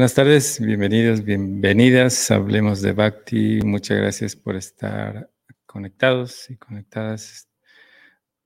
[0.00, 2.30] Buenas tardes, bienvenidos, bienvenidas.
[2.30, 3.60] Hablemos de Bhakti.
[3.62, 5.30] Muchas gracias por estar
[5.66, 7.50] conectados y conectadas.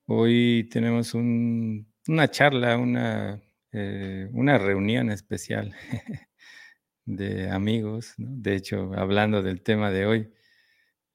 [0.07, 5.73] Hoy tenemos una charla, una, eh, reunión especial
[7.05, 8.15] de amigos.
[8.19, 10.33] De hecho, hablando del tema de hoy,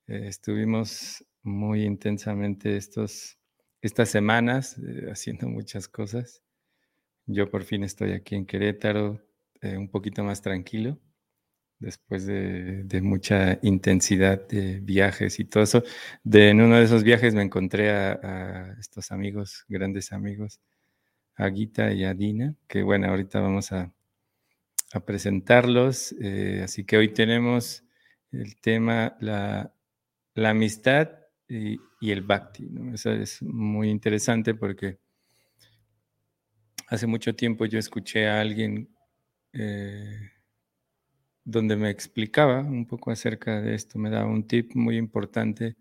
[0.07, 3.37] eh, estuvimos muy intensamente estos,
[3.81, 6.41] estas semanas eh, haciendo muchas cosas.
[7.25, 9.21] Yo por fin estoy aquí en Querétaro
[9.61, 10.99] eh, un poquito más tranquilo
[11.79, 15.83] después de, mucha intensidad de viajes y todo eso.
[16.23, 20.59] De, en uno de esos viajes me encontré a, estos amigos, grandes amigos,
[21.35, 23.91] a y a Dina, que bueno, ahorita vamos a,
[25.05, 26.15] presentarlos.
[26.19, 27.83] Eh, así que hoy tenemos
[28.31, 29.71] el tema la,
[30.35, 31.09] amistad
[31.47, 32.67] y, el bhakti.
[32.93, 34.99] Eso es muy interesante porque
[36.87, 38.89] hace mucho tiempo yo escuché a alguien
[39.59, 40.31] eh,
[41.43, 45.75] donde me explicaba un poco acerca de esto, me daba un tip muy importante,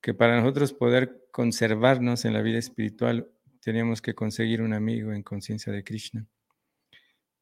[0.00, 3.28] que para nosotros poder conservarnos en la vida espiritual
[3.60, 6.26] teníamos que conseguir un amigo en conciencia de Krishna.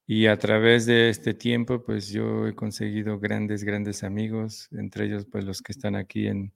[0.06, 5.26] Y a través de este tiempo, pues yo he conseguido grandes, grandes amigos, entre ellos
[5.30, 6.52] pues los que están aquí en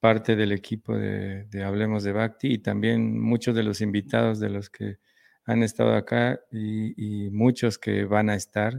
[0.00, 4.50] parte del equipo de, de Hablemos de Bhakti y también muchos de los invitados de
[4.50, 4.98] los que
[5.46, 8.74] han estado acá y, muchos que van a estar,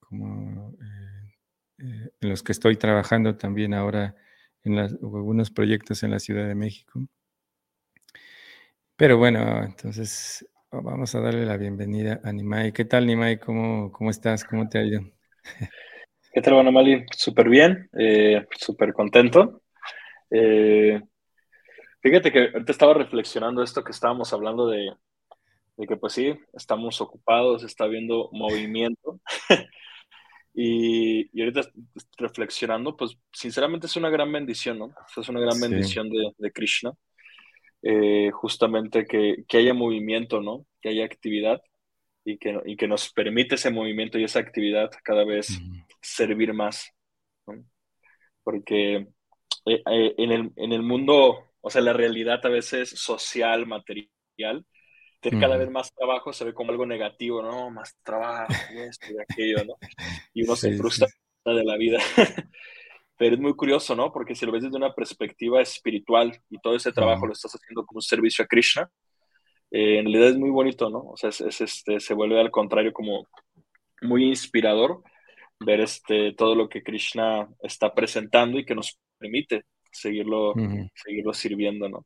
[0.00, 1.34] como eh,
[1.78, 4.14] eh, en los que estoy trabajando también ahora
[4.62, 7.06] en algunos proyectos en la Ciudad de México.
[8.96, 12.72] Pero bueno, entonces vamos a darle la bienvenida a Nimai.
[12.72, 13.38] ¿Qué tal, Nimai?
[13.38, 14.44] ¿Cómo, cómo estás?
[14.44, 15.02] ¿Cómo te ha ido?
[16.32, 17.04] ¿Qué tal, bueno, Mali?
[17.14, 19.62] Súper bien, eh, súper contento.
[22.00, 24.90] fíjate que ahorita estaba reflexionando esto que estábamos hablando de,
[25.76, 29.20] de que pues sí, estamos ocupados, está habiendo movimiento.
[30.54, 31.68] y, y, ahorita
[32.16, 34.94] reflexionando, pues sinceramente es una gran bendición, ¿no?
[35.16, 36.92] Es una gran bendición de, de, Krishna.
[37.82, 40.64] Eh, justamente que, que, haya movimiento, ¿no?
[40.80, 41.60] Que haya actividad
[42.24, 45.48] y que, y que nos permite ese movimiento y esa actividad cada vez
[46.00, 46.90] servir más.
[47.46, 47.64] ¿no?
[48.42, 49.08] Porque
[49.66, 54.64] eh, eh, en, el, en el mundo, o sea, la realidad a veces social, material,
[55.30, 57.70] cada vez más trabajo se ve como algo negativo, ¿no?
[57.70, 58.46] Más trabajo
[58.90, 59.74] esto y aquello, ¿no?
[60.32, 61.08] Y uno se frustra
[61.44, 61.98] de la vida.
[63.16, 64.12] Pero es muy curioso, ¿no?
[64.12, 67.86] Porque si lo ves desde una perspectiva espiritual y todo ese trabajo lo estás haciendo
[67.86, 68.90] como un servicio a Krishna,
[69.70, 70.98] eh, en realidad es muy bonito, ¿no?
[70.98, 73.28] O sea, es, este, se vuelve al contrario como
[74.02, 75.02] muy inspirador
[75.60, 80.52] ver este, todo lo que Krishna está presentando y que nos permite seguirlo,
[80.94, 82.04] seguirlo sirviendo, ¿no?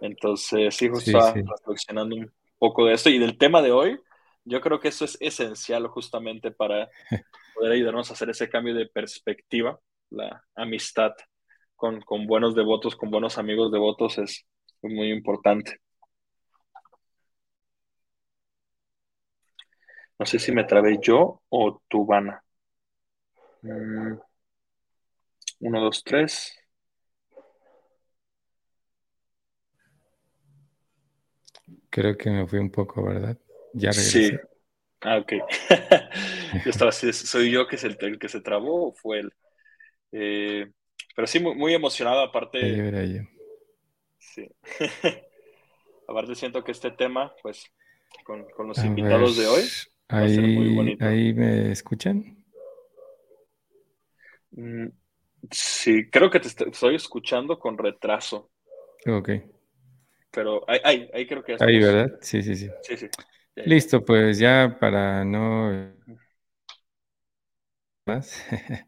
[0.00, 4.00] Entonces, sí, justo sí, reflexionando un poco de esto y del tema de hoy.
[4.44, 6.88] Yo creo que eso es esencial justamente para
[7.54, 9.78] poder ayudarnos a hacer ese cambio de perspectiva.
[10.10, 11.12] La amistad
[11.76, 14.46] con, con buenos devotos, con buenos amigos devotos es
[14.82, 15.80] muy importante.
[20.18, 22.42] No sé si me trabé yo o tú, Vana.
[23.62, 24.18] Mm.
[25.60, 26.56] Uno, dos, tres.
[31.90, 33.36] Creo que me fui un poco, ¿verdad?
[33.72, 34.28] Ya regresé.
[34.28, 34.38] Sí.
[35.00, 35.32] Ah, ok.
[36.64, 39.32] yo estaba así, ¿soy yo que es el, que se trabó o fue él?
[40.12, 40.70] Eh,
[41.14, 42.76] pero sí, muy, muy emocionado, aparte.
[42.76, 43.22] Yo era yo.
[44.18, 44.48] Sí.
[46.08, 47.64] aparte siento que este tema, pues,
[48.24, 49.62] con, con los invitados de hoy,
[50.12, 51.04] va ahí, a ser muy bonito.
[51.04, 52.44] ¿Ahí me escuchan?
[54.50, 54.88] Mm,
[55.50, 58.50] sí, creo que te estoy escuchando con retraso.
[59.06, 59.30] Ok
[60.30, 62.18] pero ahí, ahí, creo que ya Ahí, ¿verdad?
[62.20, 62.68] Sí, sí, sí.
[62.82, 63.08] Sí, sí.
[63.64, 65.92] Listo, pues ya para no
[68.06, 68.42] más,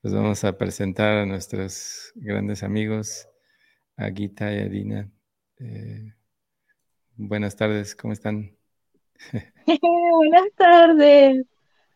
[0.00, 3.28] pues vamos a presentar a nuestros grandes amigos,
[3.96, 5.10] a Gita y a Dina.
[5.58, 6.14] Eh,
[7.16, 8.56] buenas tardes, ¿cómo están?
[9.66, 11.46] buenas tardes.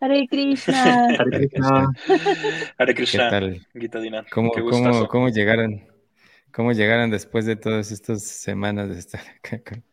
[0.01, 1.09] Hare Krishna.
[1.09, 1.93] Hare Krishna.
[2.79, 3.25] Hare Krishna.
[3.25, 3.67] ¿Qué tal?
[3.73, 4.27] Gita Dina.
[4.31, 5.87] ¿Cómo, cómo, ¿Cómo llegaron?
[6.53, 9.85] ¿Cómo llegaron después de todas estas semanas de estar acá con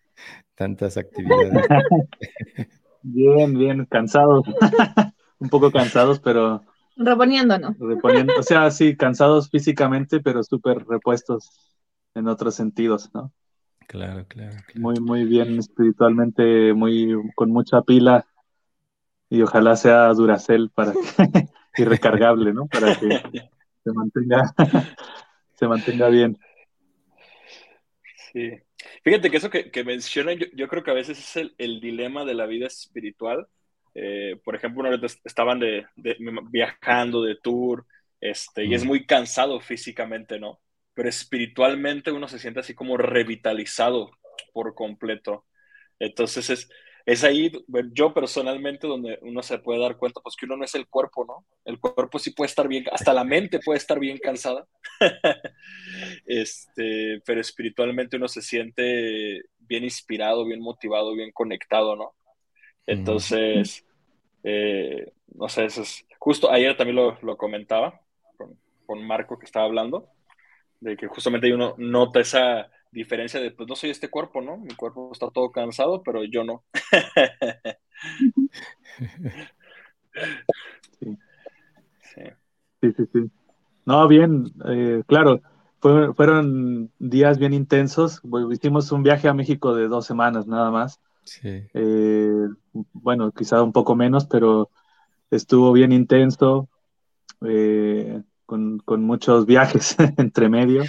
[0.56, 1.52] tantas actividades?
[3.04, 4.46] Bien, bien, cansados.
[5.40, 6.64] Un poco cansados, pero...
[6.96, 7.78] Reponiéndonos.
[7.78, 11.76] Reponiendo, o sea, sí, cansados físicamente, pero súper repuestos
[12.16, 13.34] en otros sentidos, ¿no?
[13.88, 18.26] Claro, claro, Muy, muy bien espiritualmente, muy con mucha pila
[19.30, 20.94] y ojalá sea Duracel para
[21.78, 22.68] y recargable, ¿no?
[22.68, 23.22] Para que
[23.84, 24.54] se mantenga,
[25.56, 26.38] se mantenga bien.
[28.32, 28.52] Sí.
[29.04, 32.34] Fíjate que eso que, que mencionan, yo, creo que a veces es el, dilema de
[32.34, 33.48] la vida espiritual,
[33.96, 35.86] eh, por ejemplo, una vez estaban de,
[36.50, 37.86] viajando de tour,
[38.20, 40.62] este, y es muy cansado físicamente, ¿no?
[40.94, 44.12] Pero espiritualmente uno se siente así como revitalizado
[44.54, 45.46] por completo.
[46.00, 46.70] Entonces es,
[47.06, 47.52] es ahí,
[47.92, 51.26] yo personalmente, donde uno se puede dar cuenta, pues que uno no es el cuerpo,
[51.26, 51.46] ¿no?
[51.66, 54.66] El cuerpo sí puede estar bien, hasta la mente puede estar bien cansada,
[56.26, 62.14] este, pero espiritualmente uno se siente bien inspirado, bien motivado, bien conectado, ¿no?
[62.86, 63.86] Entonces,
[64.44, 68.00] eh, no sé, eso es, justo ayer también lo, lo comentaba
[68.38, 70.08] con, con Marco que estaba hablando,
[70.80, 74.58] de que justamente uno nota esa diferencia de, pues no soy este cuerpo, ¿no?
[74.58, 76.64] Mi cuerpo está todo cansado, pero yo no.
[81.00, 81.18] sí.
[82.82, 82.92] Sí.
[82.96, 83.32] sí, sí,
[83.86, 85.42] No, bien, eh, claro,
[85.80, 88.22] fueron días bien intensos.
[88.52, 91.02] Hicimos un viaje a México de dos semanas nada más.
[91.24, 91.64] Sí.
[91.74, 92.48] Eh,
[92.94, 94.70] bueno, quizá un poco menos, pero
[95.32, 96.70] estuvo bien intenso.
[97.42, 98.22] Eh,
[98.86, 100.84] con, muchos viajes entre medio.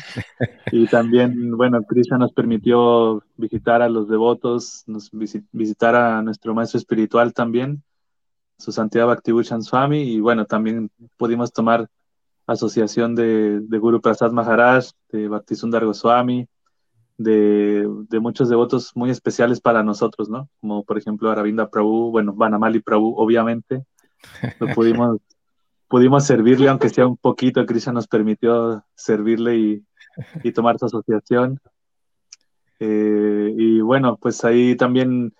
[0.70, 5.10] Y también, bueno, Krishna nos permitió visitar a los devotos, nos
[5.52, 7.82] visitar a nuestro maestro espiritual también,
[8.58, 11.88] su santidad Bhakti Swami, y bueno, también pudimos tomar
[12.46, 16.46] asociación de, de Guru Prasad Maharaj, de Bhaktisundar Goswami,
[17.16, 20.48] de, de, muchos devotos muy especiales para nosotros, ¿no?
[20.60, 23.84] Como por ejemplo Aravinda Prabhu, bueno, Vanamali Prabhu, obviamente.
[24.58, 25.20] Lo pudimos
[25.94, 29.84] pudimos servirle, aunque sea un poquito, Krishna nos permitió servirle
[30.42, 31.60] y, tomar su asociación.
[32.80, 35.32] Eh, y bueno, pues ahí también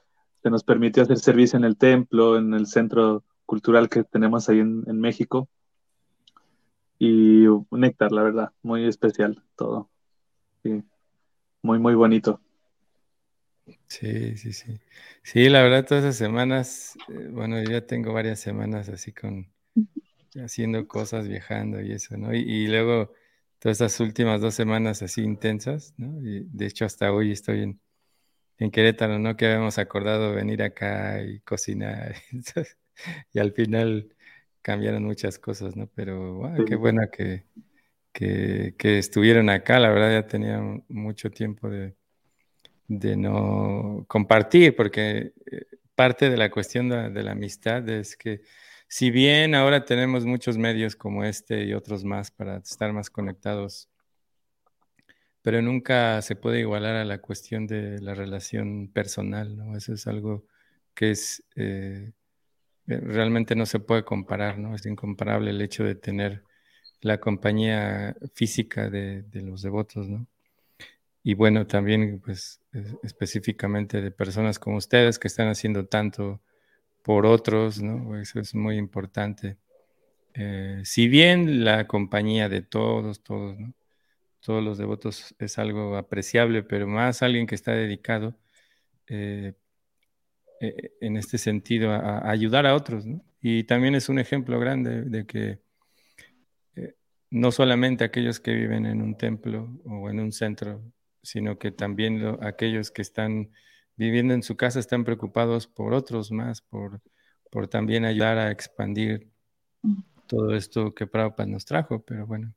[0.45, 4.61] se nos permitió hacer servicio en el templo, en el centro cultural que tenemos ahí
[4.61, 5.49] en, México.
[7.01, 9.91] Y un néctar, la verdad, muy especial todo.
[11.63, 12.41] Muy, muy bonito.
[13.89, 14.79] Sí, sí, sí.
[15.25, 19.53] Sí, la verdad, todas esas semanas, eh, bueno, yo ya tengo varias semanas así con,
[20.37, 22.35] haciendo cosas, viajando y eso, ¿no?
[22.35, 23.13] Y, luego
[23.59, 26.21] todas estas últimas dos semanas así intensas, ¿no?
[26.23, 27.81] Y de hecho hasta hoy estoy en,
[28.59, 29.37] en Querétaro, ¿no?
[29.37, 32.15] Que habíamos acordado venir acá y cocinar.
[33.33, 34.15] y al final
[34.63, 35.89] cambiaron muchas cosas, ¿no?
[35.95, 37.45] Pero bueno, qué bueno que,
[38.13, 39.79] que, que, estuvieron acá.
[39.79, 41.95] La verdad ya tenía mucho tiempo de,
[42.89, 48.43] de no compartir, porque eh, parte de la cuestión de la amistad es que
[48.95, 53.89] si bien ahora tenemos muchos medios como este y otros más para estar más conectados,
[55.43, 59.77] pero nunca se puede igualar a la cuestión de la relación personal, ¿no?
[59.77, 60.47] Eso es algo
[60.95, 62.13] que es eh,
[62.87, 64.77] eh, realmente no se puede comparar, ¿no?
[64.77, 66.45] Es incomparable el hecho de tener
[67.01, 70.29] la compañía física de, los devotos, ¿no?
[71.25, 72.61] Y bueno, también, pues,
[73.03, 76.41] específicamente de personas como ustedes que están haciendo tanto
[77.05, 78.19] por otros, ¿no?
[78.19, 79.59] Eso es muy importante.
[80.35, 83.75] Eh, si bien la compañía de todos, todos, ¿no?
[84.41, 88.39] Todos los devotos es algo apreciable, pero más alguien que está dedicado
[89.09, 89.55] eh,
[90.61, 93.23] eh, en este sentido a, ayudar a otros, ¿no?
[93.43, 95.61] Y también es un ejemplo grande de que
[97.31, 100.83] no solamente aquellos que viven en un templo o en un centro,
[101.23, 103.51] sino que también aquellos que están
[103.97, 107.01] viviendo en su casa están preocupados por otros más, por,
[107.51, 109.31] por también ayudar a expandir
[110.27, 112.55] todo esto que Prabhupada nos trajo, pero bueno.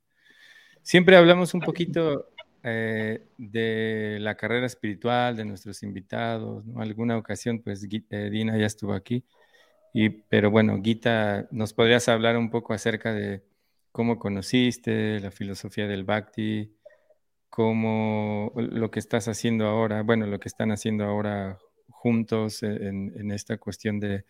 [0.82, 2.30] Siempre hablamos un poquito
[2.62, 6.80] eh, de la carrera espiritual de nuestros invitados, ¿no?
[6.80, 9.24] Alguna ocasión, pues eh, Dina ya estuvo aquí,
[9.92, 13.42] y, pero bueno, Gita, ¿nos podrías hablar un poco acerca de
[13.92, 16.72] cómo conociste la filosofía del Bhakti,
[17.48, 23.58] cómo lo que estás haciendo ahora, bueno, lo que están haciendo ahora juntos en, esta
[23.58, 24.24] cuestión de,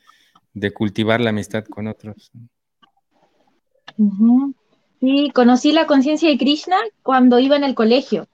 [0.73, 2.33] cultivar la amistad con otros.
[5.01, 8.27] Sí, conocí la conciencia de Krishna cuando iba en el colegio.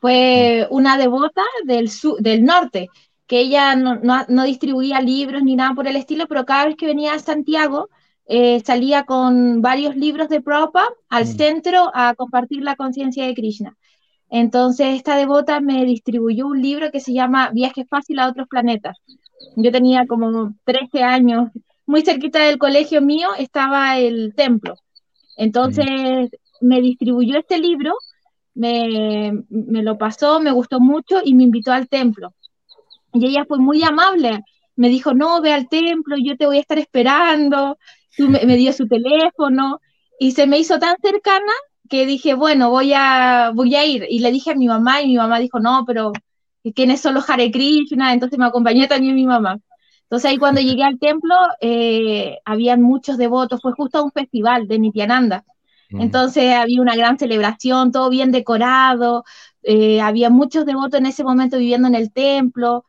[0.00, 2.90] Fue una devota del, del norte,
[3.26, 7.14] que ella no, distribuía libros ni nada por el estilo, pero cada vez que venía
[7.14, 7.88] a Santiago,
[8.26, 11.36] eh, salía con varios libros de Prabhupada al mm.
[11.36, 13.76] centro a compartir la conciencia de Krishna.
[14.34, 18.96] Entonces, esta devota me distribuyó un libro que se llama Viaje fácil a otros planetas.
[19.56, 21.50] Yo tenía como 13 años.
[21.84, 24.76] Muy cerquita del colegio mío estaba el templo.
[25.36, 26.30] Entonces,
[26.62, 27.92] me distribuyó este libro,
[28.54, 32.32] me, lo pasó, me gustó mucho y me invitó al templo.
[33.12, 34.40] Y ella fue muy amable.
[34.76, 37.76] Me dijo, no, ve al templo, yo te voy a estar esperando.
[38.16, 39.78] me dio su teléfono
[40.18, 41.52] y se me hizo tan cercana
[41.92, 44.06] que dije, bueno, voy a, voy a ir.
[44.08, 46.12] Y le dije a mi mamá y mi mamá dijo, no, pero
[46.74, 48.14] ¿quiénes son los Hare Krishna?
[48.14, 49.58] Entonces me acompañó también mi mamá.
[50.04, 54.78] Entonces ahí cuando llegué al templo, eh, habían muchos devotos, fue justo un festival de
[54.78, 55.44] Nityananda.
[55.90, 56.00] Mm.
[56.00, 59.24] Entonces había una gran celebración, todo bien decorado,
[59.62, 62.86] eh, había muchos devotos en ese momento viviendo en el templo,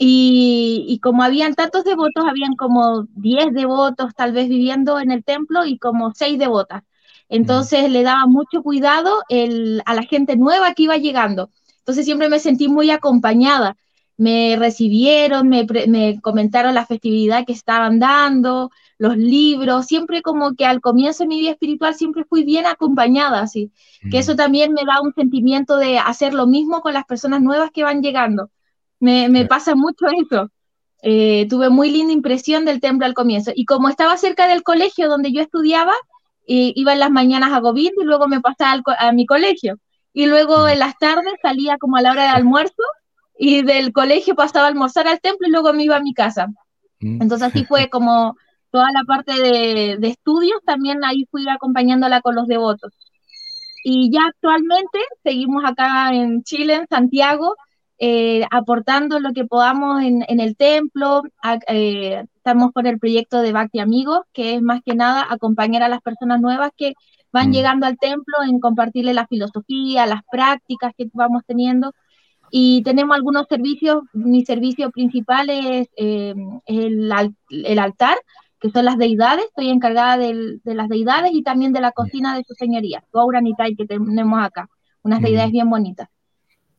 [0.00, 5.66] y, como habían tantos devotos, habían como 10 devotos tal vez viviendo en el templo
[5.66, 6.84] y como 6 devotas.
[7.28, 9.22] Entonces le daba mucho cuidado
[9.84, 11.50] a la gente nueva que iba llegando.
[11.78, 13.76] Entonces siempre me sentí muy acompañada
[14.18, 15.64] me recibieron, me,
[16.20, 21.38] comentaron la festividad que estaban dando, los libros, siempre como que al comienzo de mi
[21.38, 23.70] vida espiritual siempre fui bien acompañada, así,
[24.10, 27.70] que eso también me da un sentimiento de hacer lo mismo con las personas nuevas
[27.70, 28.50] que van llegando.
[28.98, 30.50] Me, pasa mucho eso.
[31.02, 33.52] Eh, tuve muy linda impresión del templo al comienzo.
[33.54, 35.92] Y como estaba cerca del colegio donde yo estudiaba,
[36.48, 39.78] iba en las mañanas a Govind y luego me pasaba a mi colegio.
[40.12, 42.82] Y luego en las tardes salía como a la hora de almuerzo
[43.38, 46.48] y del colegio pasaba a almorzar al templo y luego me iba a mi casa.
[47.00, 47.22] Mm.
[47.22, 48.36] Entonces así fue como
[48.70, 52.92] toda la parte de, estudios, también ahí fui acompañándola con los devotos.
[53.84, 57.54] Y ya actualmente seguimos acá en Chile, en Santiago,
[57.98, 61.22] eh, aportando lo que podamos en, el templo.
[61.68, 65.88] Eh, estamos con el proyecto de Bhakti Amigos, que es más que nada acompañar a
[65.90, 66.94] las personas nuevas que
[67.30, 67.52] van mm.
[67.52, 71.92] llegando al templo en compartirle la filosofía, las prácticas que vamos teniendo.
[72.50, 77.12] Y tenemos algunos servicios, mi servicio principal es eh, el,
[77.50, 78.16] el, altar,
[78.58, 82.44] que son las deidades, estoy encargada de las deidades y también de la cocina de
[82.44, 84.70] su señoría, Gouran y Tai que tenemos acá,
[85.02, 86.08] unas deidades bien bonitas.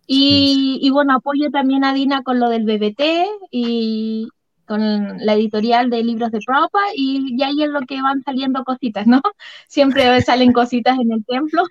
[0.08, 3.04] Y, y, bueno, apoyo también a Dina con lo del BBT
[3.52, 4.30] y
[4.70, 8.64] con la editorial de libros de propa y, y ahí es lo que van saliendo
[8.64, 9.20] cositas, ¿no?
[9.68, 11.64] Siempre salen cositas en el templo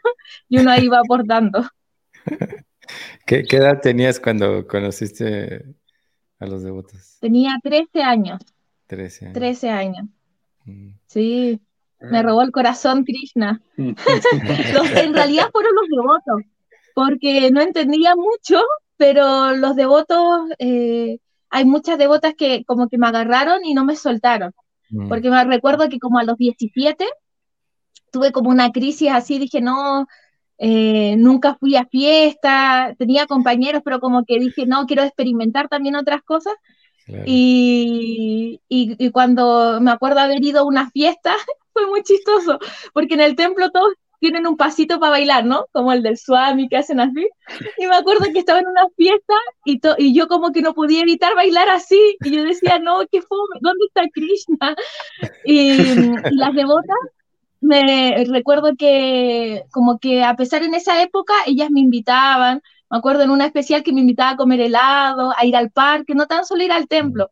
[0.49, 1.65] y uno ahí va aportando.
[3.27, 5.65] ¿Qué, edad tenías cuando conociste
[6.41, 7.19] a los devotos?
[7.21, 8.41] Tenía 13 años.
[8.89, 9.35] 13 años.
[9.35, 10.07] 13 años.
[10.65, 10.91] Mm.
[11.07, 11.61] Sí,
[12.01, 13.61] me robó el corazón Krishna.
[13.77, 16.53] en realidad fueron los devotos,
[16.95, 18.61] porque no entendía mucho,
[18.97, 21.19] pero los devotos, eh,
[21.51, 24.53] hay muchas devotas que como que me agarraron y no me soltaron.
[24.91, 25.09] Mm.
[25.09, 27.07] Porque me recuerdo que como a los 17
[28.11, 30.07] tuve como una crisis así, dije, no,
[30.59, 35.97] eh, nunca fui a fiesta, tenía compañeros, pero como que dije, no, quiero experimentar también
[35.97, 36.55] otras cosas.
[37.25, 41.33] Y, y, cuando me acuerdo haber ido a una fiesta,
[41.73, 42.59] fue muy chistoso,
[42.93, 45.67] porque en el templo todos tienen un pasito para bailar, ¿no?
[45.73, 47.29] Como el del Swami que hacen así.
[47.79, 49.35] Y me acuerdo que estaba en una fiesta
[49.65, 52.17] y, y yo como que no podía evitar bailar así.
[52.25, 54.77] Y yo decía, no, qué fome, ¿dónde está Krishna?
[55.45, 56.97] Y, y las devotas
[57.61, 63.23] me recuerdo que como que a pesar en esa época ellas me invitaban, me acuerdo
[63.23, 66.45] en una especial que me invitaba a comer helado, a ir al parque, no tan
[66.45, 67.31] solo ir al templo.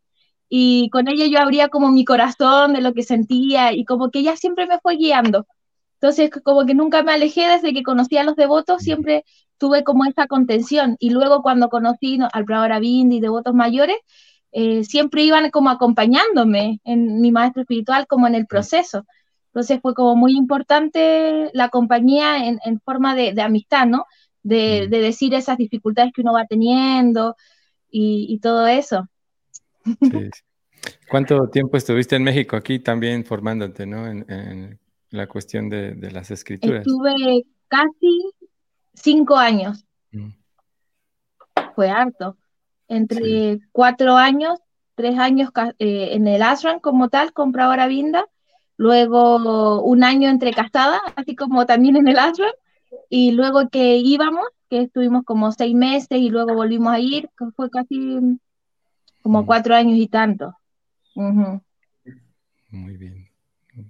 [0.49, 4.21] Y con ella yo abría como mi corazón de lo que sentía y como que
[4.21, 5.47] ella siempre me fue guiando.
[6.00, 9.25] Entonces como que nunca me alejé desde que conocí a los devotos, siempre
[9.59, 10.97] tuve como esa contención.
[10.99, 13.97] Y luego cuando conocí al Prabhupada Bindi y devotos mayores,
[14.53, 19.05] eh, siempre iban como acompañándome en mi maestro espiritual como en el proceso.
[19.49, 24.05] Entonces fue como muy importante la compañía en, forma de, amistad, ¿no?
[24.43, 27.37] De, decir esas dificultades que uno va teniendo
[27.91, 29.09] y, todo eso.
[31.11, 34.07] ¿Cuánto tiempo estuviste en México aquí también formándote, ¿no?
[34.07, 34.79] En,
[35.10, 36.80] la cuestión de, las escrituras.
[36.86, 38.32] Estuve casi
[38.94, 39.84] cinco años.
[40.12, 40.30] Mm.
[41.75, 42.36] Fue harto.
[42.88, 44.58] Entre cuatro años,
[44.94, 48.25] tres años eh, en el ashram como tal, con Pravara Vinda,
[48.76, 52.52] luego un año entre casadas, así como también en el ashram,
[53.08, 57.46] y luego que íbamos, que estuvimos como seis meses y luego volvimos a ir, que
[57.54, 58.38] fue casi
[59.22, 59.46] como mm.
[59.46, 60.56] cuatro años y tanto.
[62.70, 63.25] Muy bien.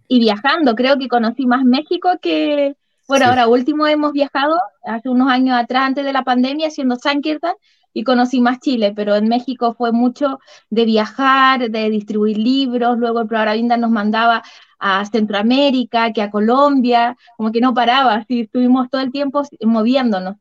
[0.08, 2.76] Y viajando, creo que conocí más México que,
[3.08, 7.54] bueno, ahora último hemos viajado hace unos años atrás, antes de la pandemia, haciendo Sankirtan,
[7.92, 10.38] y conocí más Chile, pero en México fue mucho
[10.68, 14.42] de viajar, de distribuir libros, luego el programa Vinda nos mandaba
[14.78, 20.36] a Centroamérica, que a Colombia, como que no paraba, así estuvimos todo el tiempo moviéndonos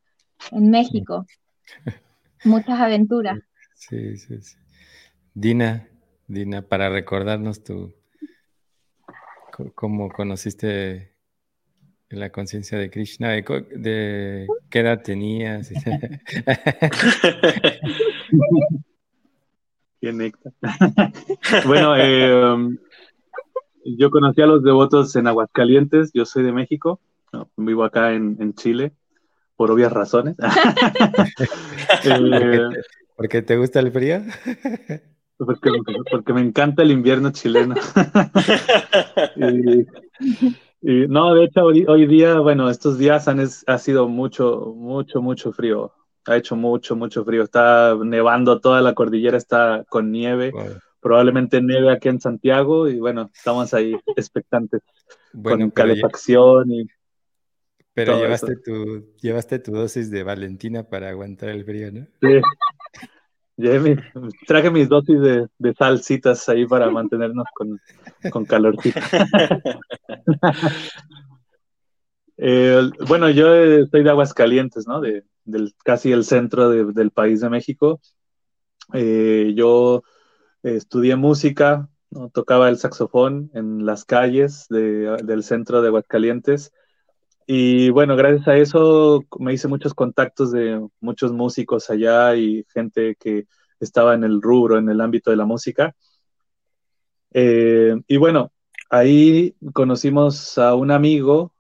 [0.52, 1.26] en México.
[2.44, 3.40] Muchas aventuras.
[3.74, 4.58] Sí, sí, sí.
[5.34, 5.88] Dina,
[6.28, 7.94] Dina, para recordarnos tú,
[9.74, 11.16] cómo conociste
[12.10, 15.70] la conciencia de Krishna, de, qué edad tenías.
[20.02, 20.54] qué néctar.
[21.66, 22.78] bueno, eh,
[23.86, 27.00] yo conocí a los devotos en Aguascalientes, yo soy de México,
[27.58, 28.94] vivo acá en, Chile,
[29.56, 30.36] por obvias razones.
[32.08, 32.60] Eh,
[33.16, 34.22] ¿Porque te gusta el frío?
[35.38, 37.76] Porque, me encanta el invierno chileno.
[40.82, 45.52] y, no, de hecho, hoy, día, bueno, estos días han ha sido mucho, mucho, mucho
[45.52, 45.92] frío.
[46.26, 47.44] Ha hecho mucho, mucho frío.
[47.44, 50.52] Está nevando, toda la cordillera está con nieve.
[51.02, 54.82] Probablemente nieve aquí en Santiago y bueno, estamos ahí expectantes
[55.44, 56.88] con calefacción y
[57.96, 62.06] pero llevaste tu, llevaste tu dosis de Valentina para aguantar el frío, ¿no?
[62.22, 62.42] Sí.
[64.48, 67.80] Traje mis dosis de, salsitas ahí para mantenernos con,
[68.32, 69.00] con calorcito.
[72.38, 75.00] Eh, bueno, yo estoy de Aguascalientes, ¿no?
[75.00, 78.02] De, del, casi el centro del país de México.
[78.92, 80.04] Eh, yo
[80.62, 82.30] estudié música, ¿no?
[82.30, 86.74] tocaba el saxofón en las calles del centro de Aguascalientes
[87.48, 93.16] y bueno, gracias a eso me hice muchos contactos de muchos músicos allá y gente
[93.20, 93.48] que
[93.80, 95.96] estaba en el rubro, en el ámbito de la música.
[97.34, 98.52] Eh, y bueno,
[98.90, 101.54] ahí conocimos a un amigo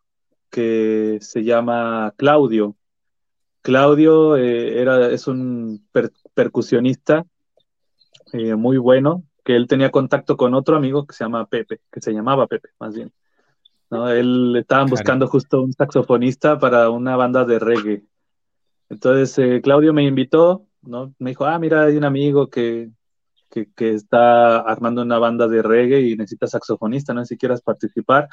[0.49, 2.75] que se llama Claudio.
[3.61, 5.85] Claudio eh, era, es un
[6.33, 7.25] percusionista
[8.33, 12.01] eh, muy bueno, que él tenía contacto con otro amigo que se llama Pepe, que
[12.01, 13.11] se llamaba Pepe, más bien.
[13.89, 14.09] ¿No?
[14.09, 18.03] Él estaban buscando justo un saxofonista para una banda de reggae.
[18.89, 21.13] Entonces eh, Claudio me invitó, ¿no?
[21.19, 22.91] Me dijo, ah, mira, hay un amigo que,
[23.49, 28.27] que, está armando una banda de reggae y necesita saxofonista, no si quieras participar.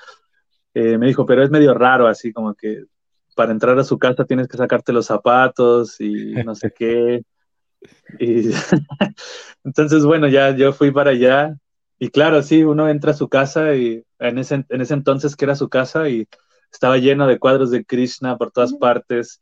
[0.75, 2.85] Eh, me dijo, pero es medio raro, así como que
[3.35, 7.25] para entrar a su casa tienes que sacarte los zapatos y no sé qué.
[8.19, 8.51] Y
[9.65, 11.57] entonces, bueno, ya yo fui para allá
[12.03, 15.45] y claro, sí, uno entra a su casa y en ese, en ese entonces que
[15.45, 16.27] era su casa y
[16.73, 19.41] estaba lleno de cuadros de Krishna por todas partes.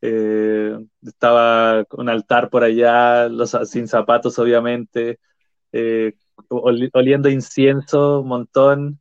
[0.00, 5.18] Eh, estaba un altar por allá, los, sin zapatos obviamente,
[5.72, 6.14] eh,
[6.48, 8.98] oliendo incienso un montón.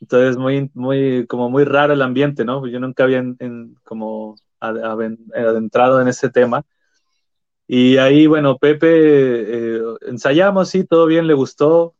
[0.00, 2.64] Entonces muy, muy, como muy raro el ambiente, ¿no?
[2.68, 3.24] Yo nunca había
[3.82, 6.64] como adentrado en ese tema.
[7.66, 11.95] Y ahí, bueno, Pepe, eh, ensayamos, sí, todo bien, le gustó,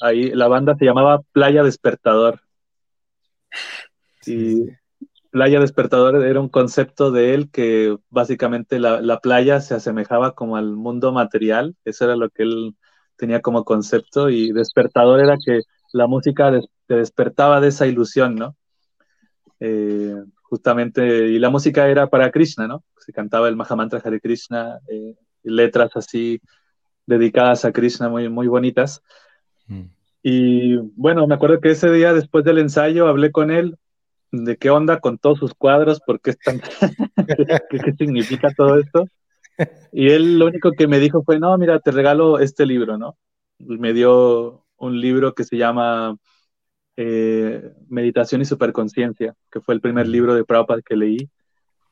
[0.00, 2.40] ahí la banda se llamaba Playa Despertador.
[4.26, 4.64] Y
[5.30, 10.76] Playa Despertador era un concepto de él que básicamente la, playa se asemejaba como al
[10.76, 12.76] mundo material, eso era lo que él
[13.16, 16.52] tenía como concepto, y Despertador era que la música
[16.86, 18.56] te despertaba de esa ilusión, ¿no?
[19.60, 22.84] Eh, justamente, y la música era para Krishna, ¿no?
[22.98, 26.40] Se cantaba el Mahamantra Hare Krishna, eh, letras así
[27.06, 29.02] dedicadas a Krishna muy, muy bonitas.
[29.66, 29.82] Mm.
[30.22, 33.76] Y bueno, me acuerdo que ese día después del ensayo hablé con él
[34.42, 36.60] de qué onda con todos sus cuadros, por qué, están,
[37.70, 39.06] qué, significa todo esto.
[39.92, 43.16] Y él lo único que me dijo fue, no, mira, te regalo este libro, ¿no?
[43.58, 46.16] Me dio un libro que se llama
[46.96, 50.10] eh, Meditación y Superconciencia, que fue el primer mm.
[50.10, 51.30] libro de Prabhupada que leí.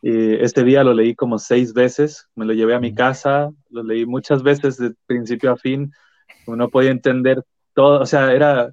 [0.01, 2.97] Y este día lo leí como seis veces, me lo llevé a mi mm.
[2.97, 5.93] casa, lo leí muchas veces de principio a fin.
[6.49, 8.73] No podía entender todo, o sea, era,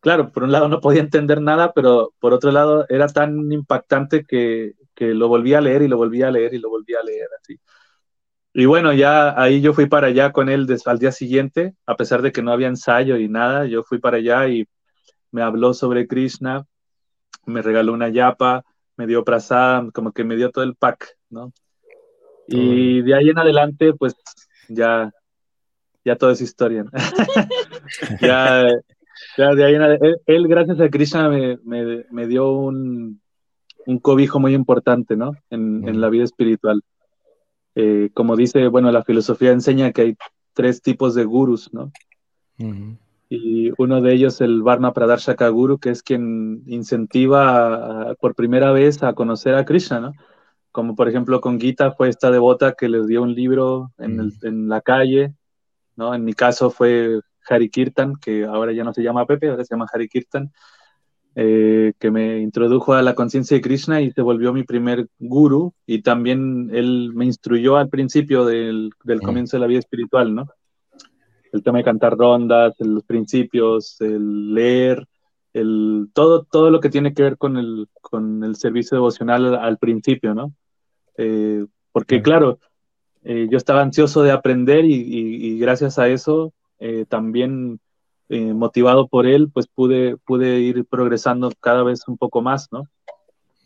[0.00, 4.24] claro, por un lado no podía entender nada, pero por otro lado era tan impactante
[4.24, 7.02] que, que lo volví a leer y lo volví a leer y lo volví a
[7.02, 7.58] leer así.
[8.52, 12.22] Y bueno, ya ahí yo fui para allá con él al día siguiente, a pesar
[12.22, 14.68] de que no había ensayo y nada, yo fui para allá y
[15.32, 16.64] me habló sobre Krishna,
[17.46, 18.64] me regaló una yapa,
[18.96, 21.52] me dio prasad, como que me dio todo el pack, ¿no?
[22.46, 24.14] Y de ahí en adelante, pues
[24.68, 25.10] ya
[26.04, 26.84] ya todo es historia.
[28.20, 28.64] ya,
[29.54, 29.74] de ahí
[30.26, 33.20] él, gracias a Krishna me, dio un,
[34.02, 35.32] cobijo muy importante, ¿no?
[35.50, 36.82] En, la vida espiritual.
[37.74, 40.16] Eh, como dice, bueno, la filosofía enseña que hay
[40.52, 41.90] tres tipos de gurus, ¿no?
[43.28, 49.02] Y uno de ellos, el Varma Pradarshaka Guru, que es quien incentiva por primera vez
[49.02, 50.12] a conocer a Krishna, ¿no?
[50.70, 54.68] Como por ejemplo con Gita fue esta devota que les dio un libro en, en
[54.68, 55.34] la calle
[55.96, 56.14] ¿no?
[56.14, 59.74] En mi caso fue Hari Kirtan, que ahora ya no se llama Pepe, ahora se
[59.74, 60.52] llama Hari Kirtan,
[61.36, 65.74] eh, que me introdujo a la conciencia de Krishna y se volvió mi primer guru
[65.84, 70.48] y también él me instruyó al principio del, del comienzo de la vida espiritual, ¿no?
[71.52, 75.06] El tema de cantar rondas, los principios, el leer,
[75.52, 79.78] el, todo, todo lo que tiene que ver con el, con el servicio devocional al,
[79.78, 80.52] principio, ¿no?
[81.16, 82.58] Eh, porque claro,
[83.24, 87.80] eh, yo estaba ansioso de aprender y, gracias a eso, eh, también
[88.28, 92.86] eh, motivado por él, pues pude, pude ir progresando cada vez un poco más, ¿no?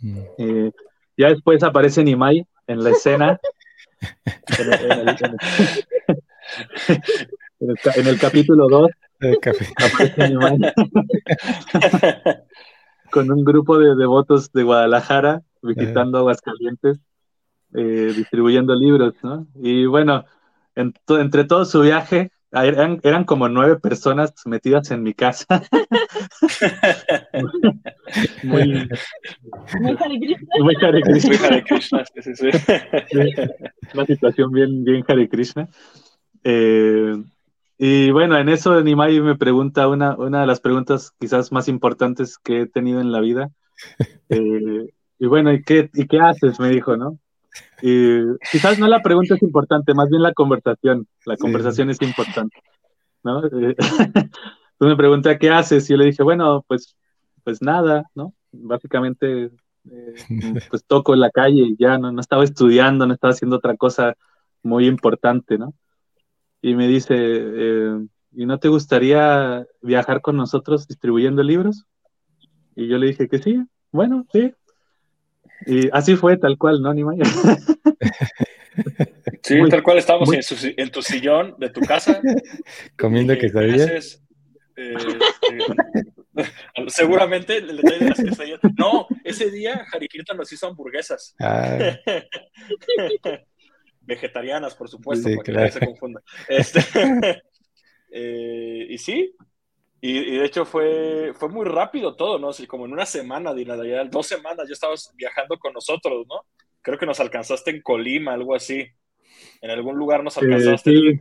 [0.01, 0.69] Mm.
[1.17, 3.41] ya después aparece Nimai en la escena.
[7.61, 8.91] En el, capítulo 2
[13.11, 17.01] con un grupo de devotos de Guadalajara visitando Aguascalientes,
[17.75, 19.47] eh, distribuyendo libros, ¿no?
[19.57, 20.25] Y bueno,
[20.75, 25.45] entre todo su viaje, eran, eran, como nueve personas metidas en mi casa.
[28.43, 28.89] muy,
[29.81, 29.97] muy
[30.81, 31.51] Hare Krishna.
[31.51, 32.05] Muy Krishna.
[33.95, 35.69] Una situación bien, bien Hare Krishna.
[36.43, 37.23] Eh,
[37.77, 42.39] y bueno, en eso Nimai me pregunta una, una de las preguntas quizás más importantes
[42.39, 43.51] que he tenido en la vida.
[44.31, 46.61] Eh, y bueno, ¿y qué, ¿y qué haces?
[46.61, 47.19] Me dijo, ¿no?
[47.83, 51.07] Y quizás no la pregunta es importante, más bien la conversación.
[51.25, 52.57] La conversación es importante.
[53.23, 53.43] ¿no?
[53.51, 54.31] Entonces
[54.79, 55.89] me pregunta, ¿qué haces?
[55.89, 56.97] Y yo le dije, bueno, pues,
[57.45, 58.35] pues nada, ¿no?
[58.53, 59.51] Básicamente,
[59.91, 60.15] eh,
[60.71, 62.13] pues toco en la calle y ya, ¿no?
[62.13, 64.15] No estaba estudiando, no estaba haciendo otra cosa
[64.63, 65.75] muy importante, ¿no?
[66.63, 71.85] Y me dice, eh, ¿y no te gustaría viajar con nosotros distribuyendo libros?
[72.77, 74.53] Y yo le dije que sí, bueno, sí,
[75.67, 77.19] y así fue, tal cual, ¿no, Nimai?
[79.43, 82.21] Sí, tal cual estábamos en, tu sillón de tu casa.
[82.99, 84.23] Comiendo quesadillas.
[84.77, 84.95] Eh,
[86.37, 86.45] eh,
[86.89, 88.61] seguramente le las quesadillas.
[88.77, 91.35] No, ese día Harikirta nos hizo hamburguesas.
[91.41, 91.97] Ah.
[94.03, 96.23] Vegetarianas, por supuesto, para que no se confunda.
[96.49, 96.81] Este,
[98.11, 99.35] eh, y sí,
[100.01, 102.51] y, de hecho fue, fue muy rápido todo, ¿no?
[102.51, 106.43] Así como en una semana, Dina, ya dos semanas ya estabas viajando con nosotros, ¿no?
[106.83, 108.87] Creo que nos alcanzaste en Colima, algo así.
[109.61, 110.91] En algún lugar nos alcanzaste.
[110.91, 111.19] sí.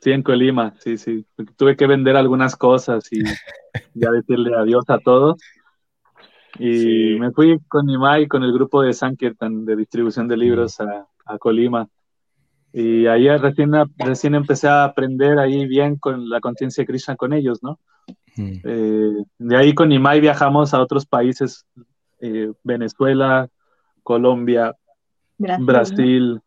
[0.00, 0.10] sí.
[0.10, 1.24] en Colima, sí, sí.
[1.56, 3.22] Tuve que vender algunas cosas y
[3.94, 5.40] ya decirle adiós a todos.
[6.58, 11.06] Y me fui con Imai, con el grupo de Sankirtan de distribución de libros a,
[11.24, 11.88] a Colima.
[12.72, 17.32] Y ahí recién, recién empecé a aprender ahí bien con la conciencia de Krishna con
[17.34, 17.78] ellos, ¿no?
[18.36, 18.52] Mm.
[18.64, 21.66] Eh, de ahí con Imai viajamos a otros países,
[22.20, 23.48] eh, Venezuela,
[24.02, 24.74] Colombia,
[25.38, 26.40] Brasil,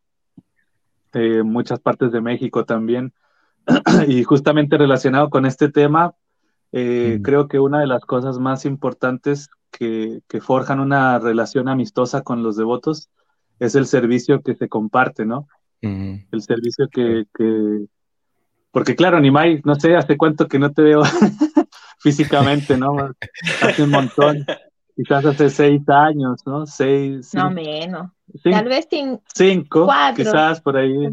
[1.14, 3.14] eh, muchas partes de México también.
[4.08, 6.16] y justamente relacionado con este tema,
[6.72, 7.22] mm.
[7.22, 12.42] creo que una de las cosas más importantes que, que forjan una relación amistosa con
[12.42, 13.10] los devotos
[13.60, 15.48] es el servicio que se comparte, ¿no?
[16.32, 17.26] El servicio que,
[18.71, 21.02] Porque claro, Nimai, no sé, hace cuánto que no te veo
[22.00, 22.95] físicamente, ¿no?
[23.62, 24.45] Hace un montón.
[24.95, 26.65] Quizás hace seis años, ¿no?
[26.65, 27.34] Seis.
[27.34, 28.12] No menos.
[28.43, 28.88] Tal vez
[29.34, 29.89] cinco.
[30.15, 31.10] quizás por ahí,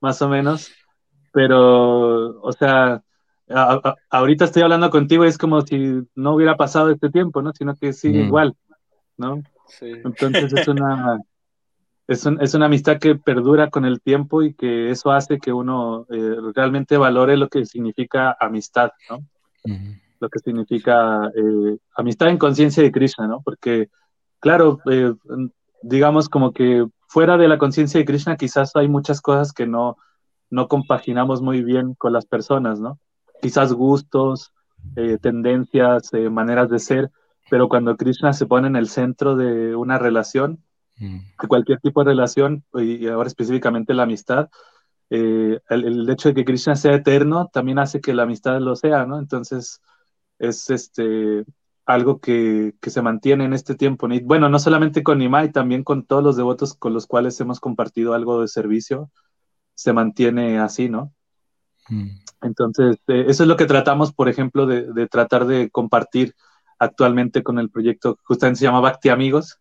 [0.00, 0.70] más o menos.
[1.32, 3.02] Pero, o sea,
[4.10, 7.52] ahorita estoy hablando contigo y es como si no hubiera pasado este tiempo, ¿no?
[7.52, 8.56] Sino que sigue igual,
[9.16, 9.42] ¿no?
[9.66, 9.92] Sí.
[10.04, 11.20] Entonces es una,
[12.08, 16.06] es, es, una amistad que perdura con el tiempo y que eso hace que uno
[16.08, 19.18] eh, realmente valore lo que significa amistad, ¿no?
[20.18, 23.42] Lo que significa eh, amistad en conciencia de Krishna, ¿no?
[23.42, 23.90] Porque,
[24.40, 25.12] claro, eh,
[25.82, 29.98] digamos como que fuera de la conciencia de Krishna quizás hay muchas cosas que no,
[30.48, 32.98] no compaginamos muy bien con las personas, ¿no?
[33.42, 34.54] Quizás gustos,
[35.20, 37.10] tendencias, maneras de ser,
[37.50, 40.64] pero cuando Krishna se pone en el centro de una relación,
[41.48, 44.48] Cualquier tipo de relación, y ahora específicamente la amistad,
[45.10, 49.06] eh, el, hecho de que Krishna sea eterno también hace que la amistad lo sea,
[49.06, 49.18] ¿no?
[49.18, 49.80] Entonces
[50.38, 51.44] es este,
[51.86, 54.08] algo que, que se mantiene en este tiempo.
[54.24, 58.14] bueno, no solamente con Nimai, también con todos los devotos con los cuales hemos compartido
[58.14, 59.10] algo de servicio,
[59.74, 61.14] se mantiene así, ¿no?
[61.88, 62.08] Mm.
[62.42, 66.34] Entonces, eh, eso es lo que tratamos, por ejemplo, de, de, tratar de compartir
[66.78, 69.58] actualmente con el proyecto, justamente se llama Bhakti Amigos,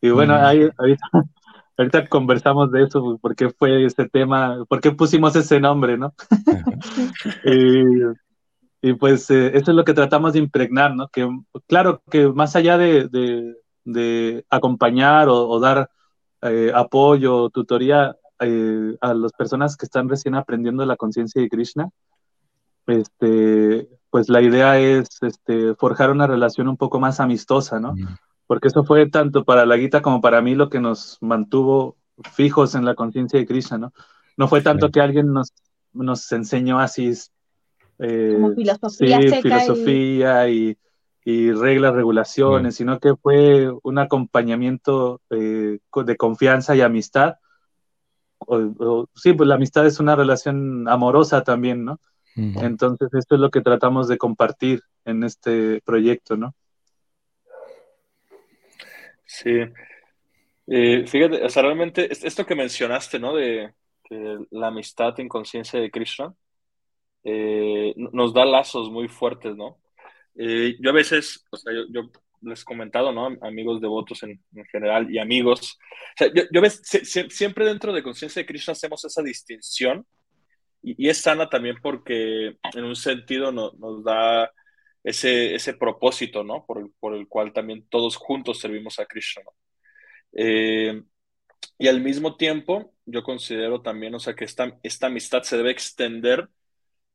[0.00, 0.68] y bueno, ahí,
[1.76, 6.14] ahorita, conversamos de eso, por qué fue ese tema, por qué pusimos ese nombre, ¿no?
[8.82, 11.08] y, pues eh, eso es lo que tratamos de impregnar, ¿no?
[11.08, 11.28] Que
[11.66, 13.08] claro, que más allá de,
[13.84, 15.90] de, acompañar o, dar
[16.42, 21.90] eh, apoyo, tutoría eh, a las personas que están recién aprendiendo la conciencia de Krishna,
[22.86, 27.94] este, pues la idea es este, forjar una relación un poco más amistosa, ¿no?
[28.50, 31.96] Porque eso fue tanto para la guita como para mí lo que nos mantuvo
[32.32, 33.92] fijos en la conciencia de Krishna, ¿no?
[34.36, 35.52] No fue tanto que alguien nos,
[35.92, 37.12] nos enseñó así
[38.00, 40.76] eh, filosofía, sí, filosofía y...
[41.24, 47.36] y, reglas, regulaciones, sino que fue un acompañamiento eh, de confianza y amistad.
[49.14, 52.00] sí, pues la amistad es una relación amorosa también, ¿no?
[52.34, 56.56] Entonces, esto es lo que tratamos de compartir en este proyecto, ¿no?
[59.30, 59.50] Sí.
[60.66, 63.34] Eh, fíjate, o sea, realmente esto que mencionaste, ¿no?
[63.34, 63.72] De,
[64.50, 66.34] la amistad en conciencia de Krishna,
[67.22, 69.78] eh, nos da lazos muy fuertes, ¿no?
[70.34, 72.10] Eh, yo a veces, o sea, yo,
[72.42, 73.28] les he comentado, ¿no?
[73.42, 75.78] Amigos devotos en, en general y amigos.
[76.14, 76.82] O sea, yo, yo ves,
[77.28, 80.04] siempre dentro de Conciencia de Krishna hacemos esa distinción
[80.82, 84.50] y, es sana también porque en un sentido nos da
[85.04, 86.64] ese, ese propósito, ¿no?
[86.66, 89.42] Por el, por el cual también todos juntos servimos a Krishna.
[90.32, 91.02] Eh,
[91.78, 95.70] y al mismo tiempo, yo considero también, o sea, que esta, esta amistad se debe
[95.70, 96.48] extender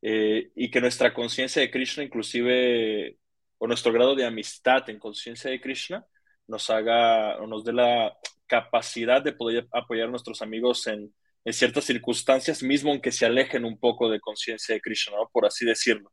[0.01, 3.17] eh, y que nuestra conciencia de Krishna, inclusive,
[3.57, 6.05] o nuestro grado de amistad en conciencia de Krishna,
[6.47, 8.17] nos haga o nos dé la
[8.47, 11.13] capacidad de poder apoyar a nuestros amigos en,
[11.45, 15.29] en ciertas circunstancias, mismo aunque se alejen un poco de conciencia de Krishna, ¿no?
[15.31, 16.11] por así decirlo.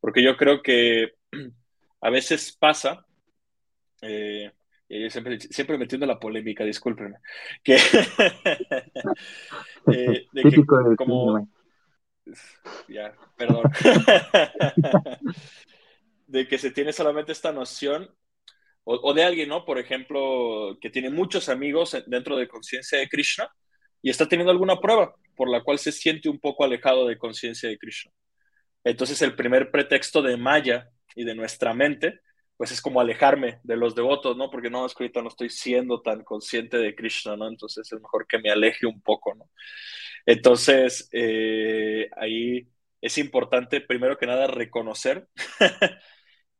[0.00, 1.14] Porque yo creo que
[2.00, 3.06] a veces pasa,
[4.02, 4.52] eh,
[5.10, 7.16] siempre, siempre metiendo la polémica, discúlpenme,
[7.62, 7.76] que,
[9.92, 10.64] eh, de que
[10.96, 11.48] como,
[12.88, 13.70] ya, perdón.
[16.26, 18.10] de que se tiene solamente esta noción,
[18.88, 19.64] o, de alguien, ¿no?
[19.64, 23.50] Por ejemplo, que tiene muchos amigos dentro de conciencia de Krishna
[24.00, 27.68] y está teniendo alguna prueba por la cual se siente un poco alejado de conciencia
[27.68, 28.12] de Krishna.
[28.86, 32.20] Entonces, el primer pretexto de Maya y de nuestra mente,
[32.56, 34.48] pues es como alejarme de los devotos, ¿no?
[34.48, 37.48] Porque no, es que ahorita no estoy siendo tan consciente de Krishna, ¿no?
[37.48, 39.50] Entonces es mejor que me aleje un poco, ¿no?
[40.24, 42.68] Entonces, eh, ahí
[43.00, 45.28] es importante, primero que nada, reconocer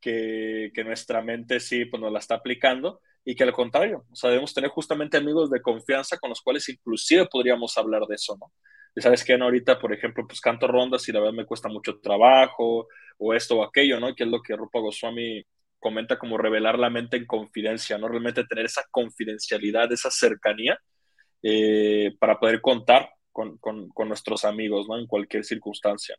[0.01, 4.31] que, nuestra mente sí pues, nos la está aplicando y que al contrario, o sea,
[4.31, 8.53] debemos tener justamente amigos de confianza con los cuales inclusive podríamos hablar de eso, ¿no?
[8.97, 12.89] Sabes que ahorita, por ejemplo, pues canto rondas y la verdad me cuesta mucho trabajo
[13.19, 14.15] o esto o aquello, ¿no?
[14.15, 15.45] Que es lo que Rupa Goswami
[15.79, 18.09] comenta como revelar la mente en confidencia, ¿no?
[18.09, 20.79] Realmente tener esa confidencialidad, esa cercanía
[21.43, 23.59] eh, para poder contar con,
[24.09, 24.99] nuestros amigos, ¿no?
[24.99, 26.17] En cualquier circunstancia.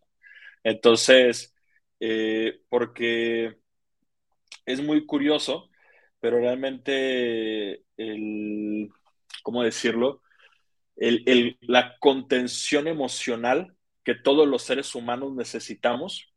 [0.64, 1.56] Entonces,
[2.00, 3.58] eh, porque
[4.66, 5.70] es muy curioso,
[6.20, 8.90] pero realmente el,
[9.44, 10.22] ¿cómo decirlo?
[10.98, 16.34] El, la contención emocional que todos los seres humanos necesitamos,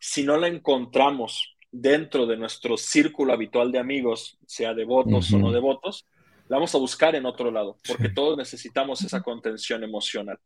[0.00, 5.52] si no la encontramos dentro de nuestro círculo habitual de amigos, sea devotos o no
[5.52, 6.06] devotos,
[6.48, 10.38] la vamos a buscar en otro lado, porque todos necesitamos esa contención emocional.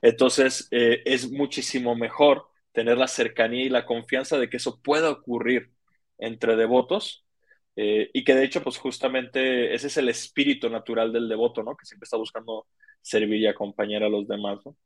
[0.00, 5.10] Entonces, eh, es muchísimo mejor tener la cercanía y la confianza de que eso pueda
[5.10, 5.70] ocurrir
[6.18, 7.24] entre devotos
[7.76, 11.76] eh, y que de hecho, pues justamente ese es el espíritu natural del devoto, ¿no?
[11.76, 12.66] Que siempre está buscando
[13.00, 14.76] servir y acompañar a los demás, ¿no?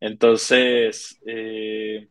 [0.00, 2.08] Entonces, eh,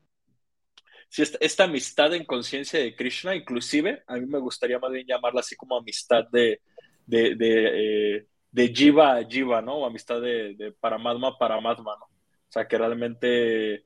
[1.09, 5.41] si esta, amistad en conciencia de Krishna, inclusive, a mí me gustaría más bien llamarla
[5.41, 6.61] así como amistad de,
[7.05, 9.75] de, de, eh, de Jiva a Jiva, ¿no?
[9.75, 12.05] O amistad de, de Paramatma a Paramatma, ¿no?
[12.05, 13.83] O sea, que realmente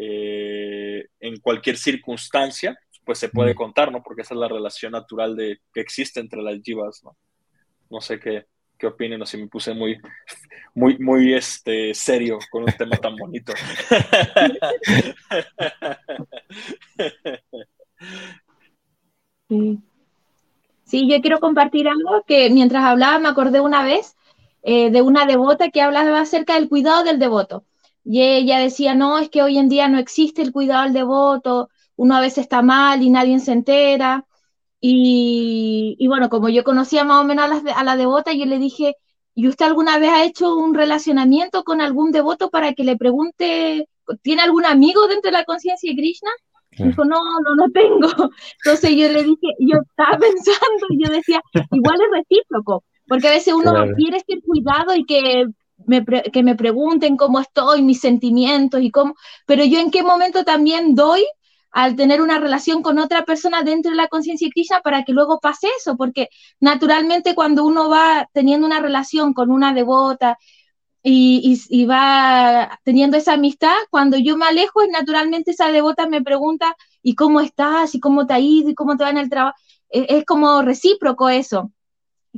[0.00, 2.78] eh, en cualquier circunstancia,
[3.08, 4.02] pues se puede contar, ¿no?
[4.02, 7.16] Porque esa es la relación natural de, que existe entre las Jivas, ¿no?
[7.88, 8.44] No sé qué,
[8.76, 9.98] qué opinen o si me puse muy,
[10.74, 13.54] muy, muy este, serio con un tema tan bonito.
[19.48, 19.78] Sí.
[20.84, 24.18] Sí, yo quiero compartir algo que mientras hablaba me acordé una vez
[24.62, 27.64] eh, de una devota que hablaba acerca del cuidado del devoto.
[28.04, 31.70] Y ella decía, no, es que hoy en día no existe el cuidado del devoto,
[31.98, 34.24] uno a veces está mal y nadie se entera.
[34.80, 38.58] Y, bueno, como yo conocía más o menos a la, a la devota, yo le
[38.58, 38.94] dije,
[39.34, 43.88] ¿y usted alguna vez ha hecho un relacionamiento con algún devoto para que le pregunte,
[44.22, 46.30] ¿tiene algún amigo dentro de la conciencia de Krishna?
[46.70, 48.08] Dijo, no, no, no tengo.
[48.64, 53.32] Entonces yo le dije, yo estaba pensando, y yo decía, igual es recíproco, porque a
[53.32, 55.46] veces uno quiere ser cuidado y que
[55.84, 60.44] me, que me pregunten cómo estoy, mis sentimientos y cómo, pero yo en qué momento
[60.44, 61.24] también doy
[61.70, 65.38] al tener una relación con otra persona dentro de la conciencia Krishna para que luego
[65.40, 66.28] pase eso, porque
[66.60, 70.38] naturalmente cuando uno va teniendo una relación con una devota
[71.02, 77.14] y, va teniendo esa amistad, cuando yo me alejo, naturalmente esa devota me pregunta, ¿y
[77.14, 77.94] cómo estás?
[77.94, 78.70] ¿Y cómo te ha ido?
[78.70, 79.56] ¿Y cómo te va en el trabajo?
[79.88, 81.72] Es, es como recíproco eso,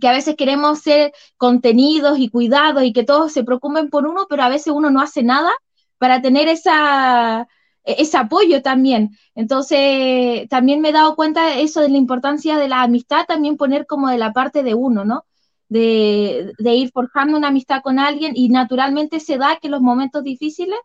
[0.00, 4.26] que a veces queremos ser contenidos y cuidados y que todos se preocupen por uno,
[4.28, 5.50] pero a veces uno no hace nada
[5.98, 7.48] para tener esa,
[7.84, 9.16] ese apoyo también.
[9.34, 13.56] Entonces, también me he dado cuenta de eso, de la importancia de la amistad, también
[13.56, 15.24] poner como de la parte de uno, ¿no?
[15.70, 20.22] de, ir forjando una amistad con alguien y naturalmente se da que en los momentos
[20.24, 20.78] difíciles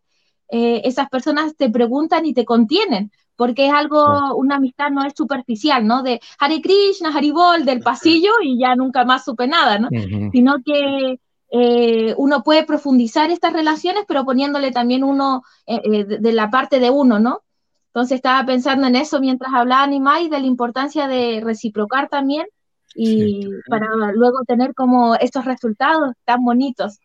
[0.49, 5.13] eh, esas personas te preguntan y te contienen, porque es algo, una amistad no es
[5.17, 6.03] superficial, ¿no?
[6.03, 9.89] De Hare Krishna, Haribol, del pasillo y ya nunca más supe nada, ¿no?
[10.31, 11.19] Sino que
[11.57, 16.81] eh, uno puede profundizar estas relaciones, pero poniéndole también uno eh, eh, de, la parte
[16.81, 17.43] de uno, ¿no?
[17.87, 22.45] Entonces estaba pensando en eso mientras hablaba Nimai, de la importancia de reciprocar también
[22.93, 26.99] y para luego tener como estos resultados tan bonitos.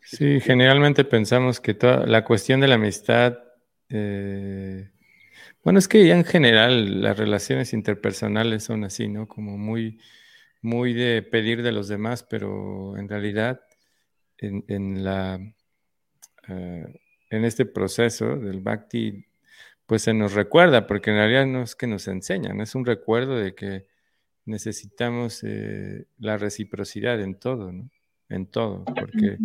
[0.00, 3.38] Sí, generalmente pensamos que toda la cuestión de la amistad,
[3.88, 9.28] bueno, es que ya en general las relaciones interpersonales son así, ¿no?
[9.28, 10.00] Como muy,
[10.60, 13.60] muy de pedir de los demás, pero en realidad
[14.38, 15.40] en, la,
[16.48, 19.26] eh, en este proceso del bhakti,
[19.86, 23.36] pues se nos recuerda, porque en realidad no es que nos enseñan, es un recuerdo
[23.36, 23.86] de que
[24.44, 27.90] necesitamos eh, la reciprocidad en todo, ¿no?
[28.28, 29.38] En todo, porque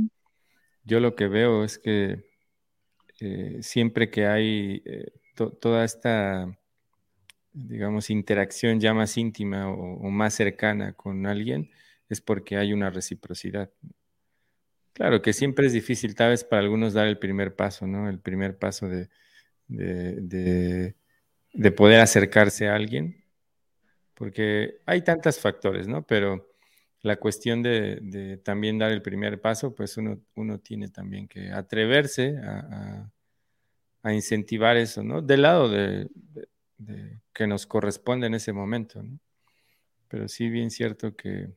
[0.83, 2.29] yo lo que veo es que
[3.19, 4.83] eh, siempre que hay
[5.35, 6.57] toda esta
[7.53, 11.69] digamos, interacción ya más íntima o, más cercana con alguien,
[12.09, 13.71] es porque hay una reciprocidad.
[14.93, 18.09] Claro que siempre es difícil, tal vez para algunos, dar el primer paso, ¿no?
[18.09, 19.09] El primer paso de,
[19.67, 23.23] de, poder acercarse a alguien,
[24.13, 26.05] porque hay tantos factores, ¿no?
[26.05, 26.53] Pero
[27.01, 32.37] la cuestión de, también dar el primer paso, pues uno, uno tiene también que atreverse
[32.43, 33.11] a,
[34.03, 35.21] a incentivar eso, ¿no?
[35.21, 36.07] Del lado de,
[37.33, 39.03] que nos corresponde en ese momento.
[40.07, 41.49] Pero sí, bien cierto que,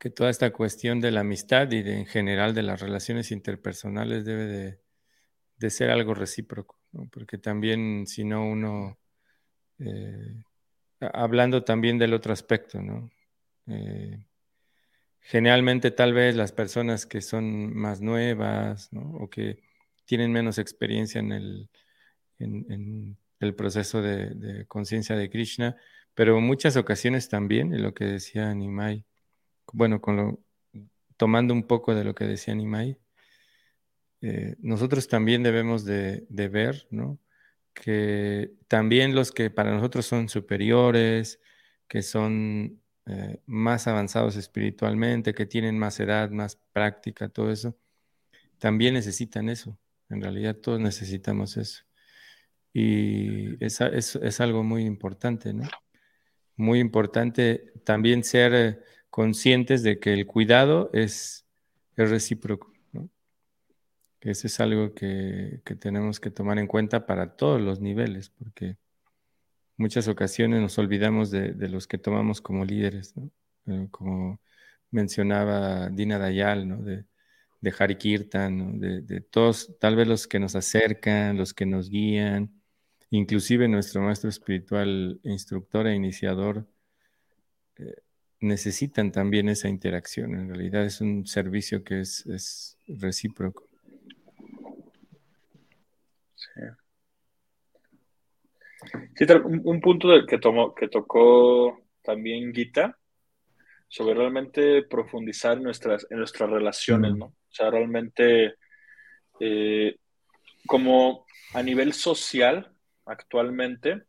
[0.00, 4.24] que toda esta cuestión de la amistad y de, en general de las relaciones interpersonales
[4.24, 4.80] debe
[5.58, 6.78] de, ser algo recíproco,
[7.12, 8.98] porque también si no uno,
[9.78, 10.42] eh,
[11.00, 13.10] hablando también del otro aspecto, ¿no?
[13.66, 14.24] Eh,
[15.20, 19.62] generalmente tal vez las personas que son más nuevas o que
[20.06, 21.70] tienen menos experiencia en el,
[22.38, 25.76] en, el proceso de, conciencia de Krishna,
[26.14, 29.04] pero en muchas ocasiones también, en lo que decía Nimai,
[29.72, 30.40] bueno, con lo,
[31.16, 32.98] tomando un poco de lo que decía Nimai,
[34.22, 37.18] eh, nosotros también debemos de, ver, ¿no?
[37.72, 41.40] Que también los que para nosotros son superiores,
[41.88, 47.76] que son eh, más avanzados espiritualmente, que tienen más edad, más práctica, todo eso,
[48.58, 49.78] también necesitan eso.
[50.10, 51.84] En realidad todos necesitamos eso.
[52.72, 55.68] Y es, es, algo muy importante, ¿no?
[56.56, 61.46] Muy importante también ser conscientes de que el cuidado es,
[61.96, 63.10] recíproco, ¿no?
[64.20, 68.78] Eso es algo que, tenemos que tomar en cuenta para todos los niveles, porque
[69.76, 73.30] muchas ocasiones nos olvidamos de, los que tomamos como líderes, ¿no?
[73.66, 74.40] Eh, como
[74.90, 76.82] mencionaba Dina Dayal, ¿no?
[76.82, 77.04] De,
[77.60, 82.59] de Harikirtan, de, de, todos, tal vez los que nos acercan, los que nos guían,
[83.10, 86.66] Inclusive nuestro maestro espiritual, instructor e iniciador,
[87.76, 87.96] eh,
[88.40, 90.34] necesitan también esa interacción.
[90.34, 93.68] En realidad es un servicio que es, recíproco.
[96.36, 96.60] Sí.
[99.44, 102.96] un, punto que, tomó, que tocó también Gita,
[103.88, 107.26] sobre realmente profundizar en nuestras, en nuestras relaciones, ¿no?
[107.26, 108.54] O sea, realmente
[109.40, 109.96] eh,
[110.66, 112.72] como a nivel social,
[113.10, 114.04] actualmente,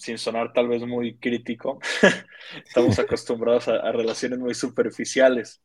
[0.00, 1.78] sin sonar tal vez muy crítico,
[2.64, 5.62] estamos acostumbrados a, relaciones muy superficiales.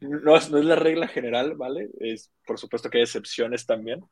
[0.00, 1.88] no, es, la regla general, ¿vale?
[2.00, 4.04] Es, por supuesto que hay excepciones también,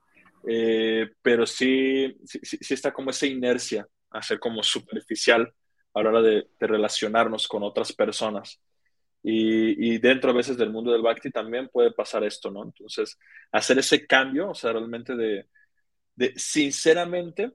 [0.48, 5.52] eh, pero sí, sí, está como esa inercia a ser como superficial
[5.94, 8.60] a la hora de, relacionarnos con otras personas.
[9.22, 12.64] Y, y, dentro a veces del mundo del Bhakti también puede pasar esto, ¿no?
[12.64, 13.18] Entonces,
[13.52, 15.46] hacer ese cambio, o sea, realmente de,
[16.14, 17.52] de sinceramente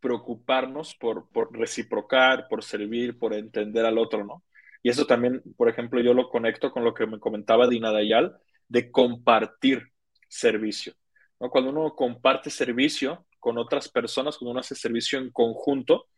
[0.00, 4.44] preocuparnos por, por reciprocar, por servir, por entender al otro, ¿no?
[4.82, 8.36] Y eso también, por ejemplo, yo lo conecto con lo que me comentaba Dina Dayal,
[8.68, 9.82] de compartir
[10.28, 10.92] servicio.
[11.40, 11.48] ¿no?
[11.48, 16.08] Cuando uno comparte servicio con otras personas, cuando uno hace servicio en conjunto,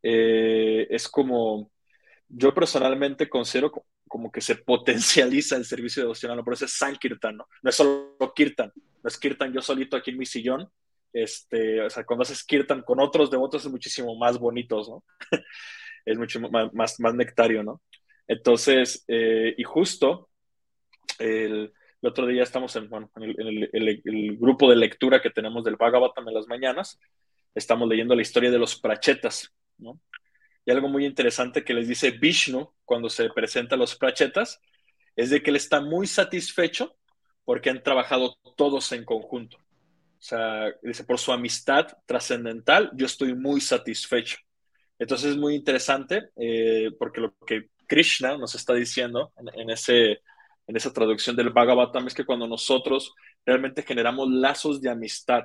[0.00, 1.72] eh, es como,
[2.28, 3.72] yo personalmente considero
[4.06, 7.48] como que se potencializa el servicio devocional, por eso es Sankirtan, ¿no?
[7.62, 10.70] No es solo Kirtan, no es Kirtan yo solito aquí en mi sillón,
[11.14, 15.04] este, o sea, cuando haces kirtan con otros devotos es muchísimo más bonitos, ¿no?
[16.04, 17.80] es mucho más, más, nectario, ¿no?
[18.26, 20.28] Entonces, eh, y justo
[21.18, 26.28] el, otro día estamos en, bueno, en, el, grupo de lectura que tenemos del Bhagavatam
[26.28, 26.98] en las mañanas,
[27.54, 30.00] estamos leyendo la historia de los prachetas, ¿no?
[30.66, 34.60] Y algo muy interesante que les dice Vishnu cuando se presenta a los prachetas
[35.14, 36.96] es de que él está muy satisfecho
[37.44, 39.63] porque han trabajado todos en conjunto.
[40.24, 44.38] O sea, dice, por su amistad trascendental, yo estoy muy satisfecho.
[44.98, 50.22] Entonces es muy interesante eh, porque lo que Krishna nos está diciendo en, ese,
[50.66, 53.12] en esa traducción del Bhagavatam es que cuando nosotros
[53.44, 55.44] realmente generamos lazos de amistad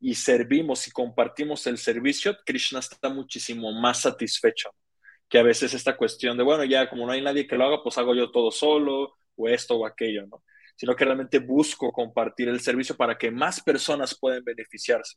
[0.00, 4.70] y servimos y compartimos el servicio, Krishna está muchísimo más satisfecho
[5.28, 7.82] que a veces esta cuestión de, bueno, ya como no hay nadie que lo haga,
[7.82, 10.42] pues hago yo todo solo o esto o aquello, ¿no?
[10.76, 15.16] Sino que realmente busco compartir el servicio para que más personas puedan beneficiarse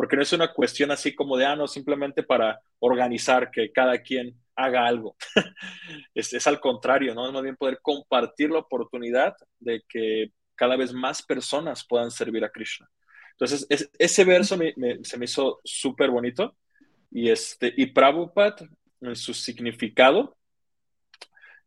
[0.00, 4.00] porque no es una cuestión así como de, ah, no, simplemente para organizar que cada
[4.00, 5.14] quien haga algo.
[6.14, 7.26] es, es, al contrario, ¿no?
[7.26, 12.42] Es más bien poder compartir la oportunidad de que cada vez más personas puedan servir
[12.46, 12.88] a Krishna.
[13.32, 13.66] Entonces,
[13.98, 14.58] ese verso
[15.02, 16.56] se me hizo súper bonito
[17.10, 18.56] y, este, y Prabhupada,
[19.02, 20.34] en su significado,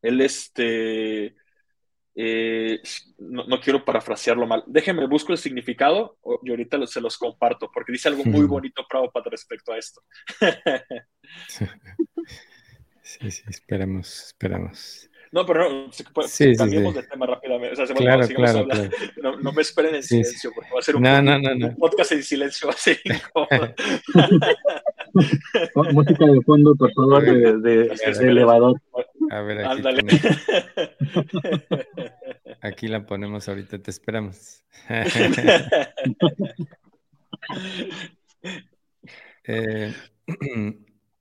[0.02, 1.36] él este,
[2.16, 2.82] eh,
[3.18, 4.64] no, quiero parafrasearlo mal.
[4.68, 9.30] Déjenme, busco el significado y ahorita se los comparto, porque dice algo muy bonito Prabhupada
[9.32, 10.02] respecto a esto.
[13.02, 15.10] sí, sí, esperamos, esperamos.
[15.34, 15.90] No, pero no,
[16.56, 17.82] cambiemos de tema rápidamente.
[17.82, 18.90] O sea, claro, claro, claro.
[19.24, 22.70] No, no, me esperen en silencio, porque va a ser un, un podcast en silencio
[22.70, 22.96] así.
[25.92, 28.80] Música de fondo, por favor, de, de, elevador.
[29.30, 29.82] A ver, aquí,
[32.62, 34.64] aquí la ponemos ahorita, te esperamos.
[39.46, 39.94] Eh,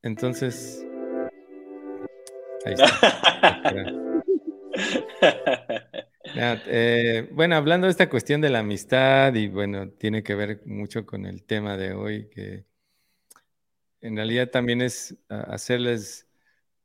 [0.03, 0.87] entonces,
[2.65, 2.87] ahí está.
[6.67, 11.05] Eh, bueno, hablando de esta cuestión de la amistad y bueno, tiene que ver mucho
[11.05, 12.65] con el tema de hoy, que
[14.01, 16.32] en realidad también es hacerles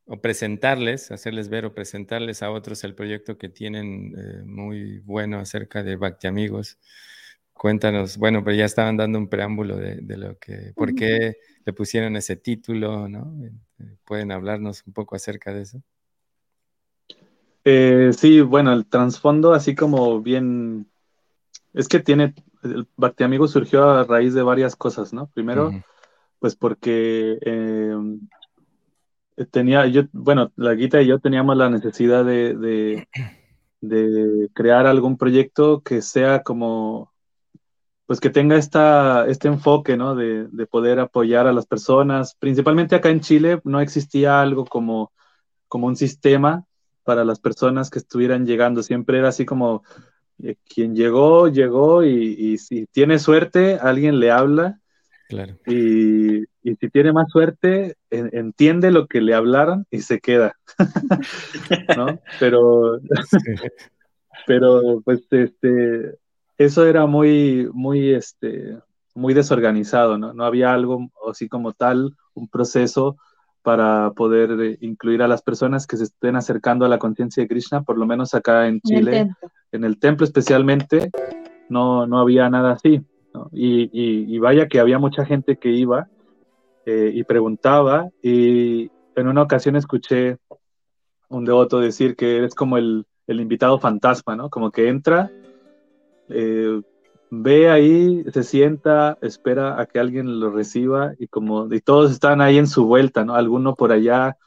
[0.08, 5.40] o presentarles, hacerles ver o presentarles a otros el proyecto que tienen eh, muy bueno
[5.40, 6.80] acerca de Bacti Amigos.
[7.54, 12.16] Cuéntanos, bueno, pero ya estaban dando un preámbulo de, lo que, por qué le pusieron
[12.16, 13.34] ese título, ¿no?
[13.44, 15.82] Eh, ¿Pueden hablarnos un poco acerca de eso?
[17.66, 20.88] Eh, sí, bueno, el trasfondo así como bien,
[21.74, 22.34] es que tiene,
[22.64, 25.28] el Bacti Amigos surgió a raíz de varias cosas, ¿no?
[25.34, 25.74] Primero,
[26.40, 27.40] pues porque
[29.46, 33.08] tenía, yo, bueno, la Guita y yo teníamos la necesidad de,
[33.82, 37.14] de, crear algún proyecto que sea como,
[38.06, 40.16] pues que tenga esta, este enfoque, ¿no?
[40.16, 42.36] De, de, poder apoyar a las personas.
[42.40, 45.12] Principalmente acá en Chile no existía algo como,
[45.68, 46.66] como un sistema
[47.04, 48.84] para las personas que estuvieran llegando.
[48.84, 49.84] Siempre era así como,
[50.44, 54.80] eh, quien llegó, llegó y, si tiene suerte, alguien le habla.
[55.30, 55.58] Claro.
[55.66, 56.44] Y,
[56.76, 60.54] si tiene más suerte, entiende lo que le hablaron y se queda.
[61.98, 62.20] ¿No?
[62.40, 63.00] Pero,
[64.46, 66.18] pero pues este,
[66.58, 68.78] eso era muy, muy, este,
[69.16, 70.34] muy desorganizado, ¿no?
[70.34, 73.18] No había algo así como tal, un proceso
[73.64, 77.50] para poder eh, incluir a las personas que se estén acercando a la conciencia de
[77.50, 79.30] Krishna, por lo menos acá en Chile,
[79.72, 81.12] en el templo, especialmente,
[81.68, 83.04] no, no había nada así.
[83.52, 86.08] Y, vaya que había mucha gente que iba
[86.90, 90.38] eh, y preguntaba, y en una ocasión escuché
[91.28, 94.50] un devoto decir que eres como el, el invitado fantasma, ¿no?
[94.50, 95.30] Como que entra,
[96.30, 96.82] eh,
[97.30, 102.40] ve ahí, se sienta, espera a que alguien lo reciba y como y todos están
[102.40, 103.36] ahí en su vuelta, ¿no?
[103.36, 104.38] Alguno por allá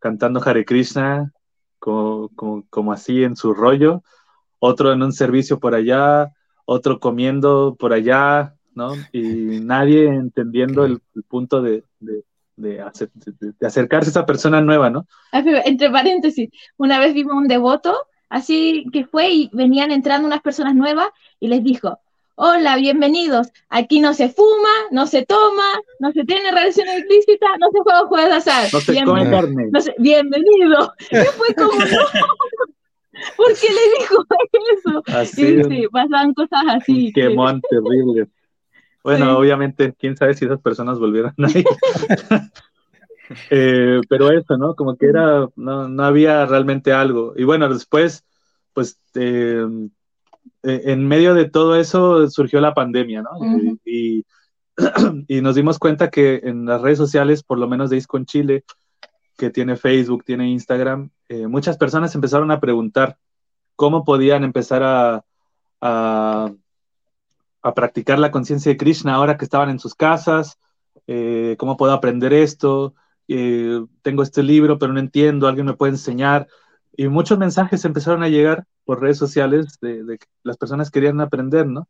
[0.00, 1.32] cantando Hare Krishna,
[1.78, 2.28] como,
[2.70, 4.02] como, así en su rollo,
[4.58, 6.32] otro en un servicio por allá,
[6.64, 8.94] otro comiendo por allá, ¿no?
[9.12, 12.24] Y nadie entendiendo el, punto de, de,
[12.56, 12.80] de,
[13.62, 15.06] acercarse a esa persona nueva, ¿no?
[15.32, 17.96] Entre paréntesis, una vez vimos un devoto,
[18.28, 21.08] así que fue y venían entrando unas personas nuevas
[21.40, 21.98] y les dijo,
[22.36, 23.52] Hola, bienvenidos.
[23.68, 25.62] Aquí no se fuma, no se toma,
[26.00, 28.68] no se tiene relaciones explícitas, no se juega juegos de azar.
[28.72, 29.70] No se come carne.
[29.98, 30.92] bienvenido.
[31.12, 31.84] Y fue como, no.
[33.36, 34.24] ¿Por qué le dijo
[34.76, 35.02] eso?
[35.16, 37.12] Así, sí, pasaban cosas así.
[37.12, 38.26] Qué mon terrible.
[39.04, 41.62] Bueno, obviamente, quién sabe si esas personas volvieran ahí.
[43.50, 44.74] eh, pero eso, ¿no?
[44.74, 47.34] Como que era, no, no había realmente algo.
[47.36, 48.24] Y bueno, después,
[48.72, 49.66] pues eh,
[50.62, 53.30] eh, en medio de todo eso surgió la pandemia, ¿no?
[53.84, 54.24] y,
[55.28, 58.64] y, nos dimos cuenta que en las redes sociales, por lo menos de ISCON Chile,
[59.36, 63.18] que tiene Facebook, tiene Instagram, eh, muchas personas empezaron a preguntar
[63.76, 65.24] cómo podían empezar a,
[65.80, 66.50] a,
[67.72, 70.58] practicar la conciencia de Krishna ahora que estaban en sus casas,
[71.06, 72.94] eh, cómo puedo aprender esto,
[73.26, 76.46] tengo este libro, pero no entiendo, alguien me puede enseñar.
[76.96, 81.66] Y muchos mensajes empezaron a llegar por redes sociales de, que las personas querían aprender,
[81.66, 81.88] ¿no?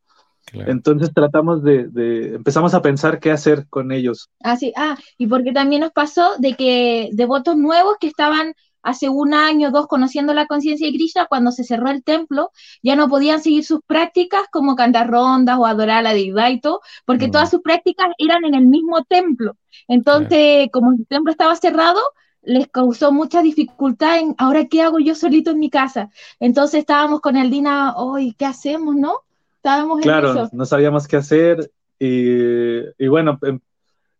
[0.52, 4.30] Entonces tratamos de, empezamos a pensar qué hacer con ellos.
[4.42, 8.54] Ah, sí, ah, y porque también nos pasó de que devotos nuevos que estaban
[8.84, 12.52] hace un año o dos conociendo la conciencia de Krishna, cuando se cerró el templo,
[12.82, 16.60] ya no podían seguir sus prácticas como cantar rondas o adorar a la deidad y
[16.60, 17.50] todo, porque todas mm.
[17.50, 19.56] sus prácticas eran en el mismo templo.
[19.88, 22.00] Entonces, como el templo estaba cerrado,
[22.42, 26.10] les causó mucha dificultad en, ahora, ¿qué hago yo solito en mi casa?
[26.40, 29.20] Entonces estábamos con el Dina, hoy, ¿qué hacemos, no?
[29.56, 33.60] Estábamos claro, no sabíamos qué hacer y, bueno, em,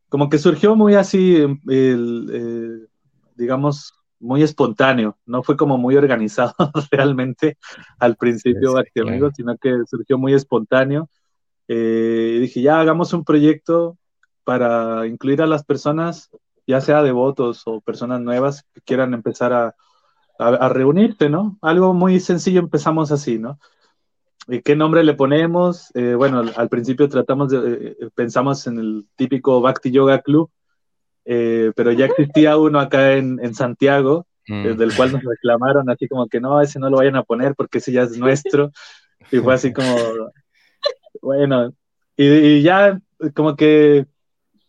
[0.08, 2.86] como que surgió muy así, em, eh,
[3.36, 3.92] digamos,
[4.24, 6.54] muy espontáneo, no fue como muy organizado
[6.90, 7.58] realmente
[7.98, 11.08] al principio, sí, sino que surgió muy espontáneo.
[11.68, 13.96] Eh, dije, ya hagamos un proyecto
[14.44, 16.30] para incluir a las personas,
[16.66, 19.74] ya sea devotos o personas nuevas que quieran empezar a,
[20.38, 21.58] a, reunirse, ¿no?
[21.62, 23.58] Algo muy sencillo empezamos así, ¿no?
[24.48, 25.90] ¿Y qué nombre le ponemos?
[25.94, 30.50] Eh, bueno, al, principio tratamos de, eh, pensamos en el típico Bhakti Yoga Club,
[31.24, 34.76] eh, pero ya existía uno acá en, en Santiago, mm.
[34.76, 37.78] del cual nos reclamaron así como que no, ese no lo vayan a poner porque
[37.78, 38.70] ese ya es nuestro.
[39.30, 39.96] Y fue así como,
[41.22, 41.72] bueno,
[42.16, 43.00] y, ya
[43.34, 44.06] como que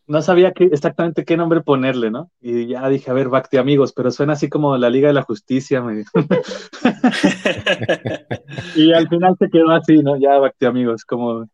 [0.08, 2.32] no sabía qué, exactamente qué nombre ponerle, ¿no?
[2.40, 5.24] Y ya dije, a ver, Bacti Amigos, pero suena así como la Liga de la
[5.24, 6.06] Justicia, me
[8.76, 10.18] y al final se quedó así, ¿no?
[10.18, 11.50] Ya Bacti Amigos, como,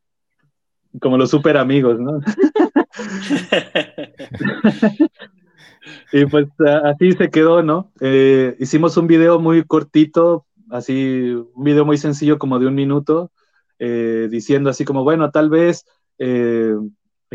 [0.99, 2.19] como los super amigos, ¿no?
[6.11, 6.47] y pues
[6.83, 7.91] así se quedó, ¿no?
[7.99, 13.31] Eh, hicimos un video muy cortito, así, un video muy sencillo como de un minuto,
[13.79, 15.85] eh, diciendo así como, bueno, tal vez
[16.19, 16.75] eh,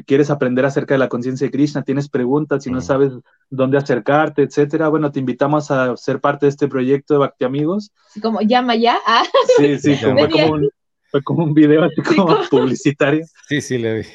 [0.04, 3.12] quieres aprender acerca de la conciencia de Krishna, tienes preguntas y no sabes
[3.48, 7.92] dónde acercarte, etcétera, bueno, te invitamos a ser parte de este proyecto de Bhakti Amigos.
[8.20, 8.98] Como llama ya.
[9.07, 9.24] Ah.
[9.57, 10.70] Sí, sí, como, como un,
[11.16, 13.24] fue como un video así como publicitario.
[13.48, 14.06] Sí, sí, le vi.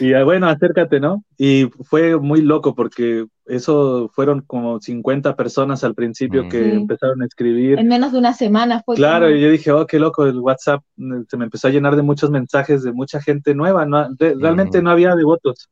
[0.00, 1.22] Y, ah, bueno, acércate, ¿no?
[1.36, 7.26] Y fue muy loco porque eso fueron como 50 personas al principio que empezaron a
[7.26, 7.78] escribir.
[7.78, 8.96] En menos de una semana fue.
[8.96, 11.96] Claro, y yo dije, oh, qué loco, el WhatsApp mm, se me empezó a llenar
[11.96, 13.84] de muchos mensajes de mucha gente nueva.
[13.84, 15.68] No, realmente no había devotos,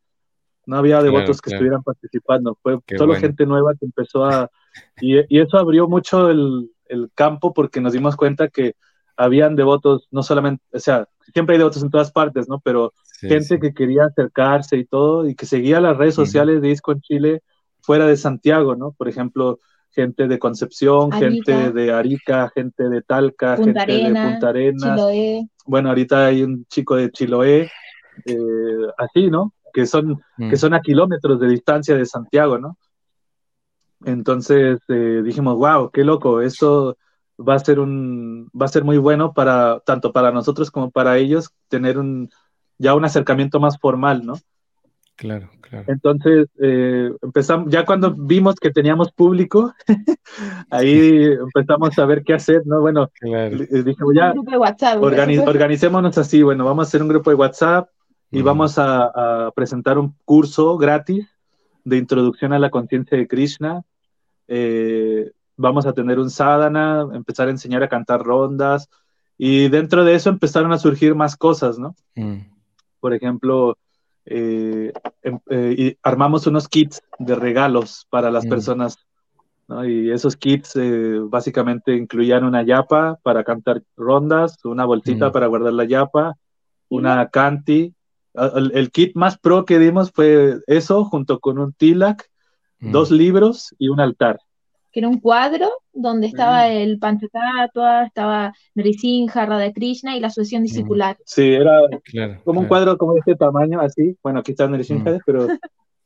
[0.67, 4.51] no había devotos que estuvieran participando, fue solo gente nueva que empezó a...
[5.01, 8.75] Y, y eso abrió mucho el, el campo porque nos dimos cuenta que
[9.21, 12.59] habían devotos, no solamente, o sea, siempre hay devotos en todas partes, ¿no?
[12.61, 16.93] Pero gente que quería acercarse y todo, y que seguía las redes sociales de ISCO
[16.93, 17.43] en Chile
[17.83, 18.93] fuera de Santiago, ¿no?
[18.93, 19.59] Por ejemplo,
[19.91, 24.97] gente de Concepción, gente de Arica, gente de Talca, gente de Punta Arenas.
[24.97, 25.49] Chiloé.
[25.67, 27.71] Bueno, ahorita hay un chico de Chiloé,
[28.25, 29.53] eh, así, ¿no?
[29.71, 30.57] Que son, que mm.
[30.57, 32.79] son a kilómetros de distancia de Santiago, ¿no?
[34.03, 36.97] Entonces eh, dijimos, wow, qué loco, esto
[37.41, 41.19] va a ser un va a ser muy bueno para tanto para nosotros como para
[41.19, 42.31] ellos tener un
[42.79, 44.35] ya un acercamiento más formal, ¿no?
[45.17, 45.85] Claro, claro.
[45.89, 49.75] Entonces eh, empezamos ya cuando vimos que teníamos público,
[50.71, 52.81] ahí empezamos a ver qué hacer, ¿no?
[52.81, 54.33] Bueno, dijimos ya
[55.43, 57.91] organicémonos así, bueno, vamos a hacer un grupo de WhatsApp
[58.31, 61.27] y vamos a, a, presentar un curso gratis
[61.85, 63.83] de introducción a la conciencia de Krishna.
[64.49, 68.89] Eh, vamos a tener un sadhana, empezar a enseñar a cantar rondas,
[69.37, 71.95] y dentro de eso empezaron a surgir más cosas, ¿no?
[72.15, 72.41] Mm.
[72.99, 73.79] Por ejemplo,
[74.25, 74.93] eh,
[75.23, 78.49] em, eh, armamos unos kits de regalos para las mm.
[78.49, 78.99] personas,
[79.69, 79.87] ¿no?
[79.87, 85.33] Y esos kits eh, básicamente incluían una yapa para cantar rondas, una bolsita mm.
[85.33, 86.37] para guardar la yapa,
[86.89, 87.95] una canti.
[88.35, 92.29] El, el, kit más pro que dimos fue eso, junto con un tilak,
[92.79, 94.39] dos libros y un altar
[94.93, 96.73] que era un cuadro donde estaba mm.
[96.73, 101.17] el Panchatatua, estaba Nrisimha, Radha Krishna y la sucesión discipular.
[101.25, 101.81] Sí, era
[102.45, 104.17] como un cuadro como de este tamaño, así.
[104.23, 105.19] Bueno, aquí está Nrisimha, mm.
[105.25, 105.47] pero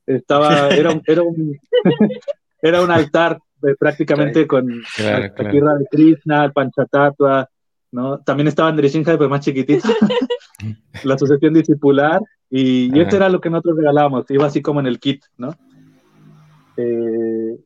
[0.06, 1.58] estaba, era un, era un,
[2.62, 7.48] era un altar eh, prácticamente con aquí Radha Krishna, el Panchatatua,
[7.92, 8.18] ¿no?
[8.18, 9.88] También estaba Nrisimha, pero más chiquitito.
[11.04, 12.20] la sucesión discipular,
[12.50, 15.54] y, y esto era lo que nosotros regalábamos, iba así como en el kit, ¿no?
[16.76, 17.58] Eh,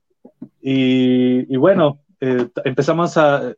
[0.61, 3.55] y, bueno, eh, empezamos a,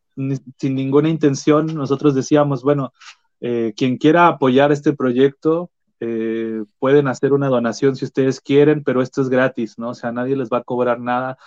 [0.57, 2.93] sin ninguna intención, nosotros decíamos, bueno,
[3.39, 9.01] eh, quien quiera apoyar este proyecto, eh, pueden hacer una donación si ustedes quieren, pero
[9.01, 9.89] esto es gratis, ¿no?
[9.89, 11.37] O sea, nadie les va a cobrar nada.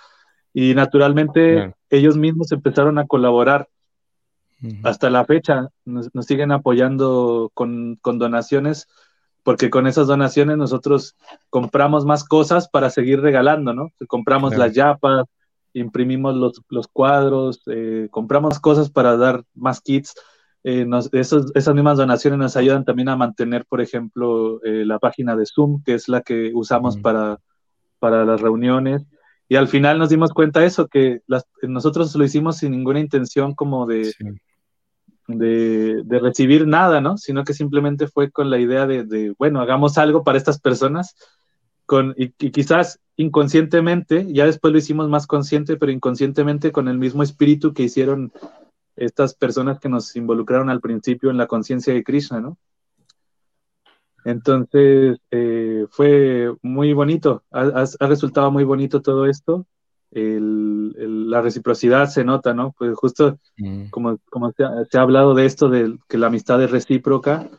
[0.53, 3.67] Y naturalmente ellos mismos empezaron a colaborar.
[4.83, 8.87] Hasta la fecha nos, siguen apoyando con, con donaciones
[9.45, 11.15] porque con esas donaciones nosotros
[11.51, 13.91] compramos más cosas para seguir regalando, ¿no?
[14.07, 15.25] Compramos las yapas,
[15.75, 20.15] imprimimos los, los cuadros, eh, compramos cosas para dar más kits.
[20.63, 25.45] eh, esas mismas donaciones nos ayudan también a mantener, por ejemplo, eh, la página de
[25.45, 27.39] Zoom, que es la que usamos para,
[27.99, 29.05] para las reuniones.
[29.47, 31.21] Y al final nos dimos cuenta de eso, que
[31.61, 34.11] nosotros lo hicimos sin ninguna intención como de,
[35.27, 37.17] de, recibir nada, ¿no?
[37.17, 41.15] Sino que simplemente fue con la idea de, bueno, hagamos algo para estas personas,
[41.85, 47.23] con, y, quizás inconscientemente, ya después lo hicimos más consciente, pero inconscientemente con el mismo
[47.23, 48.31] espíritu que hicieron
[48.95, 52.57] estas personas que nos involucraron al principio en la conciencia de Krishna, ¿no?
[54.23, 59.67] Entonces, eh, fue muy bonito, ha, resultado muy bonito todo esto
[60.15, 62.73] la reciprocidad se nota, ¿no?
[62.77, 63.89] Pues justo mm.
[63.89, 67.49] como, como se, ha, hablado de esto, de que la amistad es recíproca,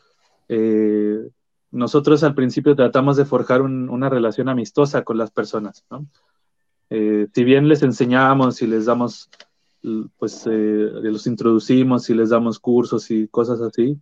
[0.48, 1.28] eh,
[1.76, 6.06] nosotros al principio tratamos de forjar una relación amistosa con las personas, ¿no?
[6.90, 9.28] Eh, si bien les enseñamos y les damos,
[10.18, 13.98] pues eh, los introducimos y les damos cursos y cosas así,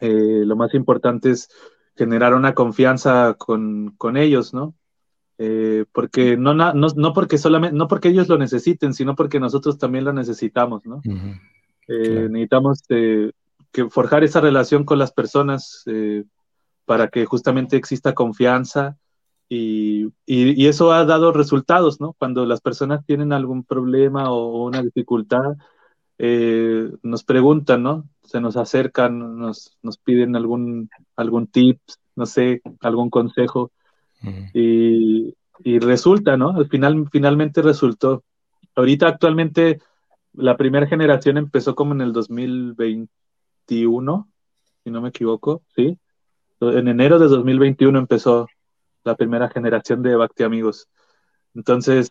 [0.00, 1.50] lo más importante es
[1.94, 4.74] generar una confianza con, con ellos, ¿no?
[5.42, 9.78] Eh, porque no, no, no, porque solamente, no porque ellos lo necesiten, sino porque nosotros
[9.78, 11.00] también lo necesitamos, ¿no?
[11.88, 13.32] Eh, necesitamos eh,
[13.72, 15.82] que forjar esa relación con las personas
[16.90, 18.98] para que justamente exista confianza
[19.48, 22.16] y, y, eso ha dado resultados, ¿no?
[22.18, 25.56] Cuando las personas tienen algún problema o una dificultad,
[26.18, 28.08] nos preguntan, ¿no?
[28.24, 33.70] Se nos acercan, nos, nos piden algún, algún tips, no sé, algún consejo
[34.52, 35.32] y,
[35.78, 36.50] resulta, ¿no?
[36.50, 38.24] Al final, finalmente resultó.
[38.74, 39.78] Ahorita actualmente
[40.32, 44.28] la primera generación empezó como en el 2021,
[44.82, 45.96] si no me equivoco, ¿sí?
[46.60, 48.48] En enero de 2021 empezó
[49.04, 50.88] la primera generación de Bacti Amigos.
[51.54, 52.10] Entonces,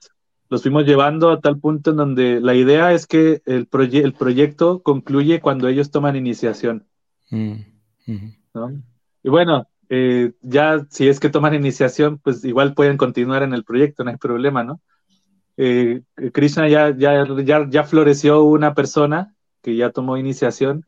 [0.49, 4.81] los fuimos llevando a tal punto en donde la idea es que el, el proyecto
[4.81, 6.87] concluye cuando ellos toman iniciación.
[7.29, 7.61] Mm,
[9.23, 13.63] y bueno, eh, ya si es que toman iniciación, pues igual pueden continuar en el
[13.63, 14.81] proyecto, no hay problema, ¿no?
[15.57, 17.25] Eh, Krishna ya, ya,
[17.69, 20.85] ya, floreció una persona que ya tomó iniciación,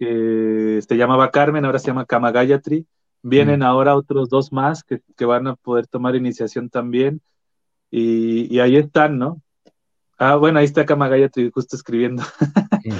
[0.00, 2.86] que se llamaba Carmen, ahora se llama Kamagayatri.
[3.22, 3.64] Vienen mm.
[3.64, 7.20] ahora otros dos más que, van a poder tomar iniciación también.
[7.90, 9.42] Y, ahí están, ¿no?
[10.16, 12.22] Ah, bueno, ahí está Kamagayatri justo escribiendo.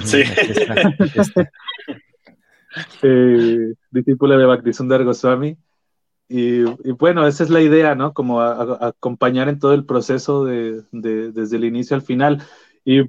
[0.03, 0.21] Sí.
[3.01, 5.57] eh, discípula de Bhaktisundar Goswami.
[6.29, 8.13] Y, y, bueno, esa es la idea, ¿no?
[8.13, 12.43] Como acompañar en todo el proceso de, desde el inicio al final.
[12.85, 13.01] Y,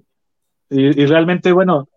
[0.70, 1.90] y realmente, bueno,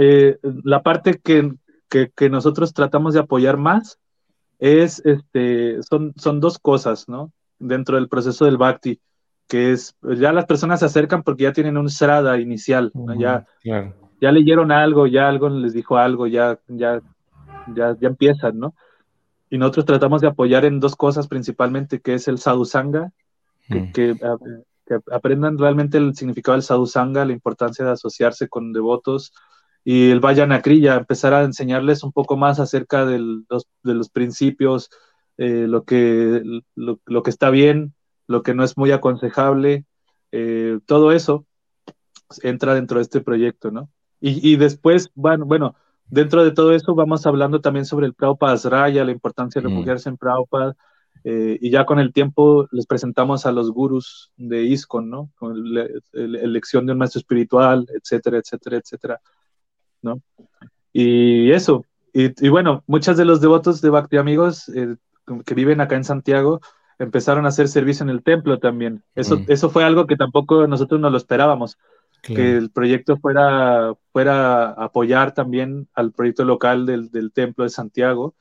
[0.00, 1.56] eh, la parte que,
[1.88, 3.98] que, nosotros tratamos de apoyar más
[4.60, 7.32] es, este, son, son dos cosas, ¿no?
[7.58, 9.00] Dentro del proceso del Bhakti,
[9.48, 14.30] que es, ya las personas se acercan porque ya tienen un Srada inicial, ya, ya
[14.30, 17.00] leyeron algo, ya algo les dijo algo, ya, ya,
[17.74, 18.74] ya, ya empiezan, ¿no?
[19.50, 23.10] Y nosotros tratamos de apoyar en dos cosas principalmente, que es el sadhusanga,
[23.68, 23.92] que, mm.
[23.92, 24.16] que,
[25.10, 29.32] aprendan realmente el significado del sadhusanga, la importancia de asociarse con devotos,
[29.90, 33.18] y el Vayanakriya, empezar a enseñarles un poco más acerca de
[33.84, 34.90] los principios,
[35.38, 36.42] eh, lo, que,
[36.74, 37.94] lo, que está bien,
[38.26, 39.86] lo que no es muy aconsejable,
[40.30, 41.46] eh, todo eso
[42.42, 43.88] entra dentro de este proyecto, ¿no?
[44.20, 45.74] Y, después, bueno, bueno,
[46.04, 50.10] dentro de todo eso vamos hablando también sobre el Prabhupada Raya, la importancia de refugiarse
[50.10, 50.76] en Prabhupada,
[51.24, 55.30] eh, y ya con el tiempo les presentamos a los gurus de ISKCON, ¿no?
[55.38, 59.20] Con la, elección de un maestro espiritual, etcétera, etcétera, etcétera,
[60.02, 60.20] ¿no?
[60.92, 64.96] Y eso, y, bueno, muchos de los devotos de Bhakti Amigos eh,
[65.44, 66.60] que viven acá en Santiago
[66.98, 69.02] empezaron a hacer servicio en el templo también.
[69.14, 71.78] Eso, eso fue algo que tampoco nosotros no lo esperábamos
[72.22, 78.34] que el proyecto fuera, fuera apoyar también al proyecto local del, del Templo de Santiago.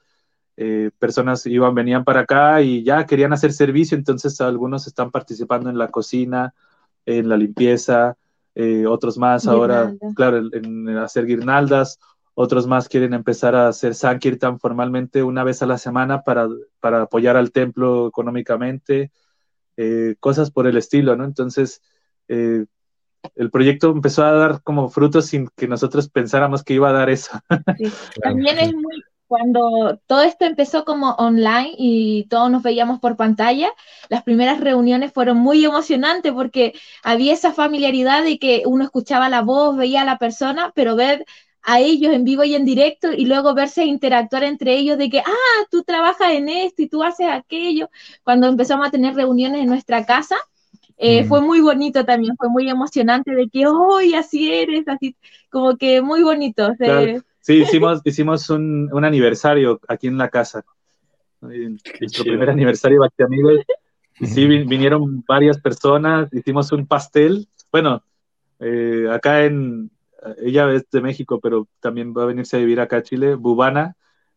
[0.57, 5.69] Eh, personas iban, venían para acá y ya querían hacer servicio, entonces algunos están participando
[5.69, 6.53] en la cocina,
[7.05, 8.17] en la limpieza,
[8.59, 11.99] eh, otros más ahora, claro, en, hacer guirnaldas,
[12.33, 16.47] otros más quieren empezar a hacer Sankirtan formalmente una vez a la semana para,
[16.79, 19.11] para apoyar al templo económicamente,
[19.77, 21.23] eh, cosas por el estilo, ¿no?
[21.23, 21.83] Entonces,
[22.27, 27.11] el proyecto empezó a dar como frutos sin que nosotros pensáramos que iba a dar
[27.11, 27.39] eso.
[28.23, 33.71] También es muy, cuando todo esto empezó como online y todos nos veíamos por pantalla,
[34.09, 36.73] las primeras reuniones fueron muy emocionantes porque
[37.03, 41.25] había esa familiaridad de que uno escuchaba la voz, veía a la persona, pero ver
[41.63, 45.19] a ellos en vivo y en directo y luego verse interactuar entre ellos de que,
[45.19, 47.89] ah, tú trabajas en esto y tú haces aquello.
[48.23, 50.37] Cuando empezamos a tener reuniones en nuestra casa,
[50.97, 55.15] eh, fue muy bonito también, fue muy emocionante de que hoy así eres, así
[55.49, 56.71] como que muy bonito.
[57.47, 60.65] Sí, hicimos, hicimos un, un aniversario aquí en la casa.
[61.39, 63.61] Nuestro primer aniversario Bacti Amigos.
[64.19, 67.47] Y sí, vinieron varias personas, hicimos un pastel.
[67.71, 68.03] Bueno,
[68.59, 69.89] eh, acá en,
[70.39, 73.95] ella es de México, pero también va a venirse a vivir acá a Chile, Bubana,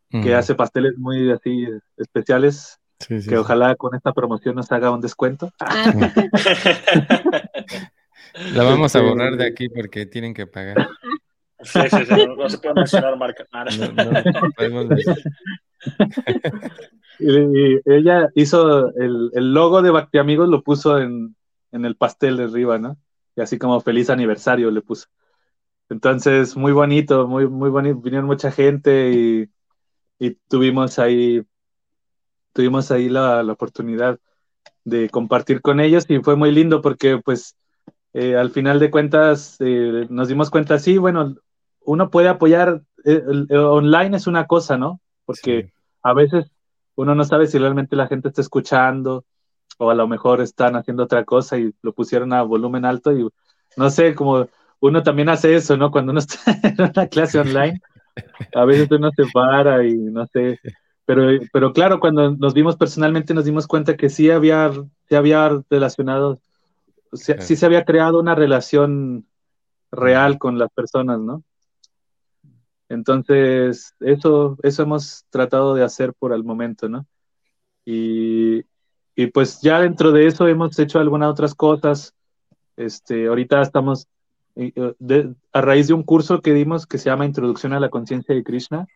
[0.09, 2.79] que hace pasteles muy así especiales.
[3.27, 5.51] que ojalá con esta promoción nos haga un descuento.
[5.59, 5.93] Ah.
[8.53, 10.87] La vamos a borrar de aquí porque tienen que pagar.
[11.63, 13.47] Sí, sí, sí, no, se puede mencionar marca.
[17.19, 21.35] Y, ella hizo el, el logo de Bacti Amigos, lo puso en,
[21.71, 22.97] en el pastel de arriba, ¿no?
[23.35, 25.07] Y así como feliz aniversario le puso.
[25.89, 27.99] Entonces, muy bonito, muy, muy bonito.
[28.01, 29.49] Vinieron mucha gente y,
[30.19, 31.43] y tuvimos ahí,
[32.53, 34.19] tuvimos ahí la, la, oportunidad
[34.83, 37.55] de compartir con ellos y fue muy lindo porque pues
[38.13, 41.35] eh, al final de cuentas eh, nos dimos cuenta, sí, bueno,
[41.85, 43.23] uno puede apoyar, eh,
[43.55, 44.99] online es una cosa, ¿no?
[45.25, 45.71] Porque
[46.03, 46.51] a veces
[46.95, 49.25] uno no sabe si realmente la gente está escuchando
[49.77, 53.27] o a lo mejor están haciendo otra cosa y lo pusieron a volumen alto y
[53.77, 54.47] no sé, como
[54.79, 55.91] uno también hace eso, ¿no?
[55.91, 57.81] Cuando uno está en una clase online,
[58.53, 60.59] a veces uno se para y no sé,
[61.05, 64.71] pero, pero claro, cuando nos vimos personalmente nos dimos cuenta que sí había,
[65.09, 66.39] sí había relacionado,
[67.13, 69.25] sí, se había creado una relación
[69.91, 71.43] real con las personas, ¿no?
[72.91, 77.05] Entonces, eso, eso hemos tratado de hacer por el momento, ¿no?
[77.85, 78.63] Y,
[79.15, 82.13] y pues ya dentro de eso hemos hecho algunas otras cosas.
[82.75, 84.07] Este, ahorita estamos
[84.55, 84.73] eh,
[85.53, 88.43] a raíz de un curso que dimos que se llama Introducción a la Conciencia de
[88.43, 88.87] Krishna,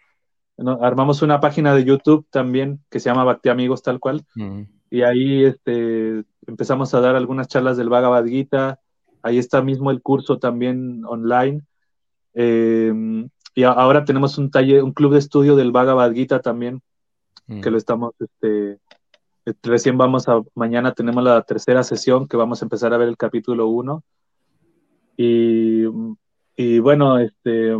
[0.82, 4.26] armamos una página de YouTube también que se llama Bhakti Amigos tal cual,
[4.89, 8.80] y ahí este, empezamos a dar algunas charlas del Bhagavad Gita,
[9.22, 11.62] ahí está mismo el curso también online,
[12.34, 16.82] em, y ahora tenemos un taller, un club de estudio del Bhagavad Gita también,
[17.62, 18.80] que lo estamos, este,
[19.64, 23.18] recién vamos a, mañana tenemos la tercera sesión que vamos a empezar a ver el
[23.18, 24.03] capítulo 1
[25.16, 25.86] y,
[26.80, 27.74] bueno, este,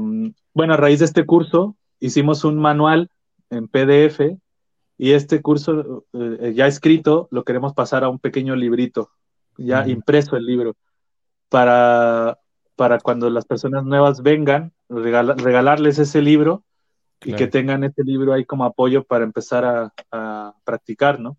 [0.53, 3.09] bueno, a raíz de este curso hicimos un manual
[3.49, 4.38] en PDF
[4.97, 9.09] y este curso eh, ya escrito lo queremos pasar a un pequeño librito,
[9.57, 10.76] ya impreso el libro,
[11.49, 12.38] para,
[12.76, 16.63] para cuando las personas nuevas vengan, regalarles ese libro
[17.23, 21.38] y que tengan ese libro ahí como apoyo para empezar a, a practicar, ¿no?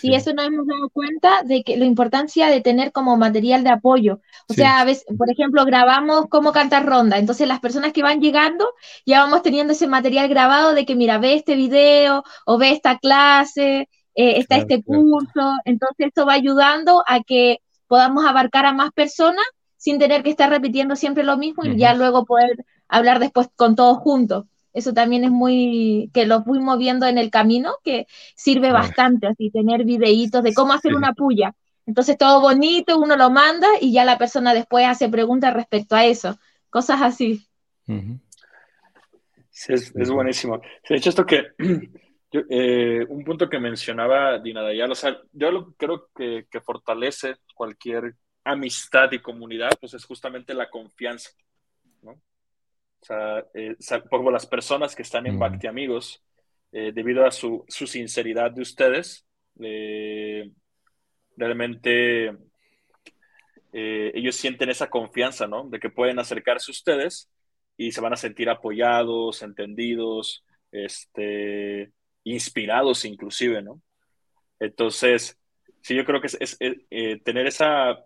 [0.00, 3.70] Sí, eso nos hemos dado cuenta de que la importancia de tener como material de
[3.70, 4.20] apoyo.
[4.48, 7.18] O sea, a veces, por ejemplo, grabamos cómo cantar ronda.
[7.18, 8.68] Entonces, las personas que van llegando
[9.04, 12.98] ya vamos teniendo ese material grabado de que, mira, ve este video o ve esta
[12.98, 15.54] clase, eh, está este curso.
[15.64, 19.44] Entonces, esto va ayudando a que podamos abarcar a más personas
[19.76, 23.74] sin tener que estar repitiendo siempre lo mismo y ya luego poder hablar después con
[23.76, 24.44] todos juntos.
[24.72, 29.50] Eso también es muy, que lo fuimos viendo en el camino, que sirve bastante, así,
[29.50, 31.54] tener videitos de cómo hacer una puya.
[31.86, 36.04] Entonces todo bonito, uno lo manda y ya la persona después hace preguntas respecto a
[36.04, 37.46] eso, cosas así.
[39.48, 40.60] Sí, es, buenísimo.
[40.88, 41.46] De hecho, esto que,
[42.50, 47.36] eh, un punto que mencionaba Dina Dayal, o sea, yo lo, creo que, que fortalece
[47.58, 51.30] cualquier amistad y comunidad, pues es justamente la confianza.
[53.00, 53.76] O sea, eh,
[54.08, 56.22] por las personas que están en Bacti Amigos,
[56.72, 59.24] eh, debido a su, su, sinceridad de ustedes,
[59.60, 60.50] eh,
[61.36, 62.36] realmente
[63.70, 65.68] ellos sienten esa confianza, ¿no?
[65.68, 67.30] De que pueden acercarse a ustedes
[67.76, 71.92] y se van a sentir apoyados, entendidos, este,
[72.24, 73.80] inspirados inclusive, ¿no?
[74.58, 75.38] Entonces,
[75.88, 76.58] sí, yo creo que es, es
[77.24, 77.98] tener esa,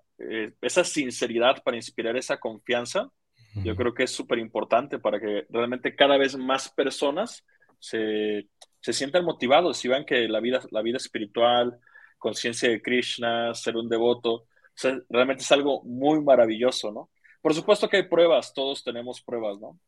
[0.61, 3.11] esa sinceridad para inspirar esa confianza
[3.55, 7.45] yo creo que es súper importante para que realmente cada vez más personas
[7.79, 8.49] se,
[8.81, 11.79] se sientan motivados y vean que la vida, la vida espiritual,
[12.19, 14.47] conciencia de Krishna, ser un devoto,
[15.11, 17.11] realmente es algo muy maravilloso, ¿no?
[17.43, 19.79] Por supuesto que hay pruebas, todos tenemos pruebas, ¿no?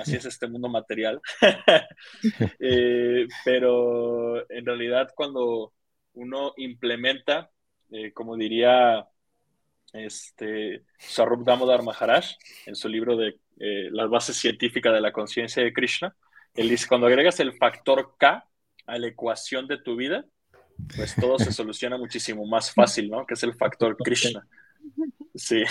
[0.00, 1.20] Así es este mundo material.
[2.58, 5.72] Eh, pero en realidad cuando
[6.14, 7.50] uno implementa,
[7.90, 9.06] eh, como diría
[9.92, 12.24] este, Sarup Damodar Maharaj,
[12.66, 16.14] en su libro de eh, Las bases científicas de la conciencia de Krishna,
[16.54, 18.46] él dice, cuando agregas el factor K
[18.86, 20.24] a la ecuación de tu vida,
[20.96, 23.26] pues todo se soluciona muchísimo más fácil, ¿no?
[23.26, 24.46] Que es el factor Krishna.
[25.34, 25.62] Sí.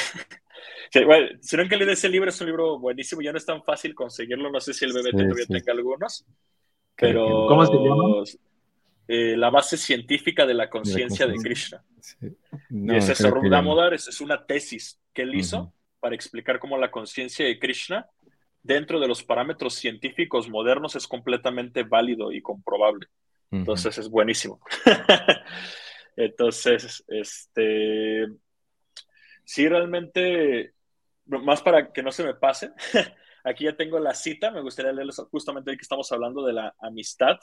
[1.05, 3.63] bueno, si no que leer ese libro, es un libro buenísimo, ya no es tan
[3.63, 6.25] fácil conseguirlo, no sé si el BBT todavía tenga algunos,
[6.95, 7.47] pero...
[7.47, 8.23] ¿Cómo se llama?
[9.07, 11.83] Eh, la base científica de la conciencia de Krishna.
[12.69, 17.59] y ese Damodar es, una tesis que él hizo para explicar cómo la conciencia de
[17.59, 18.07] Krishna
[18.61, 23.07] dentro de los parámetros científicos modernos es completamente válido y comprobable.
[23.51, 24.59] Entonces es buenísimo.
[26.15, 28.27] Entonces, este,
[29.43, 30.73] sí, realmente,
[31.25, 32.71] más para que no se me pase,
[33.43, 36.73] aquí ya tengo la cita, me gustaría leerles justamente hoy que estamos hablando de la
[36.79, 37.37] amistad.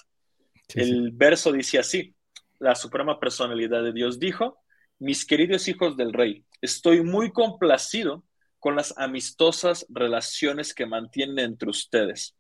[0.75, 2.15] El verso dice así,
[2.59, 4.59] la suprema personalidad de Dios dijo,
[4.99, 8.25] mis queridos hijos del rey, estoy muy complacido
[8.59, 12.37] con las amistosas relaciones que mantienen entre ustedes.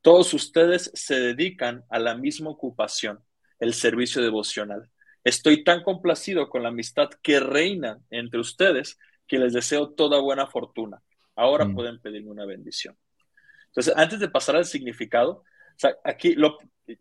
[0.00, 3.18] Todos ustedes se dedican a la misma ocupación,
[3.58, 4.88] el servicio devocional.
[5.24, 8.96] Estoy tan complacido con la amistad que reina entre ustedes
[9.26, 11.02] que les deseo toda buena fortuna.
[11.34, 11.74] Ahora mm.
[11.74, 12.96] pueden pedirme una bendición.
[13.66, 15.42] Entonces, antes de pasar al significado,
[16.04, 16.56] aquí lo,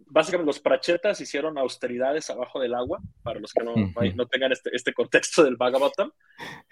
[0.07, 4.71] básicamente los prachetas hicieron austeridades abajo del agua, para los que no, no tengan este,
[4.73, 6.11] este, contexto del Bhagavatam,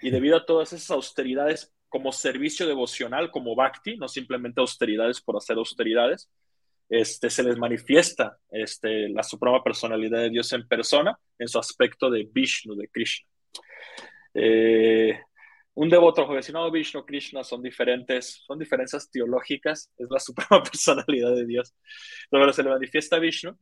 [0.00, 5.36] y debido a todas esas austeridades como servicio devocional, como bhakti, no simplemente austeridades por
[5.36, 6.28] hacer austeridades,
[6.88, 12.10] este, se les manifiesta este, la suprema personalidad de Dios en persona en su aspecto
[12.10, 13.28] de Vishnu, de Krishna.
[14.34, 15.20] Eh,
[15.74, 21.46] un devoto no, Vishnu, Krishna son diferentes, son diferencias teológicas, es la suprema personalidad de
[21.46, 21.74] Dios.
[22.30, 23.56] Pero se le manifiesta a Vishnu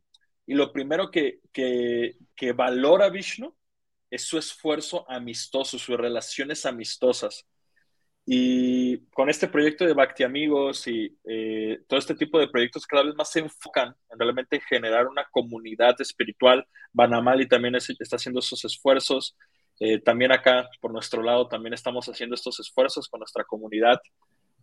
[0.45, 3.55] y lo primero que, que, que valora Vishnu
[4.11, 7.47] es su esfuerzo amistoso, sus relaciones amistosas.
[8.25, 13.03] Y con este proyecto de Bhakti Amigos y eh, todo este tipo de proyectos cada
[13.03, 16.65] vez más se enfocan en realmente generar una comunidad espiritual.
[16.93, 19.35] Banamali también está haciendo esos esfuerzos.
[19.79, 23.99] Eh, también acá, por nuestro lado, también estamos haciendo estos esfuerzos con nuestra comunidad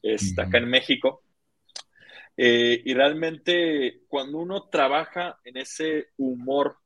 [0.03, 1.23] está acá en México.
[2.37, 6.79] Eh, y realmente cuando uno trabaja en ese humor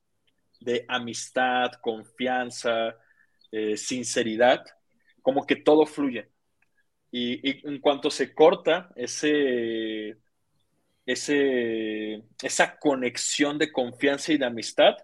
[0.60, 2.96] de amistad, confianza,
[3.76, 4.64] sinceridad,
[5.22, 6.28] como que todo fluye
[7.16, 10.16] y, en cuanto se corta ese,
[11.06, 14.96] ese, esa conexión de confianza y de amistad,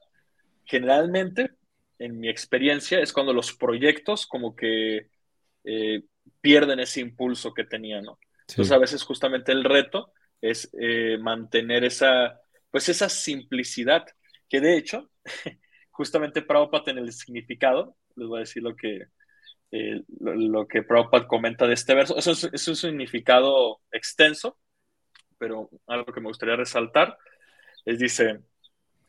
[0.65, 1.53] generalmente,
[2.01, 5.11] en mi experiencia, es cuando los proyectos como que
[5.65, 6.03] eh,
[6.41, 8.19] pierden ese impulso que tenían, ¿no?
[8.49, 12.41] Entonces, a veces justamente el reto es eh, mantener esa,
[12.71, 14.07] pues esa simplicidad,
[14.49, 15.11] que de hecho,
[15.91, 19.05] justamente Prabhupada en el significado, les voy a decir lo que,
[19.71, 22.17] eh, lo, que Prabhupada comenta de este verso.
[22.17, 24.59] Eso es, un significado extenso,
[25.39, 27.19] pero algo que me gustaría resaltar
[27.85, 28.41] es, dice,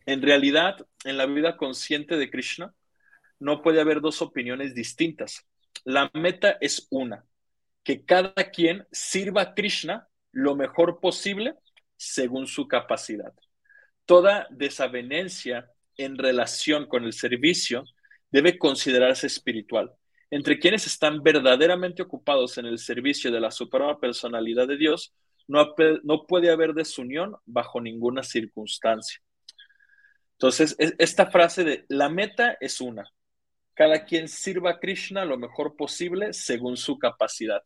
[0.05, 2.75] en realidad, en la vida consciente de Krishna,
[3.41, 5.45] no puede haber dos opiniones distintas.
[5.83, 7.25] La meta es una,
[7.83, 11.55] que cada quien sirva a Krishna lo mejor posible
[11.97, 13.33] según su capacidad.
[14.05, 17.83] Toda desavenencia en relación con el servicio
[18.31, 19.93] debe considerarse espiritual
[20.31, 25.13] entre quienes están verdaderamente ocupados en el servicio de la suprema personalidad de Dios,
[25.47, 29.19] no, no puede haber desunión bajo ninguna circunstancia.
[30.33, 33.03] Entonces, esta frase de la meta es una.
[33.73, 37.63] Cada quien sirva a Krishna lo mejor posible según su capacidad.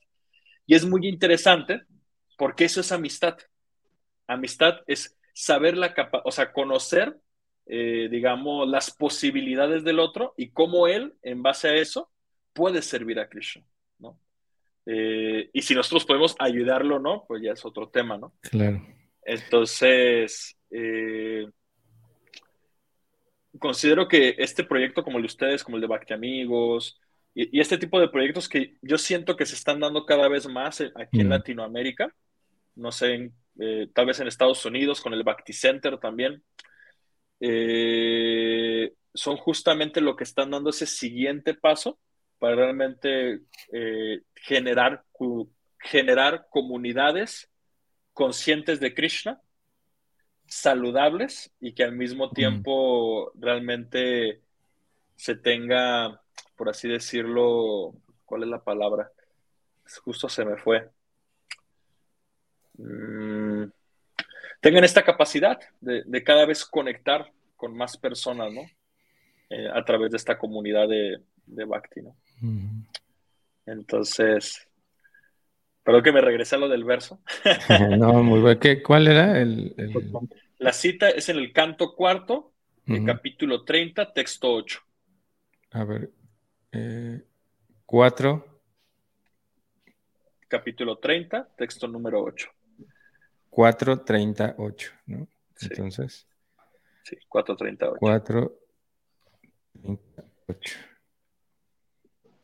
[0.65, 1.81] Y es muy interesante
[2.37, 3.37] porque eso es amistad.
[4.27, 7.17] Amistad es saber la capa o sea, conocer,
[7.65, 12.11] eh, digamos, las posibilidades del otro y cómo él, en base a eso,
[12.53, 13.65] puede servir a Krishna,
[13.99, 14.19] ¿no?
[14.85, 17.25] Eh, y si nosotros podemos ayudarlo, ¿no?
[17.27, 18.33] Pues ya es otro tema, ¿no?
[18.41, 18.81] Claro.
[19.23, 21.47] Entonces, eh,
[23.59, 26.99] considero que este proyecto como el de ustedes, como el de Bhakti Amigos,
[27.33, 30.81] y, este tipo de proyectos que yo siento que se están dando cada vez más
[30.81, 31.31] aquí en mm.
[31.31, 32.13] Latinoamérica,
[32.75, 36.43] no sé, eh, tal vez en Estados Unidos, con el Bhakti Center también,
[39.15, 41.99] son justamente lo que están dando ese siguiente paso
[42.37, 43.39] para realmente
[43.71, 45.03] eh, generar,
[45.79, 47.49] generar comunidades
[48.13, 49.41] conscientes de Krishna,
[50.47, 54.41] saludables y que al mismo tiempo realmente
[55.15, 56.21] se tenga,
[56.55, 57.93] por así decirlo,
[58.25, 59.11] ¿cuál es la palabra?
[60.03, 60.89] Justo se me fue.
[62.77, 63.65] Mm,
[64.61, 68.61] tengan esta capacidad de, cada vez conectar con más personas, ¿no?
[69.49, 72.15] Eh, a través de esta comunidad de, de Bhakti, ¿no?
[73.65, 74.67] Entonces,
[75.85, 77.21] perdón que me regresé a lo del verso.
[77.97, 78.59] no, muy bueno.
[78.83, 79.75] ¿Cuál era el,
[80.57, 82.53] La cita es en el canto cuarto,
[82.87, 84.81] el capítulo 30, texto 8.
[85.71, 86.09] A ver,
[86.71, 87.21] eh,
[87.85, 88.61] 4.
[90.47, 92.49] Capítulo 30, texto número 8.
[93.51, 95.27] 4, 38, ¿no?
[95.61, 96.27] Entonces.
[97.03, 97.97] Sí, 4, 38.
[97.99, 98.59] 4,
[99.83, 100.95] 38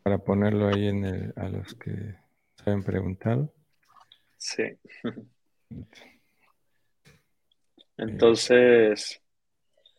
[0.03, 2.15] para ponerlo ahí en el, a los que
[2.63, 3.53] se han preguntado.
[4.37, 4.63] Sí.
[7.97, 9.21] Entonces,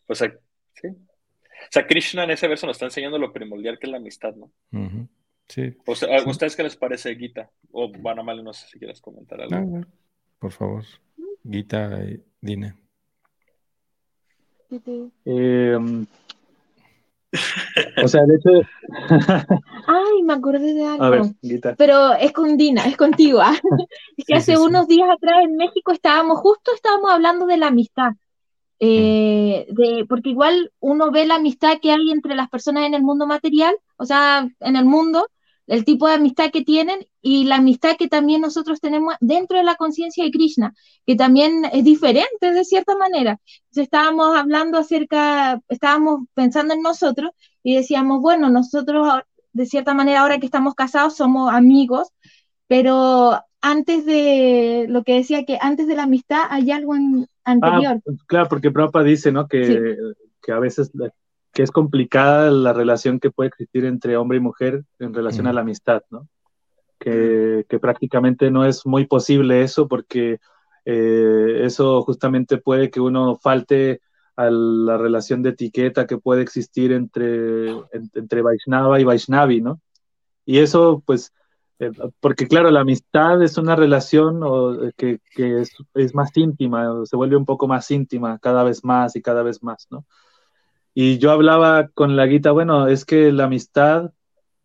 [0.06, 0.32] o sea,
[0.74, 0.88] sí.
[0.88, 4.34] O sea, Krishna en ese verso nos está enseñando lo primordial que es la amistad,
[4.34, 4.52] ¿no?
[5.48, 5.74] Sí.
[5.86, 7.50] O sea, ¿a ustedes qué les parece Gita?
[7.70, 9.80] O van a mal, no sé si quieres comentar algo.
[10.38, 10.84] por favor,
[11.48, 12.76] Gita y Dina.
[15.24, 15.78] Eh,
[18.02, 18.50] o sea, de hecho.
[19.86, 21.04] Ay, me acordé de algo.
[21.04, 21.22] A ver,
[21.78, 23.40] Pero es con Dina, es contigo.
[23.40, 23.54] ¿ah?
[24.16, 28.12] es que hace unos días atrás en México estábamos, justo estábamos hablando de la amistad.
[28.84, 33.02] Eh, de, porque igual uno ve la amistad que hay entre las personas en el
[33.02, 35.28] mundo material, o sea, en el mundo,
[35.66, 39.64] el tipo de amistad que tienen y la amistad que también nosotros tenemos dentro de
[39.64, 40.74] la conciencia de Krishna,
[41.06, 43.40] que también es diferente de cierta manera.
[43.70, 47.30] Entonces estábamos hablando acerca, estábamos pensando en nosotros
[47.62, 49.20] y decíamos, bueno, nosotros
[49.52, 52.08] de cierta manera ahora que estamos casados somos amigos,
[52.66, 56.94] pero antes de lo que decía que antes de la amistad hay algo
[57.44, 58.02] anterior.
[58.06, 59.46] Ah, claro, porque Prabhupada dice, ¿no?
[59.46, 59.96] Que,
[60.42, 60.90] que a veces
[61.52, 65.52] que es complicada la relación que puede existir entre hombre y mujer en relación a
[65.52, 66.28] la amistad, ¿no?
[66.98, 70.38] Que, prácticamente no es muy posible eso porque
[70.84, 74.00] eh, eso justamente puede que uno falte
[74.36, 79.80] a la relación de etiqueta que puede existir entre, entre Vaishnava y Vaishnavi, ¿no?
[80.46, 81.32] Y eso, pues,
[81.80, 81.90] eh,
[82.20, 84.40] porque claro, la amistad es una relación
[84.96, 89.22] que, es, es, más íntima, se vuelve un poco más íntima cada vez más y
[89.22, 90.06] cada vez más, ¿no?
[90.94, 94.12] Y yo hablaba con la guita, bueno, es que la amistad,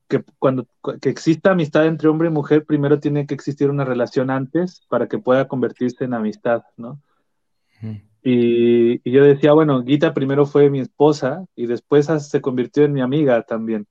[0.08, 0.68] que cuando
[1.02, 5.08] que exista amistad entre hombre y mujer, primero tiene que existir una relación antes para
[5.08, 7.02] que pueda convertirse en amistad, ¿no?
[8.24, 13.02] y, yo decía, bueno, Guita primero fue mi esposa y después se convirtió en mi
[13.02, 13.88] amiga también.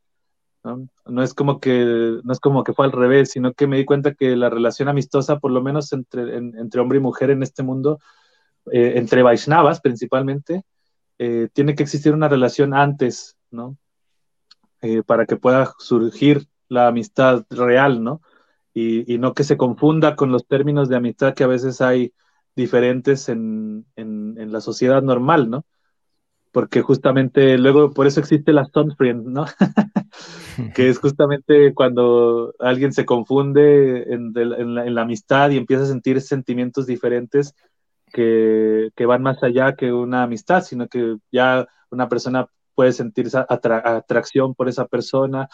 [0.63, 0.89] ¿no?
[1.07, 3.85] no es como que no es como que fue al revés, sino que me di
[3.85, 7.63] cuenta que la relación amistosa, por lo menos entre, entre hombre y mujer en este
[7.63, 8.01] mundo,
[8.73, 10.65] eh, entre Vaishnavas principalmente,
[11.19, 13.77] eh, tiene que existir una relación antes, ¿no?
[14.83, 18.21] Eh, para que pueda surgir la amistad real, ¿no?
[18.75, 22.13] Y, no que se confunda con los términos de amistad que a veces hay
[22.55, 25.65] diferentes en, en, la sociedad normal, ¿no?
[26.53, 29.47] Porque justamente luego, por eso existe la friend, ¿no?
[30.75, 34.35] que es justamente cuando alguien se confunde en,
[34.95, 37.55] la, amistad y empieza a sentir sentimientos diferentes
[38.17, 43.47] que, van más allá que una amistad, sino que ya una persona puede sentir esa
[43.49, 45.49] atracción por esa persona.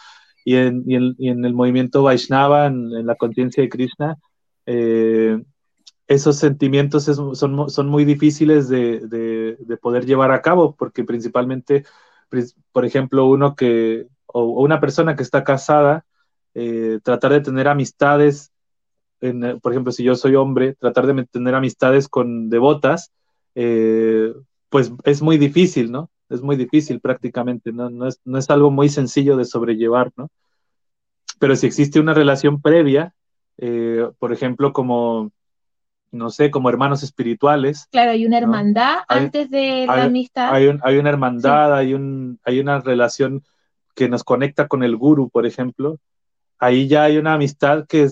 [0.45, 4.17] Y en, el movimiento Vaishnava, en, la conciencia de Krishna,
[4.65, 5.41] eh,
[6.07, 11.85] esos sentimientos son, muy difíciles de, poder llevar a cabo, porque principalmente,
[12.71, 16.05] por ejemplo, uno que, o, una persona que está casada,
[16.53, 18.52] eh, tratar de tener amistades
[19.23, 23.13] eh, por ejemplo, si yo soy hombre, tratar de tener amistades con devotas,
[23.55, 24.33] eh,
[24.69, 26.09] pues es muy difícil, ¿no?
[26.29, 27.89] Es muy difícil prácticamente, ¿no?
[27.89, 30.29] No es, no es algo muy sencillo de sobrellevar, ¿no?
[31.39, 33.13] Pero si existe una relación previa,
[33.57, 35.31] eh, por ejemplo, como,
[36.11, 37.87] no sé, como hermanos espirituales.
[37.91, 40.53] Claro, hay una hermandad antes de la amistad.
[40.53, 43.41] Hay, hay, una hermandad, hay, un, hay una relación
[43.95, 45.97] que nos conecta con el guru, por ejemplo,
[46.63, 48.09] ahí ya hay una amistad que,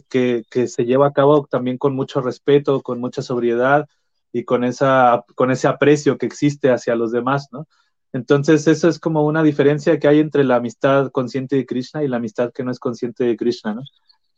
[0.68, 3.88] se lleva a cabo también con mucho respeto, con mucha sobriedad
[4.34, 7.68] y con, esa, con ese aprecio que existe hacia los demás, ¿no?
[8.14, 12.10] Entonces, eso es como una diferencia que hay entre la amistad consciente de Krishna y
[12.10, 13.84] la amistad que no es consciente de Krishna, ¿no?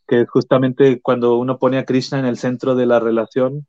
[0.08, 3.66] Que es justamente cuando uno pone a Krishna en el centro de la relación,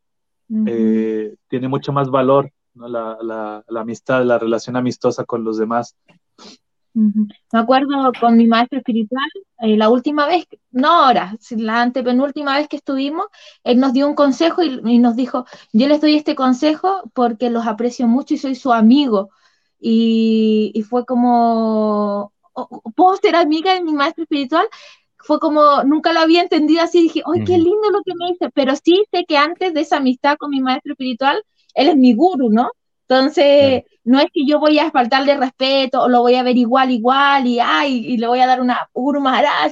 [0.67, 2.87] eh, tiene mucho más valor ¿no?
[2.87, 3.17] la,
[3.67, 5.97] la, amistad, la relación amistosa con los demás.
[6.95, 9.29] Me acuerdo con mi maestro espiritual,
[9.59, 13.27] eh, la última vez, no ahora, la antepenúltima vez que estuvimos,
[13.65, 17.67] él nos dio un consejo y, nos dijo, yo les doy este consejo porque los
[17.67, 19.31] aprecio mucho y soy su amigo.
[19.81, 22.33] Y, fue como,
[22.95, 24.67] ¿puedo ser amiga de mi maestro espiritual?
[25.19, 28.51] Fue como, nunca lo había entendido así, dije, ¡ay, qué lindo lo que me dice!
[28.55, 31.43] Pero sí sé que antes de esa amistad con mi maestro espiritual,
[31.75, 32.71] él es mi guru, ¿no?
[33.09, 36.91] Entonces, no es que yo voy a faltarle respeto o lo voy a ver igual,
[36.91, 39.23] igual y, ay, y le voy a dar una Guru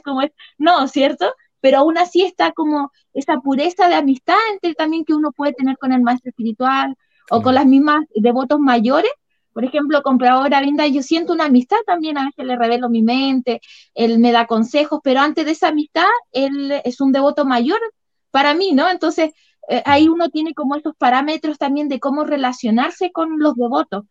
[0.05, 0.33] como es.
[0.59, 1.33] No, ¿cierto?
[1.61, 5.79] Pero aún así está como esa pureza de amistad entre también que uno puede tener
[5.79, 6.97] con el maestro espiritual
[7.31, 9.11] o con las mismas devotos mayores.
[9.53, 13.03] Por ejemplo, con Ahora Vinda yo siento una amistad también, a veces le revelo mi
[13.03, 13.61] mente,
[13.95, 17.79] él me da consejos, pero antes de esa amistad, él es un devoto mayor
[18.31, 18.89] para mí, ¿no?
[18.89, 19.33] Entonces,
[19.69, 24.05] eh, ahí uno tiene como esos parámetros también de cómo relacionarse con los devotos,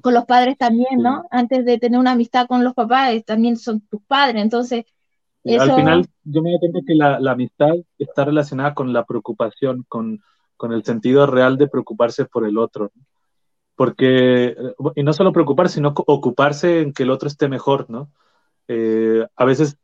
[0.00, 1.24] con los padres también, ¿no?
[1.30, 4.84] Antes de tener una amistad con los papás, también son tus padres, entonces
[5.44, 10.20] Al final, yo me cuenta que la, amistad está relacionada con la preocupación, con,
[10.62, 12.90] el sentido real de preocuparse por el otro.
[13.76, 14.56] Porque,
[14.94, 18.08] y no solo preocuparse, sino ocuparse en que el otro esté mejor, ¿no?
[18.68, 19.76] Eh, a veces,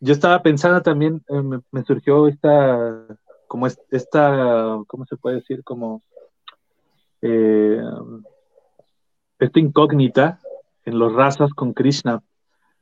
[0.00, 3.04] yo estaba pensando también, eh, me, surgió esta,
[3.52, 5.62] como esta, ¿cómo se puede decir?
[5.62, 6.00] Como
[7.20, 7.82] eh,
[9.38, 10.40] esta incógnita
[10.86, 12.22] en los razas con Krishna,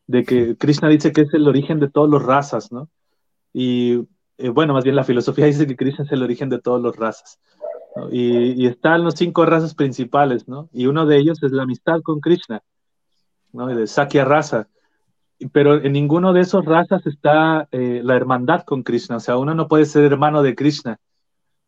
[0.07, 2.89] de que Krishna dice que es el origen de todas las razas, ¿no?
[3.53, 4.07] Y
[4.39, 6.95] eh, bueno, más bien la filosofía dice que Krishna es el origen de todas las
[6.95, 7.41] razas.
[8.13, 10.69] Y, están los cinco razas principales, ¿no?
[10.73, 12.63] Y uno de ellos es la amistad con Krishna,
[13.53, 13.67] ¿no?
[13.67, 14.69] de Sakya raza.
[15.53, 19.17] Pero en ninguno de esos razas está eh, la hermandad con Krishna.
[19.17, 20.99] O sea, uno no puede ser hermano de Krishna,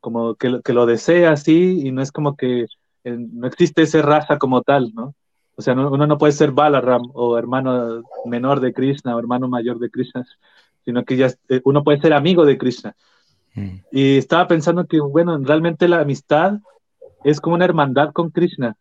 [0.01, 2.67] como que, que lo desea así y no es como que
[3.05, 5.15] eh, no existe esa raza como tal, ¿no?
[5.55, 9.79] O sea, uno no puede ser Balaram o hermano menor de Krishna o hermano mayor
[9.79, 10.25] de Krishna,
[10.85, 12.95] sino que ya eh, uno puede ser amigo de Krishna.
[13.55, 13.77] Mm.
[13.91, 16.59] Y estaba pensando que, bueno, realmente la amistad
[17.25, 18.77] es como una hermandad con Krishna.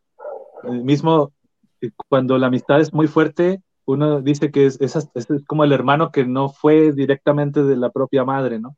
[0.64, 1.34] El mismo,
[2.10, 5.10] cuando la amistad es muy fuerte, uno dice que es, es,
[5.48, 8.76] como el hermano que no fue directamente de la propia madre, ¿no?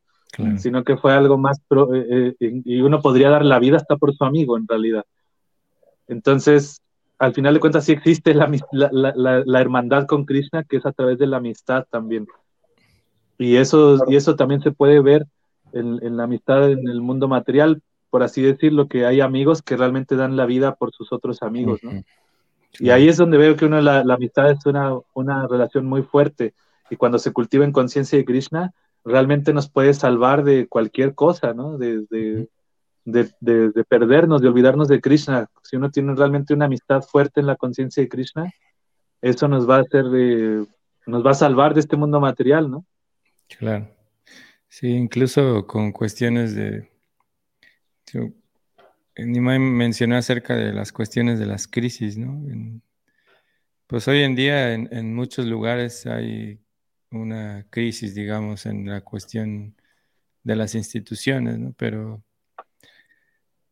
[0.58, 1.62] Sino que fue algo más,
[1.94, 5.06] eh, y uno podría dar la vida hasta por su amigo, en realidad.
[6.08, 6.82] Entonces,
[7.20, 11.28] al final de cuentas sí existe la, hermandad con Krishna, que es a través de
[11.28, 12.26] la amistad también.
[13.38, 15.28] Y eso, y eso también se puede ver
[15.72, 20.16] en, la amistad en el mundo material, por así decirlo, que hay amigos que realmente
[20.16, 21.92] dan la vida por sus otros amigos, ¿no?
[22.80, 26.54] Y ahí es donde veo que uno, la, amistad es una, una relación muy fuerte.
[26.90, 28.74] Y cuando se cultiva en conciencia de Krishna,
[29.04, 31.78] realmente nos puede salvar de cualquier cosa, ¿no?
[31.78, 32.06] De,
[33.06, 35.50] de, perdernos, de olvidarnos de Krishna.
[35.62, 38.52] Si uno tiene realmente una amistad fuerte en la conciencia de Krishna,
[39.22, 40.06] eso nos va a hacer,
[41.06, 42.86] nos va a salvar de este mundo material, ¿no?
[43.60, 43.90] Claro.
[44.68, 46.90] Sí, incluso con cuestiones de...
[49.18, 52.42] Nimai mencionó acerca de las cuestiones de las crisis, ¿no?
[53.88, 56.60] pues hoy en día en, muchos lugares hay
[57.12, 59.76] una crisis, digamos, en la cuestión
[60.44, 61.74] de las instituciones, ¿no?
[61.78, 62.24] Pero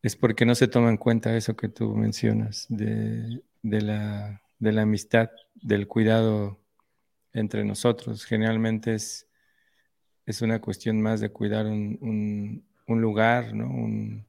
[0.02, 4.40] es porque no se toma en cuenta eso que tú mencionas, de, la,
[4.80, 6.60] amistad, del cuidado
[7.32, 8.24] entre nosotros.
[8.24, 9.28] Generalmente es,
[10.26, 13.66] es una cuestión más de cuidar un, lugar, ¿no?
[13.66, 14.26] un,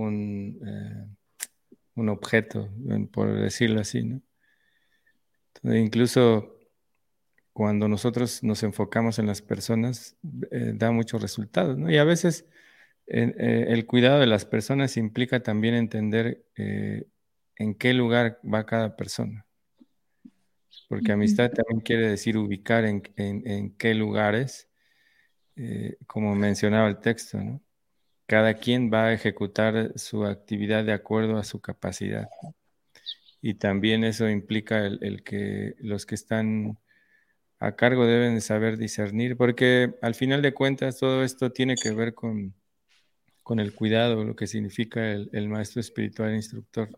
[0.00, 2.68] un, eh, objeto,
[3.12, 4.02] por decirlo así.
[4.02, 4.22] ¿no?
[5.76, 6.56] incluso
[7.52, 10.16] cuando nosotros nos enfocamos en las personas,
[10.50, 11.76] eh, da muchos resultados.
[11.76, 11.90] ¿no?
[11.90, 12.46] Y a veces
[13.06, 19.46] eh, el cuidado de las personas implica también entender en qué lugar va cada persona.
[20.88, 24.68] Porque amistad también quiere decir ubicar en, qué lugares,
[25.54, 27.62] eh, como mencionaba el texto, ¿no?
[28.30, 32.28] Cada quien va a ejecutar su actividad de acuerdo a su capacidad.
[33.42, 36.78] Y también eso implica el, que los que están
[37.58, 41.90] a cargo deben de saber discernir, porque al final de cuentas todo esto tiene que
[41.90, 42.54] ver con,
[43.42, 46.88] con el cuidado, lo que significa el, maestro espiritual instructor.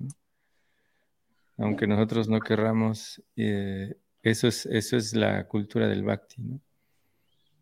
[1.56, 6.60] Aunque nosotros no querramos, eh, eso, es, eso es la cultura del bhakti.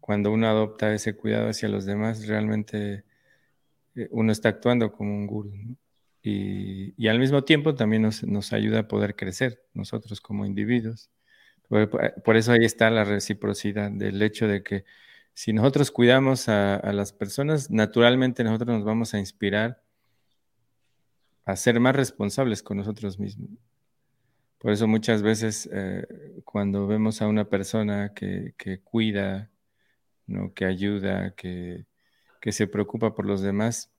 [0.01, 3.05] Cuando uno adopta ese cuidado hacia los demás, realmente
[4.11, 5.53] uno está actuando como un guru.
[6.23, 11.11] Y, al mismo tiempo también nos, ayuda a poder crecer nosotros como individuos.
[11.69, 14.85] por eso ahí está la reciprocidad del hecho de que
[15.35, 19.83] si nosotros cuidamos a, las personas, naturalmente nosotros nos vamos a inspirar
[21.47, 23.49] a ser más responsables con nosotros mismos.
[24.59, 26.07] Por eso muchas veces eh,
[26.45, 28.55] cuando vemos a una persona que,
[28.85, 29.51] cuida,
[30.27, 30.53] ¿no?
[30.53, 31.87] que ayuda, que,
[32.53, 33.91] se preocupa por los demás,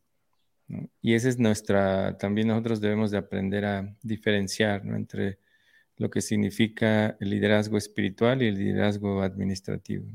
[1.01, 5.39] y esa es nuestra, también nosotros debemos de aprender a diferenciar entre
[5.97, 10.05] lo que significa el liderazgo espiritual y el liderazgo administrativo.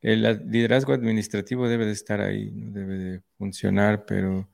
[0.00, 4.48] El liderazgo administrativo debe de estar ahí, debe de funcionar, pero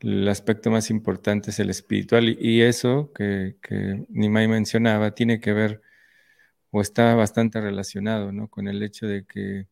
[0.00, 5.52] el aspecto más importante es el espiritual y, eso que, que, Nimai mencionaba tiene que
[5.52, 5.82] ver
[6.70, 8.48] o está bastante relacionado ¿no?
[8.48, 9.66] con el hecho de que,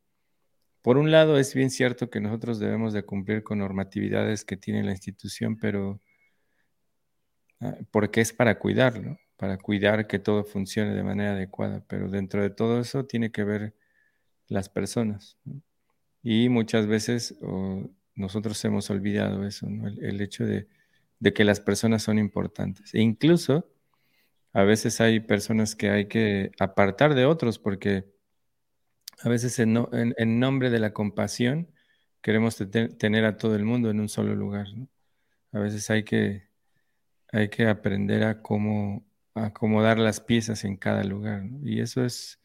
[0.89, 4.82] por un lado, es bien cierto que nosotros debemos de cumplir con normatividades que tiene
[4.82, 6.01] la institución, pero
[7.60, 12.40] ah, porque es para cuidarlo, para cuidar que todo funcione de manera adecuada, pero dentro
[12.40, 13.74] de todo eso tiene que ver
[14.47, 15.36] las personas.
[16.23, 17.39] Y muchas veces
[18.15, 20.69] nosotros hemos olvidado eso, el, hecho de,
[21.35, 22.94] que las personas son importantes.
[22.94, 23.70] E incluso
[24.55, 28.06] a veces hay personas que hay que apartar de otros porque
[29.20, 29.74] A veces en,
[30.39, 31.73] nombre de la compasión
[32.23, 34.66] queremos tener a todo el mundo en un solo lugar.
[35.53, 36.49] A veces hay que,
[37.32, 41.45] hay que aprender a cómo acomodar las piezas en cada lugar.
[41.62, 42.40] Y eso es,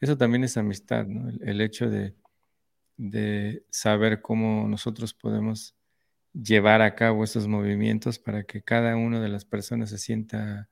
[0.00, 1.06] eso también es amistad,
[1.40, 2.14] el, hecho de,
[2.96, 5.76] de saber cómo nosotros podemos
[6.32, 10.68] llevar a cabo esos movimientos para que cada una de las personas se sienta,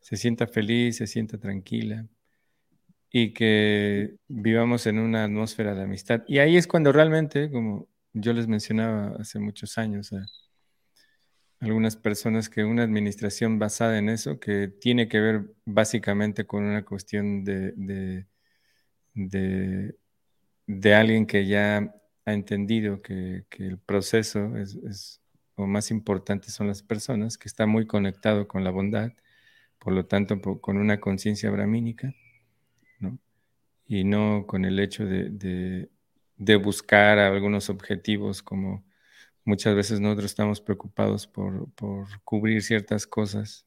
[0.00, 2.06] se sienta feliz, se sienta tranquila
[3.10, 6.22] y que vivamos en una atmósfera de amistad.
[6.26, 10.12] Y ahí es cuando realmente, como yo les mencionaba hace muchos años
[11.60, 16.84] algunas personas, que una administración basada en eso, que tiene que ver básicamente con una
[16.84, 17.72] cuestión de,
[19.14, 19.96] de,
[20.66, 21.92] de, alguien que ya
[22.24, 25.20] ha entendido que, el proceso es, es,
[25.56, 29.12] lo más importante son las personas, que está muy conectado con la bondad,
[29.80, 32.14] por lo tanto, con una conciencia bramínica
[33.88, 35.88] y no con el hecho de,
[36.62, 38.84] buscar algunos objetivos como
[39.44, 41.72] muchas veces nosotros estamos preocupados por,
[42.22, 43.66] cubrir ciertas cosas.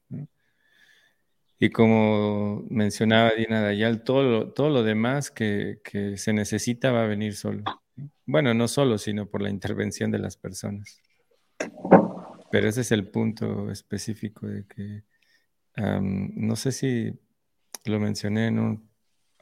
[1.58, 5.80] Y como mencionaba Dina Dayal, todo lo, todo lo demás que,
[6.16, 7.64] se necesita va a venir solo.
[8.24, 11.00] Bueno, no solo, sino por la intervención de las personas.
[12.52, 15.02] Pero ese es el punto específico de que,
[15.76, 17.12] no sé si
[17.84, 18.91] lo mencioné en un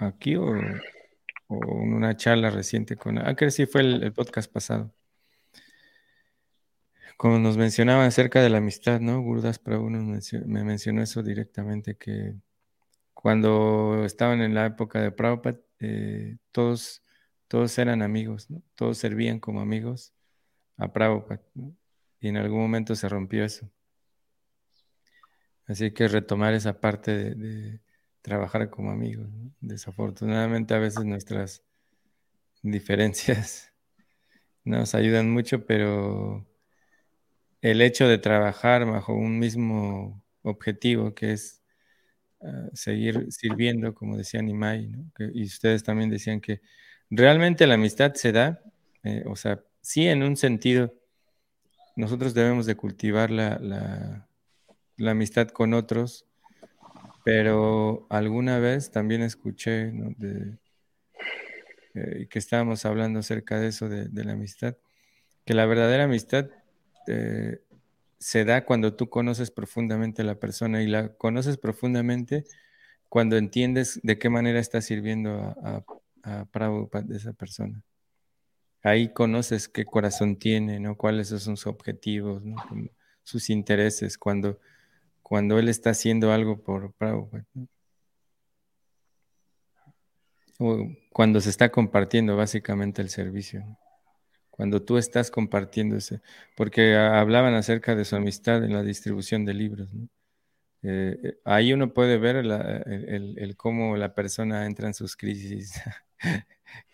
[0.01, 3.18] aquí o, en una charla reciente con...
[3.18, 4.93] Ah, que sí fue el, podcast pasado.
[7.16, 9.20] Como nos mencionaba acerca de la amistad, ¿no?
[9.20, 12.35] Gurdas Prabhu me mencionó eso directamente, que
[13.12, 17.02] cuando estaban en la época de Prabhupada, eh, todos,
[17.48, 18.62] todos eran amigos, ¿no?
[18.74, 20.14] Todos servían como amigos
[20.78, 21.43] a Prabhupada,
[22.20, 23.68] Y en algún momento se rompió eso.
[25.66, 27.81] Así que retomar esa parte de
[28.22, 29.28] trabajar como amigos.
[29.60, 31.62] Desafortunadamente a veces nuestras
[32.62, 33.72] diferencias
[34.64, 36.47] nos ayudan mucho, pero
[37.62, 41.62] el hecho de trabajar bajo un mismo objetivo que es
[42.42, 44.92] ah, seguir sirviendo, como decía Nimai,
[45.34, 46.60] y ustedes también decían que
[47.10, 48.62] realmente la amistad se da,
[49.05, 50.94] eh, o sea, sí en un sentido,
[51.97, 54.26] nosotros debemos de cultivar la,
[54.97, 56.30] la amistad con otros,
[57.24, 59.92] pero alguna vez también escuché
[61.94, 64.76] eh, que estábamos hablando acerca de eso, de, la amistad,
[65.44, 66.48] que la verdadera amistad
[67.06, 67.60] eh,
[68.18, 72.44] se da cuando tú conoces profundamente a la persona y la conoces profundamente
[73.09, 75.84] cuando entiendes de qué manera está sirviendo a,
[76.22, 77.82] a, a de esa persona.
[78.82, 80.97] Ahí conoces qué corazón tiene, ¿no?
[80.97, 82.42] cuáles son sus objetivos,
[83.22, 84.59] sus intereses, cuando
[85.31, 87.47] cuando él está haciendo algo por Prabhupada.
[90.59, 93.65] O cuando se está compartiendo básicamente el servicio.
[94.51, 96.20] Cuando tú estás compartiendo ese,
[96.57, 99.89] porque hablaban acerca de su amistad en la distribución de libros.
[100.82, 105.81] Eh, eh, ahí uno puede ver el, cómo la persona entra en sus crisis,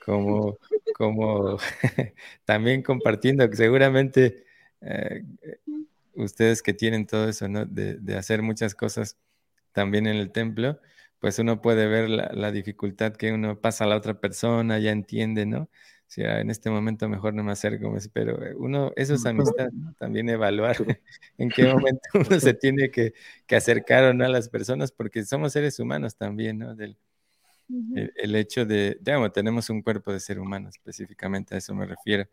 [0.05, 0.59] como,
[0.95, 1.57] como
[2.45, 4.45] también compartiendo, seguramente
[4.83, 5.23] eh,
[6.17, 7.67] ustedes que tienen todo eso, ¿no?
[7.67, 9.19] De, hacer muchas cosas
[9.73, 10.81] también en el templo,
[11.19, 15.47] pues uno puede ver la, dificultad que uno pasa a la otra persona, ya entiende,
[15.47, 15.63] ¿no?
[15.63, 19.69] O sea, en este momento mejor no me acerco, pero eh, uno, eso es amistad,
[19.99, 20.77] también evaluar
[21.39, 23.13] en qué momento uno se tiene que,
[23.51, 26.75] acercar o no a las personas, porque somos seres humanos también, ¿no?
[26.77, 26.97] Del,
[27.95, 32.29] el, hecho de, digamos, tenemos un cuerpo de ser humano, específicamente a eso me refiero,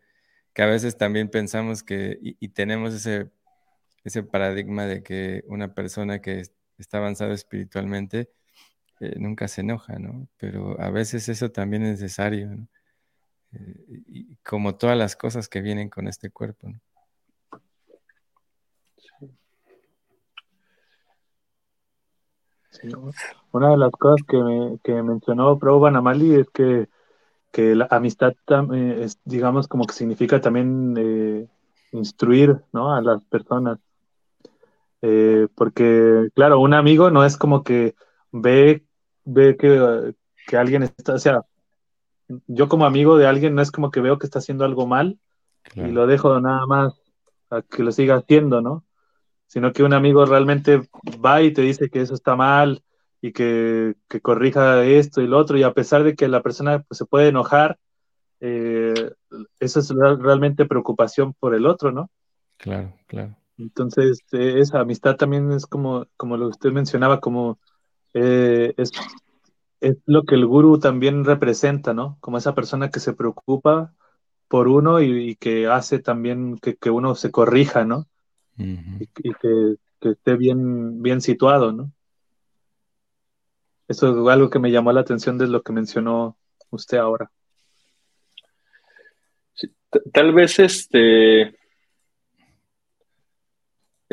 [0.54, 3.32] que a veces también pensamos que, y tenemos ese
[4.04, 6.44] ese paradigma de que una persona que
[6.78, 8.30] está avanzada espiritualmente
[9.00, 10.28] eh, nunca se enoja, ¿no?
[10.38, 12.68] Pero a veces eso también es necesario, ¿no?
[13.54, 16.80] Eh, y como todas las cosas que vienen con este cuerpo, ¿no?
[23.52, 26.90] Una de las cosas que, me, que mencionó Prabhupada Namali es que,
[27.52, 28.34] que la amistad,
[28.74, 31.48] eh, es, digamos, como que significa también
[31.92, 32.94] instruir ¿no?
[32.94, 33.80] a las personas
[35.06, 37.94] eh, porque, claro, un amigo no es como que
[38.32, 38.86] ve,
[39.26, 40.16] ve que,
[40.48, 41.42] que, alguien está, o sea,
[42.48, 45.20] yo como amigo de alguien no es como que veo que está haciendo algo mal
[45.76, 46.94] y lo dejo nada más
[47.50, 48.86] a que lo siga haciendo, ¿no?
[49.48, 50.90] Sino que un amigo realmente
[51.24, 52.82] va y te dice que eso está mal
[53.20, 56.82] y que, que corrija esto y lo otro, y a pesar de que la persona
[56.82, 57.78] pues, se puede enojar,
[58.40, 59.12] eh,
[59.60, 62.10] eso es realmente preocupación por el otro, ¿no?
[62.56, 63.36] Claro, claro.
[63.58, 67.60] Entonces, eh, esa amistad también es como, como lo que usted mencionaba, como
[68.14, 68.92] eh, es,
[69.80, 72.18] es lo que el guru también representa, ¿no?
[72.20, 73.94] Como esa persona que se preocupa
[74.48, 78.08] por uno y, que hace también que, uno se corrija, ¿no?
[78.58, 81.92] Y, que, esté bien, bien situado, ¿no?
[83.88, 86.38] Eso es algo que me llamó la atención de lo que mencionó
[86.70, 87.32] usted ahora.
[90.12, 91.56] tal vez este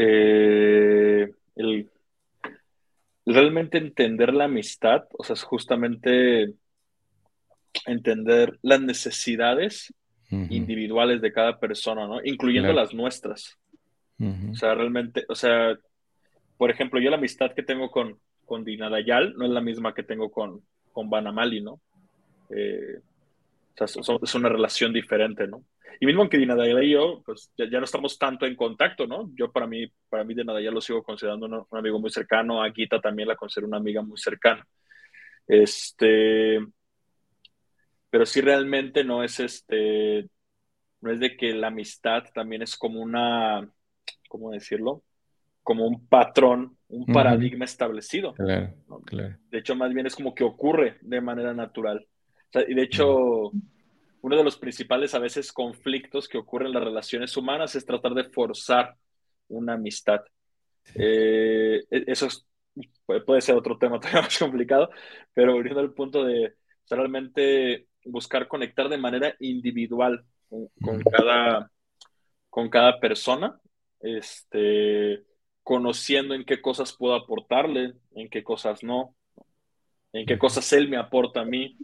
[0.02, 1.90] eh, el
[3.26, 6.54] realmente entender la amistad, o sea, es justamente
[7.86, 9.94] entender las necesidades
[10.30, 12.24] individuales de cada persona, ¿no?
[12.24, 13.58] Incluyendo las nuestras.
[14.18, 15.76] O sea, realmente, o sea,
[16.56, 20.02] por ejemplo, yo la amistad que tengo con, con Dinadayal no es la misma que
[20.02, 20.62] tengo con,
[20.92, 21.80] con Banamali, ¿no?
[22.50, 23.00] Eh,
[23.80, 25.64] o sea, es una relación diferente, ¿no?
[25.98, 29.30] Y mismo que Dinadayal y yo, pues ya, no estamos tanto en contacto, ¿no?
[29.34, 32.70] Yo para mí, para mí Dinadayal lo sigo considerando un, un, amigo muy cercano, a
[32.70, 34.66] Gita también la considero una amiga muy cercana.
[35.46, 36.60] Este,
[38.10, 40.28] pero sí realmente no es este,
[41.00, 43.68] no es de que la amistad también es como una,
[44.28, 45.02] ¿cómo decirlo?
[45.62, 48.34] Como un patrón, un paradigma establecido.
[48.34, 49.36] Claro, claro.
[49.50, 52.06] De hecho, más bien es como que ocurre de manera natural.
[52.66, 53.52] y de hecho,
[54.22, 58.14] uno de los principales a veces conflictos que ocurren en las relaciones humanas es tratar
[58.14, 58.96] de forzar
[59.48, 60.20] una amistad.
[60.94, 62.28] Eh, e, eso
[63.04, 64.90] puede ser otro tema todavía más complicado,
[65.34, 66.54] pero volviendo al punto de
[66.88, 71.70] realmente buscar conectar de manera individual con, cada,
[72.48, 73.60] con cada persona,
[74.00, 75.24] este,
[75.62, 79.14] conociendo en qué cosas puedo aportarle, en qué cosas no,
[80.12, 81.76] en qué cosas él me aporta a mí,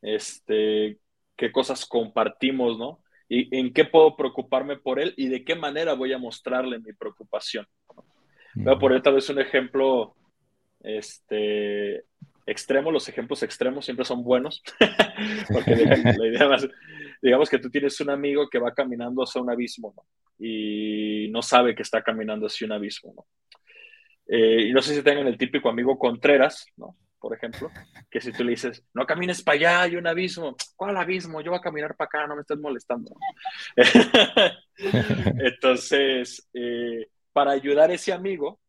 [0.00, 0.98] este,
[1.38, 3.00] qué cosas compartimos, ¿no?
[3.28, 6.92] Y en qué puedo preocuparme por él y de qué manera voy a mostrarle mi
[6.92, 7.66] preocupación.
[8.54, 10.16] Voy a poner tal vez un ejemplo
[10.80, 12.04] este,
[12.44, 12.90] extremo.
[12.90, 14.62] Los ejemplos extremos siempre son buenos,
[15.52, 16.66] porque la idea más,
[17.22, 20.02] digamos que tú tienes un amigo que va caminando hacia un abismo ¿no?
[20.38, 23.12] y no sabe que está caminando hacia un abismo.
[23.14, 23.26] ¿no?
[24.26, 26.96] Eh, y no sé si tengan el típico amigo Contreras, ¿no?
[27.20, 27.70] Por ejemplo,
[28.10, 31.40] que si tú le dices, no camines para allá, hay un abismo, ¿cuál abismo?
[31.40, 33.14] Yo voy a caminar para acá, no me estés molestando.
[34.76, 38.60] Entonces, eh, para ayudar a ese amigo,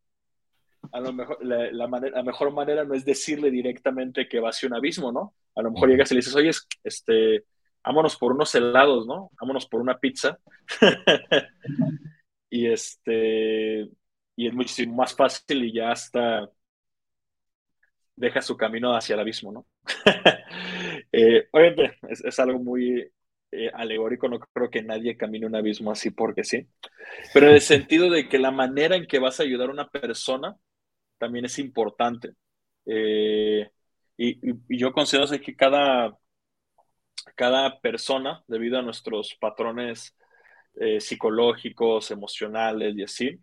[0.91, 4.75] a lo mejor la, manera, mejor manera no es decirle directamente que va hacia un
[4.75, 5.35] abismo, ¿no?
[5.55, 6.51] A lo mejor llegas y le dices, oye,
[6.83, 7.45] este,
[7.83, 9.31] vámonos por unos helados, ¿no?
[9.39, 10.39] Vámonos por una pizza.
[12.49, 13.89] y este,
[14.35, 16.49] y es muchísimo más fácil y ya hasta
[18.19, 19.65] deja su camino hacia el abismo, ¿no?
[21.11, 23.09] eh, obviamente es, algo muy
[23.51, 26.67] eh, alegórico, no creo que nadie camine un abismo así porque sí,
[27.33, 29.89] pero en el sentido de que la manera en que vas a ayudar a una
[29.89, 30.55] persona
[31.17, 32.33] también es importante.
[32.85, 33.69] Eh,
[34.17, 34.37] y,
[34.77, 36.17] yo considero que cada,
[37.35, 40.15] cada persona, debido a nuestros patrones
[40.99, 43.39] psicológicos, emocionales y así,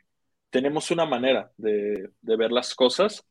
[0.49, 3.27] tenemos una manera de, de ver las cosas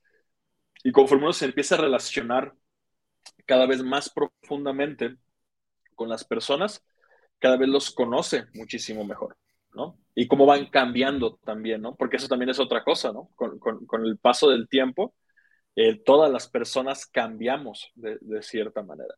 [0.85, 2.53] y conforme uno se empieza a relacionar
[3.47, 5.17] cada vez más profundamente
[5.95, 6.85] con las personas,
[7.39, 9.35] cada vez los conoce muchísimo mejor,
[9.73, 9.97] ¿no?
[10.13, 11.95] Y cómo van cambiando también, ¿no?
[11.95, 13.31] Porque eso también es otra cosa, ¿no?
[13.33, 15.15] Con, el paso del tiempo,
[15.75, 19.15] eh, todas las personas cambiamos de, cierta manera.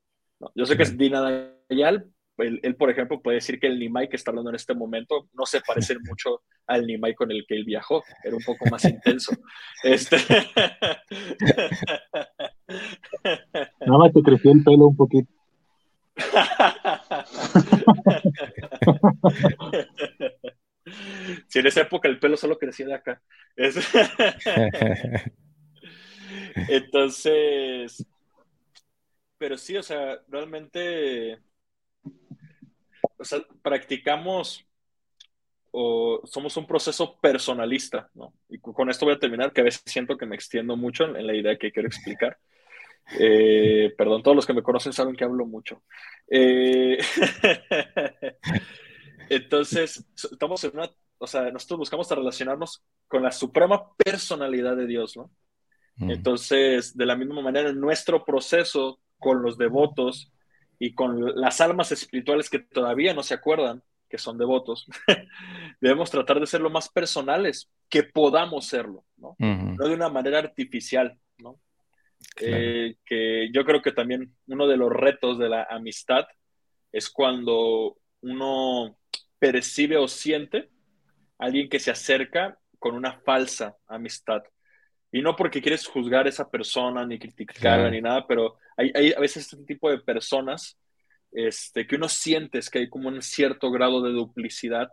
[0.56, 4.16] Yo sé que es Dina Dayal, él, por ejemplo, puede decir que el Nimai que
[4.16, 7.66] está hablando en este momento no se parece mucho al Nimai con el que él
[7.66, 8.04] viajó.
[8.24, 9.32] Era un poco más intenso.
[9.84, 10.18] Este...
[13.86, 15.32] Nada más te creció el pelo un poquito.
[21.48, 23.22] si en esa época el pelo solo crecía de acá.
[26.70, 28.04] Entonces,
[29.38, 31.40] pero sí, o sea, realmente
[33.18, 34.66] o sea, practicamos
[35.72, 38.34] o somos un proceso personalista, ¿no?
[38.50, 41.28] Y con esto voy a terminar, que a veces siento que me extiendo mucho en,
[41.28, 42.38] la idea que quiero explicar.
[43.18, 45.82] Eh, perdón, todos los que me conocen saben que hablo mucho.
[46.30, 46.98] Eh,
[49.30, 55.16] entonces, estamos en una, o sea, nosotros buscamos relacionarnos con la suprema personalidad de Dios,
[55.16, 55.32] ¿no?
[55.96, 56.12] Mm.
[56.12, 60.34] Entonces, de la misma manera, en nuestro proceso con los devotos
[60.80, 64.88] y con las almas espirituales que todavía no se acuerdan que son devotos,
[65.82, 69.36] debemos tratar de ser lo más personales que podamos serlo, ¿no?
[69.40, 71.60] No de una manera artificial, ¿no?
[72.40, 76.26] Eh, que yo creo que también uno de los retos de la amistad
[76.92, 78.98] es cuando uno
[79.40, 80.70] percibe o siente
[81.38, 84.44] a alguien que se acerca con una falsa amistad.
[85.12, 89.14] Y no porque quieres juzgar a esa persona, ni criticarla, ni nada, pero hay, hay,
[89.14, 90.78] a veces este tipo de personas
[91.32, 94.90] este, que uno sientes que hay como un cierto grado de duplicidad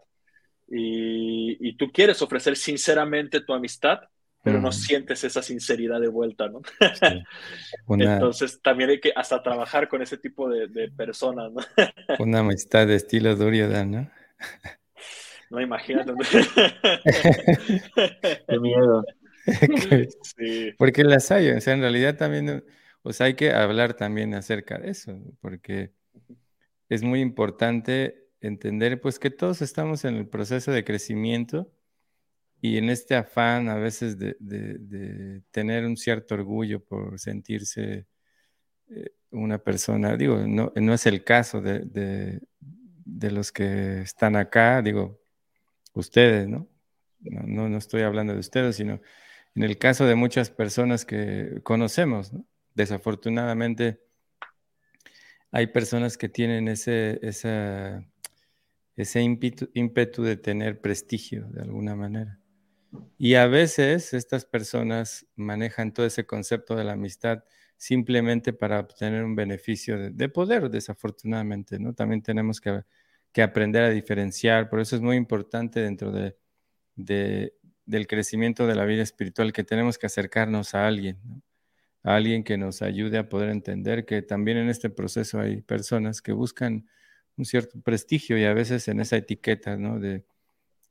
[0.69, 4.01] y, y tú quieres ofrecer sinceramente tu amistad,
[4.43, 6.61] pero no sientes esa sinceridad de vuelta, ¿no?
[7.99, 11.63] Entonces también hay que hasta trabajar con ese tipo de, de personas, ¿no?
[12.19, 14.11] Una amistad de estilo Duryodhan, ¿no?
[15.49, 16.13] No, imagínate.
[18.49, 19.03] Qué miedo.
[20.79, 22.65] Porque las hay, o sea, en realidad también,
[23.03, 25.93] o sea, hay que hablar también acerca de eso, porque
[26.89, 31.71] es muy importante entender, pues, que todos estamos en el proceso de crecimiento
[32.61, 38.07] y en este afán a veces de, tener un cierto orgullo por sentirse
[38.89, 42.41] eh, una persona, digo, no, no es el caso de,
[43.05, 45.21] los que están acá, digo,
[45.93, 46.69] ustedes, ¿no?
[47.21, 47.69] ¿no?
[47.69, 49.01] No, estoy hablando de ustedes, sino
[49.55, 52.45] en el caso de muchas personas que conocemos, ¿no?
[52.75, 54.01] Desafortunadamente
[55.53, 57.21] hay personas que tienen ese,
[59.15, 62.41] ímpetu de tener prestigio de alguna manera.
[63.19, 67.45] Y a veces estas personas manejan todo ese concepto de la amistad
[67.77, 71.93] simplemente para obtener un beneficio de, poder, desafortunadamente, ¿no?
[71.93, 72.83] También tenemos que,
[73.43, 76.37] aprender a diferenciar, por eso es muy importante dentro de,
[77.87, 81.19] del crecimiento de la vida espiritual que tenemos que acercarnos a alguien,
[82.03, 86.23] a alguien que nos ayude a poder entender que también en este proceso hay personas
[86.23, 86.89] que buscan
[87.37, 89.99] un cierto prestigio y a veces en esa etiqueta, ¿no?
[89.99, 90.25] De,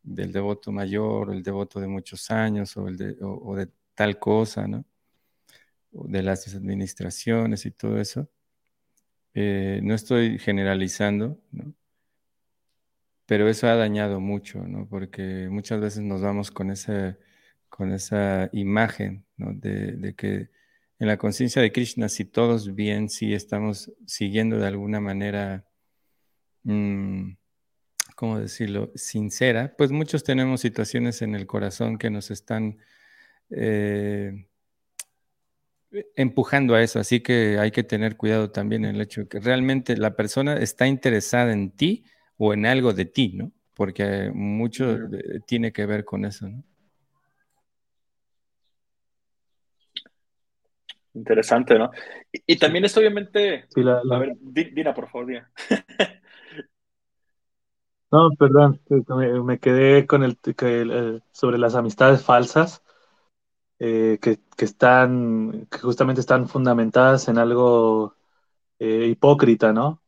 [0.03, 4.86] del devoto mayor, el devoto de muchos años o, de, tal cosa, ¿no?
[5.91, 8.30] De las administraciones y todo eso.
[9.34, 11.74] Eh, no estoy generalizando, ¿no?
[13.34, 14.88] Pero eso ha dañado mucho, ¿no?
[14.88, 17.18] Porque muchas veces nos vamos con, ese,
[17.68, 19.54] con esa imagen, ¿no?
[19.56, 20.52] De, que
[21.00, 25.66] en la conciencia de Krishna, si todos bien, si estamos siguiendo de alguna manera
[26.62, 27.32] mmm,
[28.16, 32.78] ¿cómo decirlo?, sincera, pues muchos tenemos situaciones en el corazón que nos están
[33.50, 34.46] eh,
[36.16, 39.40] empujando a eso, así que hay que tener cuidado también en el hecho de que
[39.40, 42.06] realmente la persona está interesada en ti
[42.38, 43.52] o en algo de ti, ¿no?
[43.74, 44.98] Porque mucho
[45.48, 46.64] tiene que ver con eso, ¿no?
[51.16, 51.92] Interesante, ¿no?
[52.32, 53.68] Y, también es obviamente...
[54.12, 55.52] A ver, Dina, por favor, Dina.
[58.12, 58.80] No, perdón,
[59.44, 60.38] me, quedé con el,
[61.32, 62.84] sobre las amistades falsas
[63.80, 68.16] eh, que, están, que justamente están fundamentadas en algo
[68.80, 70.03] eh, hipócrita, ¿no?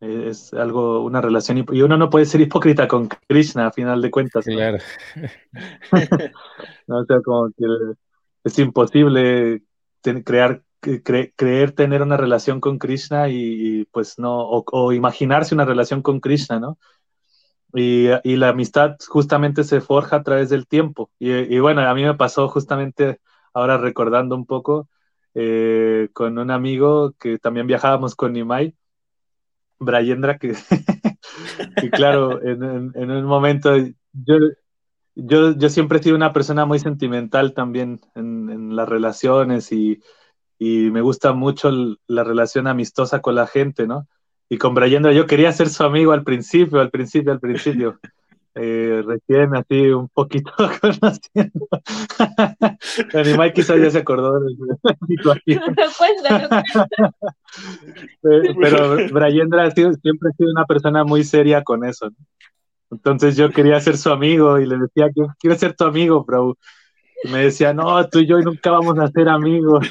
[0.00, 4.10] Es algo, una relación, y uno no puede ser hipócrita con Krishna a final de
[4.10, 4.46] cuentas.
[4.46, 4.78] Claro.
[6.88, 7.66] o sea, como que
[8.44, 9.62] es imposible
[10.24, 10.62] crear,
[11.36, 16.58] creer tener una relación con Krishna y, pues no, o, imaginarse una relación con Krishna,
[16.58, 16.78] ¿no?
[17.74, 21.10] Y, la amistad justamente se forja a través del tiempo.
[21.18, 23.20] Y, bueno, a mí me pasó justamente
[23.52, 24.88] ahora recordando un poco
[25.34, 28.74] eh, con un amigo que también viajábamos con Nimai,
[29.80, 30.54] Brayendra, que,
[31.92, 34.36] claro, en, un momento yo,
[35.14, 40.00] yo, yo, siempre he sido una persona muy sentimental también en, las relaciones y,
[40.58, 41.70] y, me gusta mucho
[42.06, 44.06] la relación amistosa con la gente, ¿no?
[44.50, 48.00] y con Brayendra yo quería ser su amigo al principio, al principio, al principio.
[48.54, 51.68] Eh, recién así un poquito conociendo.
[53.14, 54.50] Animal quizás ya se acordó de
[54.82, 55.62] la situación.
[58.60, 62.10] Pero Brayendra siempre ha sido una persona muy seria con eso.
[62.90, 65.08] Entonces yo quería ser su amigo y le decía,
[65.38, 66.58] quiero ser tu amigo, bro.
[67.22, 69.88] Y me decía, no, tú y yo nunca vamos a ser amigos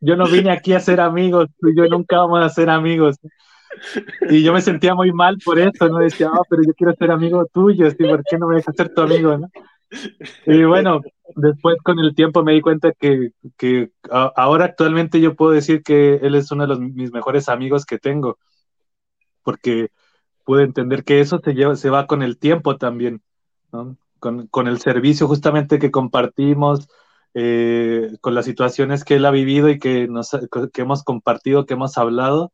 [0.00, 3.16] yo no vine aquí a ser amigos, tú y yo nunca vamos a ser amigos.
[4.30, 5.98] Y yo me sentía muy mal por eso, ¿no?
[5.98, 7.96] Decía, oh, pero yo quiero ser amigo tuyo, ¿sí?
[7.96, 9.48] ¿por qué no me dejas ser tu amigo, no?
[10.46, 11.00] Y bueno,
[11.36, 16.16] después con el tiempo me di cuenta que, que ahora actualmente yo puedo decir que
[16.16, 18.38] él es uno de los, mis mejores amigos que tengo,
[19.42, 19.90] porque
[20.44, 23.22] pude entender que eso se, lleva, se va con el tiempo también,
[23.72, 23.96] ¿no?
[24.18, 26.88] Con, con el servicio justamente que compartimos,
[27.34, 30.30] eh, con las situaciones que él ha vivido y que, nos,
[30.72, 32.50] que hemos compartido, que hemos hablado,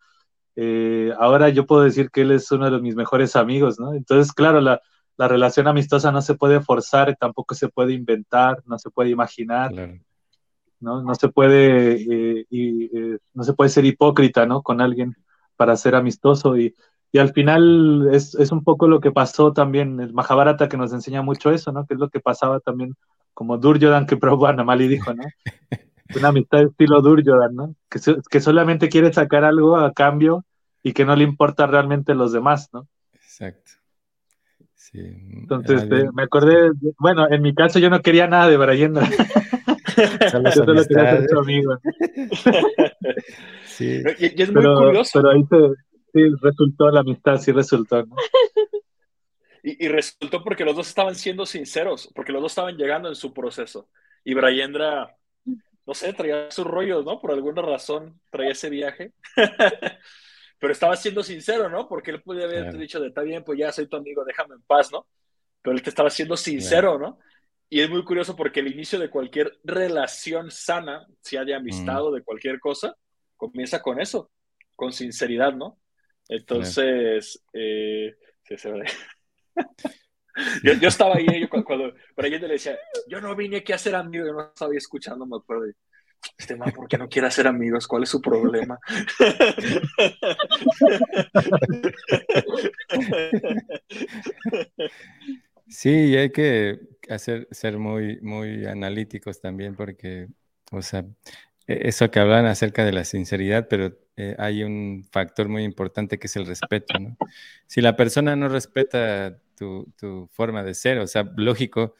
[0.57, 3.95] eh, ahora yo puedo decir que él es uno de mis mejores amigos, ¿no?
[3.95, 4.81] Entonces, claro, la,
[5.16, 9.73] la relación amistosa no se puede forzar, tampoco se puede inventar, no se puede imaginar,
[10.81, 11.03] ¿no?
[11.03, 11.95] No se puede,
[12.41, 12.91] eh, y,
[13.35, 14.62] no se puede ser hipócrita, ¿no?
[14.62, 15.15] Con alguien
[15.57, 16.74] para ser amistoso y,
[17.12, 20.93] y al final es, es, un poco lo que pasó también, el Mahabharata que nos
[20.93, 21.87] enseña mucho eso, ¿no?
[21.87, 22.95] Que es lo que pasaba también
[23.35, 25.24] como Durjodan que Prabhupada Mali dijo, ¿no?
[26.16, 27.74] Una amistad estilo Durjodan, ¿no?
[27.89, 30.44] Que, que solamente quiere sacar algo a cambio
[30.82, 32.89] y que no le importa realmente los demás, ¿no?
[33.14, 33.72] Exacto.
[34.74, 34.98] Sí.
[34.98, 39.09] Entonces, eh, me acordé, bueno, en mi caso yo no quería nada de Brayendra.
[40.32, 41.78] yo solo quería ser su amigo.
[43.66, 44.02] sí.
[44.18, 45.10] Y, es muy curioso.
[45.14, 45.56] Pero ahí se,
[46.12, 48.16] sí, resultó la amistad, sí resultó, ¿no?
[49.64, 53.32] Y, resultó porque los dos estaban siendo sinceros, porque los dos estaban llegando en su
[53.32, 53.89] proceso.
[54.24, 55.16] Y Brayendra,
[55.86, 57.20] no sé, traía sus rollos, ¿no?
[57.20, 59.12] Por alguna razón traía ese viaje.
[60.59, 61.88] Pero estaba siendo sincero, ¿no?
[61.88, 64.62] Porque él podía haber dicho de, está bien, pues ya soy tu amigo, déjame en
[64.62, 65.06] paz, ¿no?
[65.60, 67.18] Pero él te estaba siendo sincero, ¿no?
[67.68, 72.12] Y es muy curioso porque el inicio de cualquier relación sana, sea de amistad o
[72.12, 72.94] de cualquier cosa,
[73.36, 74.30] comienza con eso,
[74.76, 75.80] con sinceridad, ¿no?
[76.28, 78.14] Entonces, eh,
[78.44, 78.84] sí, se ve.
[80.62, 82.78] yo, yo, estaba ahí yo, cuando, pero le decía,
[83.09, 85.66] yo no vine aquí a ser amigo, yo no estaba escuchando, me acuerdo.
[86.38, 87.88] Este man, ¿por qué no quiere hacer amigos?
[87.88, 88.78] ¿Cuál es su problema?
[95.72, 100.28] Sí, hay que hacer, ser muy, muy analíticos también, porque,
[100.70, 101.06] o sea,
[101.66, 106.18] e, eso que hablan acerca de la sinceridad, pero eh, hay un factor muy importante
[106.18, 107.16] que es el respeto, ¿no?
[107.66, 111.94] Si la persona no respeta tu, forma de ser, o sea, lógico,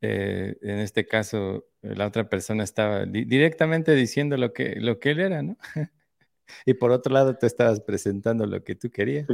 [0.00, 5.20] eh, en este caso, la otra persona estaba directamente diciendo lo que, lo que él
[5.20, 5.58] era, ¿no?
[6.66, 9.26] y por otro lado, te estabas presentando lo que tú querías.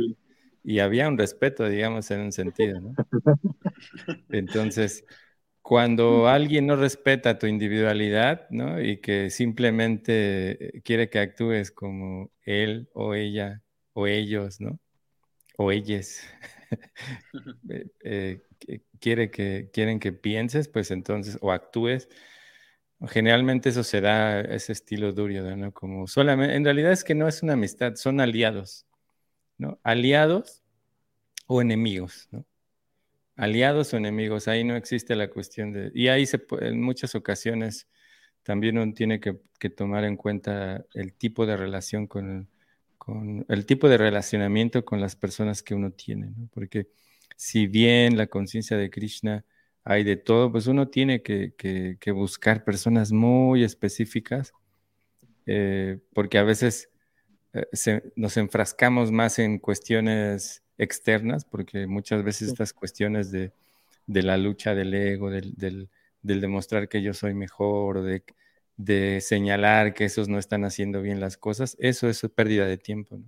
[0.64, 2.94] Y había un respeto, digamos, en un sentido, ¿no?
[4.30, 5.04] Entonces,
[5.66, 8.80] cuando alguien no respeta tu individualidad, ¿no?
[8.80, 14.78] Y que simplemente quiere que actúes como él o ella o ellos, ¿no?
[15.59, 16.22] O ellas.
[17.68, 22.09] Eh, eh, quiere que, quieren que pienses, pues entonces, o actúes.
[23.09, 25.72] Generalmente eso se da, ese estilo duro, ¿no?
[25.72, 28.86] Como solamente, en realidad es que no es una amistad, son aliados,
[29.59, 29.78] ¿no?
[29.84, 30.62] Aliados
[31.47, 32.44] o enemigos, ¿no?
[33.36, 35.90] Aliados o enemigos, ahí no existe la cuestión de...
[35.94, 37.86] Y ahí se en muchas ocasiones
[38.42, 39.34] también uno tiene que,
[39.70, 42.48] tomar en cuenta el tipo de relación con,
[43.48, 46.48] el tipo de relacionamiento con las personas que uno tiene, ¿no?
[46.52, 46.88] Porque
[47.36, 49.44] si bien la conciencia de Krishna
[49.84, 54.52] hay de todo, pues uno tiene que, que, buscar personas muy específicas,
[55.46, 56.90] eh, porque a veces
[57.52, 63.53] eh, nos enfrascamos más en cuestiones externas, porque muchas veces estas cuestiones de,
[64.07, 65.89] la lucha del ego, del,
[66.23, 68.23] demostrar que yo soy mejor, de,
[68.77, 73.20] de, señalar que esos no están haciendo bien las cosas, eso es pérdida de tiempo.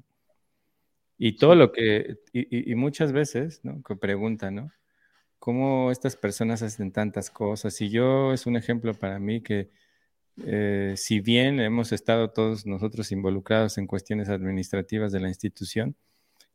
[1.19, 3.83] Y todo lo que, y, muchas veces, ¿no?
[3.83, 4.73] Que preguntan, ¿no?
[5.41, 7.81] ¿Cómo estas personas hacen tantas cosas?
[7.81, 9.71] Y yo es un ejemplo para mí que
[10.47, 15.97] eh, si bien hemos estado todos nosotros involucrados en cuestiones administrativas de la institución,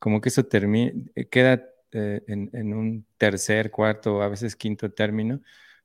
[0.03, 1.63] como que eso termina, eh, queda
[1.93, 5.41] eh, en, un tercer, cuarto, a veces quinto término,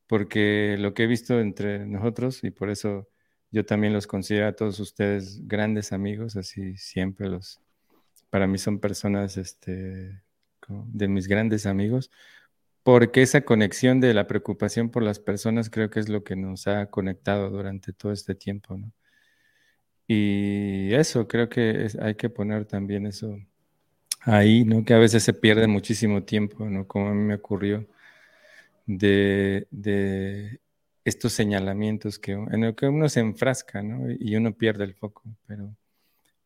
[0.09, 3.09] porque lo que he visto entre nosotros, y por eso
[3.53, 7.61] yo también los considero a todos ustedes grandes amigos, así siempre los,
[8.29, 10.21] para mí son personas este,
[10.69, 12.11] de mis grandes amigos,
[12.83, 16.67] porque esa conexión de la preocupación por las personas creo que es lo que nos
[16.67, 18.93] ha conectado durante todo este tiempo, ¿no?
[20.09, 23.39] Y eso, creo que hay que poner también eso
[24.29, 24.85] ahí, ¿no?
[24.85, 26.87] Que a veces se pierde muchísimo tiempo, ¿no?
[26.87, 27.87] Como a mí me ocurrió,
[28.87, 30.61] de,
[31.05, 34.11] estos señalamientos que, en el que uno se enfrasca, ¿no?
[34.19, 35.75] Y uno pierde el foco, pero...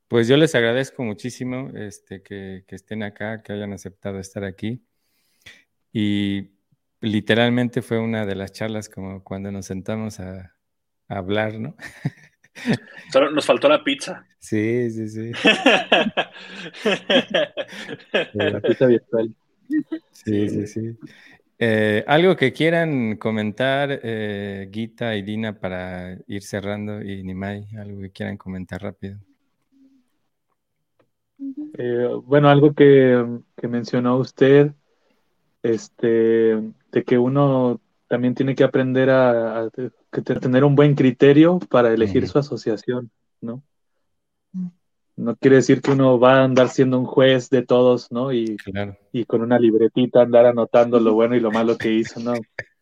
[0.08, 4.84] Pues yo les agradezco muchísimo este, que, estén acá, que hayan aceptado estar aquí.
[5.92, 6.50] Y
[7.00, 10.54] literalmente fue una de las charlas como cuando nos sentamos a
[11.08, 11.76] hablar, ¿no?
[13.12, 14.26] Solo nos faltó la pizza.
[14.38, 15.32] Sí, sí, sí.
[18.34, 19.34] la pizza virtual.
[20.10, 20.96] Sí, sí, sí.
[21.58, 28.00] Eh, algo que quieran comentar, eh, Gita y Dina, para ir cerrando, y Nimai, algo
[28.00, 29.18] que quieran comentar rápido.
[31.78, 33.24] Eh, bueno, algo que,
[33.62, 34.72] mencionó usted,
[35.62, 39.68] este, de que uno también tiene que aprender a,
[40.20, 43.10] tener un buen criterio para elegir su asociación,
[43.40, 43.62] ¿no?
[45.16, 48.32] No quiere decir que uno va a andar siendo un juez de todos, ¿no?
[48.32, 48.56] Y,
[49.12, 52.34] y con una libretita andar anotando lo bueno y lo malo que hizo, ¿no?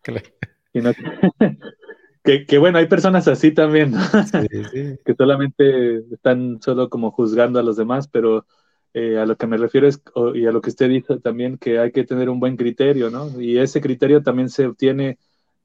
[2.46, 4.00] que, bueno, hay personas así también, ¿no?
[5.04, 8.46] que solamente están solo como juzgando a los demás, pero
[8.94, 10.02] eh, a lo que me refiero es,
[10.34, 13.40] y a lo que usted dijo también, que hay que tener un buen criterio, ¿no?
[13.40, 15.18] Y ese criterio también se obtiene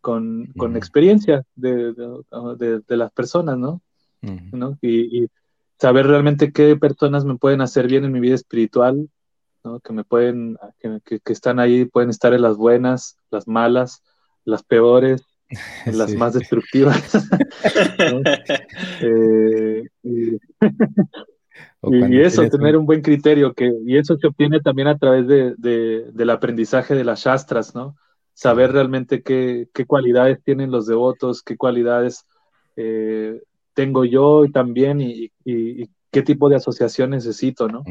[0.06, 1.96] con, experiencia de,
[2.90, 3.82] las personas, ¿no?
[4.82, 5.28] Y,
[5.78, 9.10] saber realmente qué personas me pueden hacer bien en mi vida espiritual,
[9.64, 9.80] ¿no?
[9.80, 10.58] Que me pueden,
[11.04, 14.04] que, están ahí, pueden estar en las buenas, las malas,
[14.46, 15.24] las peores,
[15.88, 17.02] las más destructivas.
[19.02, 19.84] Eh,
[21.84, 22.86] y, eso, tener un...
[22.86, 25.54] buen criterio, que, y eso se obtiene también a través de,
[26.12, 27.96] del aprendizaje de las shastras, ¿no?
[28.36, 32.26] Saber realmente qué, qué cualidades tienen los devotos, qué cualidades
[32.76, 33.42] eh,
[33.74, 35.32] tengo yo también y,
[36.12, 37.84] qué tipo de asociación necesito, ¿no?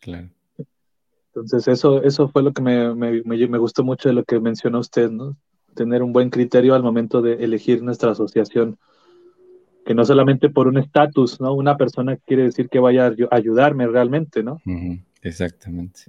[0.00, 0.28] claro.
[1.28, 4.78] Entonces, eso, eso fue lo que me, me, me, gustó mucho de lo que mencionó
[4.78, 5.36] usted, ¿no?
[5.74, 8.78] Tener un buen criterio al momento de elegir nuestra asociación.
[9.84, 11.52] Que no solamente por un estatus, ¿no?
[11.52, 14.60] Una persona quiere decir que vaya a ayudarme realmente, ¿no?
[15.22, 16.02] Exactamente.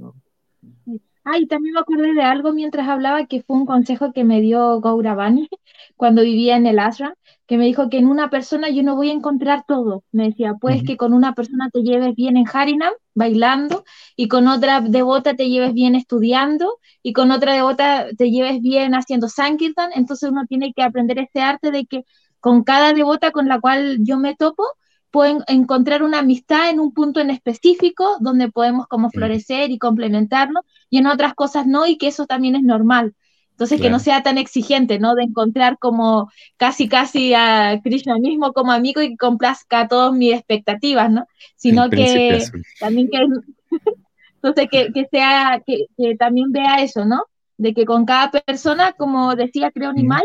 [1.28, 4.80] Ay, también me acordé de algo mientras hablaba que fue un consejo que me dio
[4.80, 5.50] Gauravani
[5.98, 7.14] cuando vivía en el ashram,
[7.48, 10.04] que me dijo que en una persona yo no voy a encontrar todo.
[10.12, 13.84] Me decía, pues que con una persona te lleves bien en Harinam, bailando,
[14.16, 18.94] y con otra devota te lleves bien estudiando, y con otra devota te lleves bien
[18.94, 19.92] haciendo Sankirtan.
[19.96, 22.04] Entonces uno tiene que aprender este arte de que
[22.40, 24.64] con cada devota con la cual yo me topo,
[25.10, 30.64] pueden encontrar una amistad en un punto en específico donde podemos como florecer y complementarnos
[30.96, 33.14] y en otras cosas no y que eso también es normal.
[33.52, 35.14] Entonces que no sea tan exigente, ¿no?
[35.14, 40.34] De encontrar como casi casi a Krishna mismo como amigo y que complazca todas mis
[40.34, 41.26] expectativas, ¿no?
[41.58, 42.46] Sino que
[42.80, 43.20] también que
[44.36, 47.24] entonces que, que sea que, que, también vea eso, ¿no?
[47.58, 50.24] De que con cada persona, como decía creo Nimai,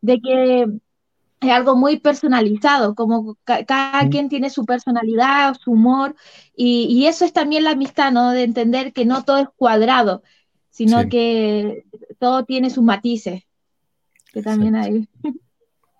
[0.00, 0.66] de que
[1.42, 6.14] es algo muy personalizado, como cada quien tiene su personalidad, su humor,
[6.56, 8.30] y, eso es también la amistad, ¿no?
[8.30, 10.22] De entender que no todo es cuadrado,
[10.70, 11.84] sino que
[12.18, 13.42] todo tiene sus matices,
[14.32, 15.08] que también hay.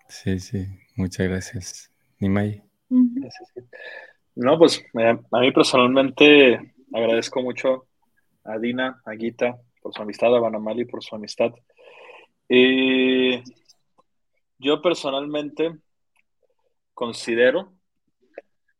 [0.09, 1.90] Sí, sí, muchas gracias.
[2.19, 2.62] Nimai.
[4.35, 7.86] No, pues a mí personalmente agradezco mucho
[8.44, 11.52] a Dina, a Gita, por su amistad, a Banamali por su amistad.
[12.48, 13.43] Eh,
[14.62, 15.76] yo personalmente
[16.94, 17.72] considero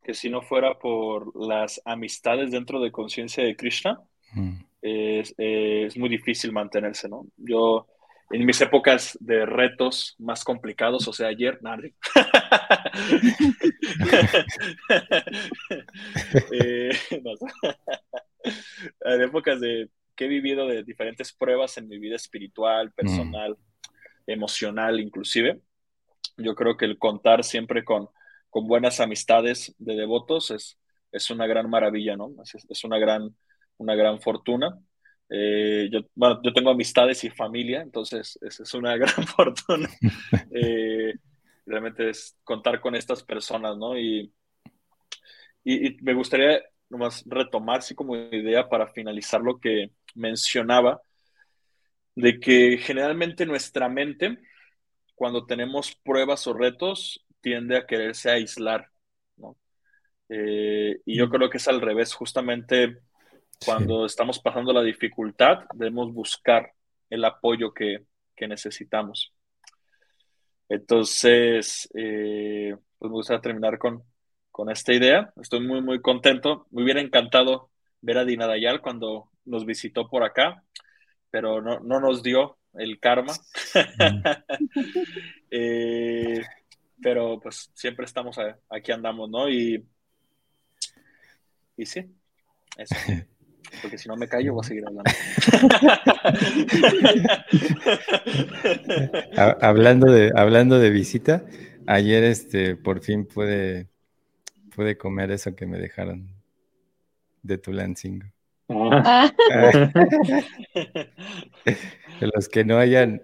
[0.03, 4.01] que si no fuera por las amistades dentro de conciencia de Krishna,
[4.33, 4.55] mm.
[4.81, 7.27] es, muy difícil mantenerse, ¿no?
[7.37, 7.87] Yo,
[8.31, 11.95] en mis épocas de retos más complicados, o sea, ayer, nadie.
[16.51, 16.91] Eh,
[19.05, 23.57] en épocas de que he vivido de diferentes pruebas en mi vida espiritual, personal,
[24.27, 25.61] emocional, inclusive,
[26.43, 28.09] yo creo que el contar siempre con,
[28.51, 30.79] con buenas amistades de devotos es,
[31.11, 32.33] es una gran maravilla, ¿no?
[32.69, 33.35] Es, una, gran,
[33.79, 34.79] una gran fortuna.
[35.29, 39.89] Eh, yo, bueno, yo tengo amistades y familia, entonces es, es una gran fortuna.
[40.51, 41.15] Eh,
[41.67, 43.99] realmente es contar con estas personas, ¿no?
[43.99, 44.33] Y,
[45.65, 51.01] y, me gustaría nomás retomar, así como idea para finalizar lo que mencionaba,
[52.15, 54.39] de que generalmente nuestra mente
[55.23, 58.89] cuando tenemos pruebas o retos, tiende a quererse aislar,
[59.37, 59.57] ¿no?
[60.29, 62.99] Eh, y yo creo que es al revés, justamente
[63.65, 66.73] cuando estamos pasando la dificultad, debemos buscar
[67.09, 68.05] el apoyo que,
[68.49, 69.33] necesitamos.
[70.69, 74.03] Entonces, eh, pues me gustaría terminar con,
[74.51, 75.33] con esta idea.
[75.41, 76.67] Estoy muy, muy contento.
[76.73, 77.71] Me hubiera encantado
[78.01, 80.65] ver a Dina Dayal cuando nos visitó por acá,
[81.31, 83.33] pero no, no nos dio el karma.
[85.55, 86.41] Eh,
[87.03, 88.39] pero pues siempre estamos
[88.71, 89.51] aquí andamos, ¿no?
[89.51, 89.87] Y,
[91.77, 92.11] y sí,
[92.79, 92.95] eso.
[93.83, 95.11] Porque si no me callo, voy a seguir hablando.
[99.61, 101.45] hablando, de, hablando de visita,
[101.87, 103.89] ayer este por fin pude,
[104.75, 106.35] pude comer eso que me dejaron
[107.43, 108.27] de Tulancingo.
[108.93, 109.33] Ah.
[112.21, 113.23] los que no hayan,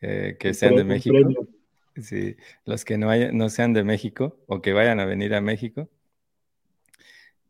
[0.00, 1.16] eh, que sean de México,
[2.00, 5.40] sí, los que no, hayan, no sean de México o que vayan a venir a
[5.40, 5.88] México,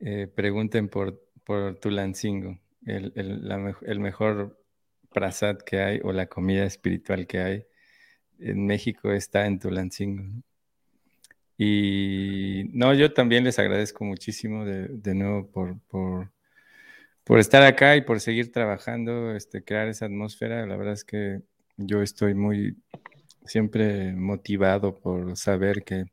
[0.00, 4.58] eh, pregunten por, por Tulancingo, el, el, mejor
[5.12, 7.66] prasad que hay o la comida espiritual que hay
[8.38, 10.24] en México está en Tulancingo.
[11.58, 16.30] Y no, yo también les agradezco muchísimo de, de nuevo por, por
[17.24, 20.66] por estar acá y por seguir trabajando, este, crear esa atmósfera.
[20.66, 21.42] La verdad es que
[21.76, 22.76] yo estoy muy
[23.44, 26.06] siempre motivado por saber que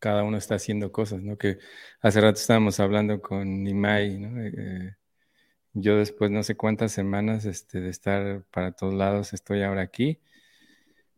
[0.00, 1.36] cada uno está haciendo cosas, ¿no?
[1.38, 1.58] Que
[2.00, 4.40] hace rato estábamos hablando con Nimai, ¿no?
[4.40, 4.96] Eh, eh,
[5.74, 10.20] yo después no sé cuántas semanas este, de estar para todos lados estoy ahora aquí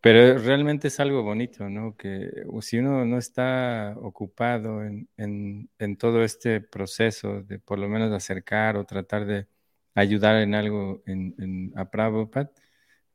[0.02, 1.96] Pero realmente es algo bonito, ¿no?
[1.96, 5.68] Que si uno no está ocupado en,
[5.98, 9.46] todo este proceso de por lo menos acercar o tratar de
[9.94, 12.50] ayudar en algo en, a Prabhupada,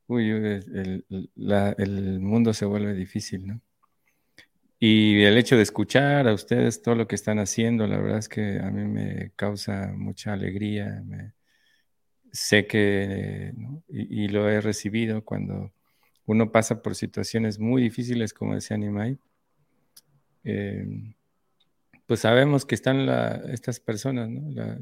[0.06, 1.04] uy, el,
[1.78, 3.60] el, mundo se vuelve difícil, ¿no?
[4.80, 8.28] Y el hecho de escuchar a ustedes todo lo que están haciendo, la verdad es
[8.28, 11.02] que a mí me causa mucha alegría.
[12.32, 13.52] sé que,
[13.88, 15.72] y, lo he recibido cuando
[16.28, 19.18] uno pasa por situaciones muy difíciles, como decía Nimai,
[20.44, 21.14] em,
[22.06, 23.08] pues sabemos que están
[23.50, 24.28] estas personas,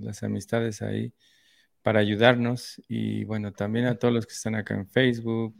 [0.00, 1.12] las amistades ahí
[1.82, 5.54] para ayudarnos y bueno, también a todos los que están acá en Facebook,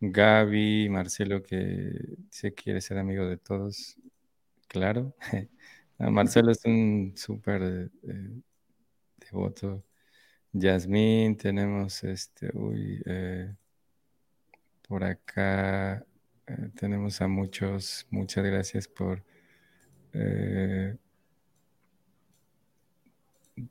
[0.00, 3.96] Gaby, Marcelo que se quiere ser amigo de todos,
[4.68, 5.16] claro.
[5.98, 8.42] Marcelo es un súper eh,
[9.16, 9.82] devoto.
[10.52, 13.54] Yasmín, tenemos este, uy, eh,
[14.88, 16.04] por acá
[16.46, 19.22] eh, tenemos a muchos, muchas gracias por...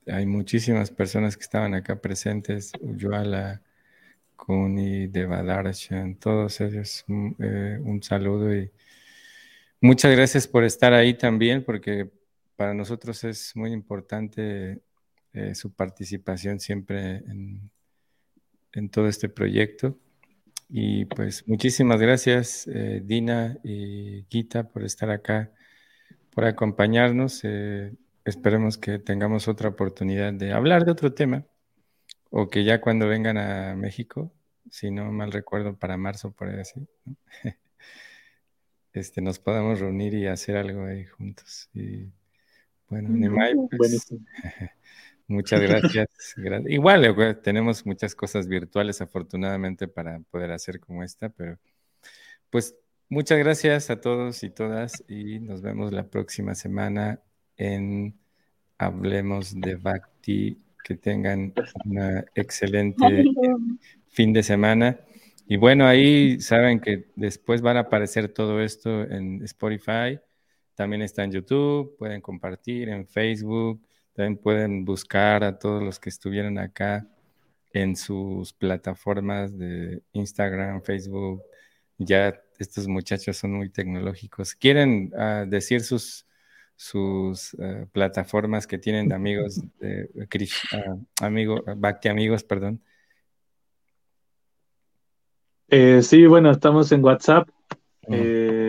[0.08, 3.62] hay muchísimas personas que estaban acá presentes, Uyuala,
[4.36, 8.72] Kuni, Devadarshan, todos ellos mm, eh, un saludo y
[9.82, 12.10] muchas gracias por estar ahí también, porque
[12.56, 14.82] para nosotros es muy importante
[15.34, 17.72] eh, su participación siempre en,
[18.92, 19.98] todo este proyecto.
[20.70, 25.52] Y pues muchísimas gracias, eh, Dina y Gita, por estar acá,
[26.32, 27.44] por acompañarnos.
[28.26, 31.46] esperemos que tengamos otra oportunidad de hablar de otro tema
[32.38, 34.30] o que ya cuando vengan a México,
[34.70, 36.86] si no mal recuerdo, para marzo, por ahí así,
[38.94, 41.70] este, nos podamos reunir y hacer algo ahí juntos.
[41.74, 42.12] Y
[42.90, 44.08] bueno, Nimai, pues,
[45.28, 46.08] muchas gracias.
[46.68, 51.58] Igual tenemos muchas cosas virtuales, afortunadamente, para poder hacer como esta, pero
[52.50, 52.76] pues
[53.10, 57.22] muchas gracias a todos y todas y nos vemos la próxima semana
[57.58, 58.16] en
[58.78, 61.54] Hablemos de Bhakti que tengan
[61.86, 63.24] una excelente
[64.10, 65.00] fin de semana.
[65.48, 70.20] Y bueno, ahí saben que después van a aparecer todo esto en Spotify,
[70.76, 73.85] también está en YouTube, pueden compartir en Facebook,
[74.16, 77.08] también pueden buscar a todos los que estuvieron acá
[77.74, 81.44] en sus plataformas de Instagram, Facebook.
[81.98, 84.56] Ya estos muchachos son muy tecnológicos.
[84.56, 86.26] ¿Quieren ah, decir sus
[86.76, 92.82] sus eh, plataformas que tienen de amigos, de, uh, amigo, Bhakti Amigos, perdón.
[95.70, 97.48] Eh, sí, bueno, estamos en WhatsApp.
[98.08, 98.65] Eh,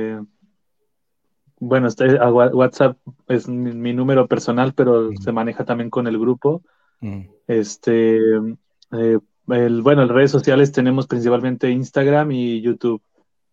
[1.66, 2.96] bueno, está, WhatsApp
[3.28, 6.62] es mi, número personal, pero se maneja también con el grupo.
[7.46, 13.02] Este, el, bueno, en redes sociales tenemos principalmente Instagram y YouTube.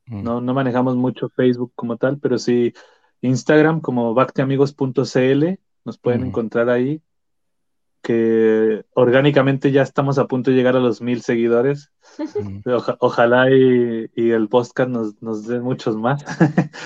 [0.06, 2.74] No, no manejamos mucho Facebook como tal, pero sí
[3.22, 5.46] Instagram como bacteamigos.cl,
[5.86, 7.02] nos pueden encontrar ahí,
[8.04, 11.90] que orgánicamente ya estamos a punto de llegar a los mil seguidores.
[13.00, 16.24] ojalá y, el podcast nos, nos dé muchos más.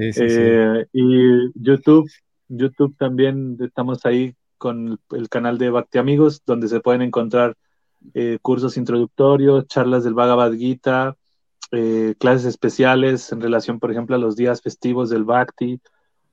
[0.00, 2.08] Eh, y YouTube,
[2.46, 7.56] YouTube también estamos ahí con el canal de Bacteamigos, donde se pueden encontrar
[8.12, 11.16] eh, cursos introductorios, charlas del Bhagavad Gita,
[11.72, 15.80] eh, clases especiales en relación, por ejemplo, a los días festivos del Bhakti,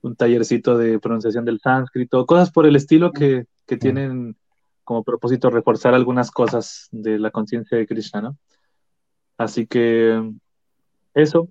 [0.02, 4.36] un tallercito de pronunciación del sánscrito, cosas por el estilo que, tienen
[4.84, 8.38] como propósito reforzar algunas cosas de la conciencia de Krishna, ¿no?
[9.36, 10.32] Así que
[11.12, 11.48] eso,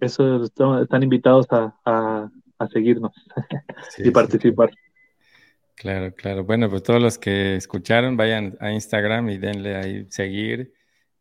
[0.00, 2.30] eso están invitados a,
[2.72, 3.12] seguirnos
[3.98, 4.70] y participar.
[5.74, 6.44] Claro, claro.
[6.44, 10.72] Bueno, pues todos los que escucharon, vayan a Instagram y denle ahí seguir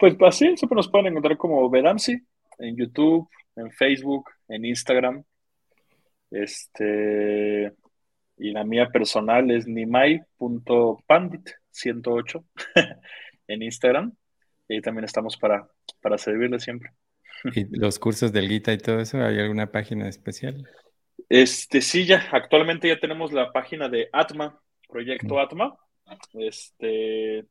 [0.01, 2.23] Pues así, siempre nos pueden encontrar como Vedamsi
[2.59, 3.29] en YouTube,
[3.59, 5.23] en Facebook, en Instagram.
[6.31, 7.75] Este,
[8.37, 12.45] y la mía personal es nimai.pandit108
[13.49, 14.15] en Instagram.
[14.69, 15.69] Y también estamos para,
[16.01, 16.93] para servirle siempre.
[17.55, 19.23] ¿Y los cursos del Gita y todo eso?
[19.23, 20.67] ¿Hay alguna página especial?
[21.29, 25.77] Este, sí, ya, actualmente ya tenemos la página de Atma, Proyecto Atma.
[26.35, 27.47] Este,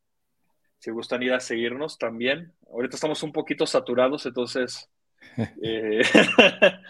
[0.80, 2.54] si gustan ir a seguirnos también.
[2.72, 4.90] Ahorita estamos un poquito saturados, entonces,
[5.61, 6.02] eh,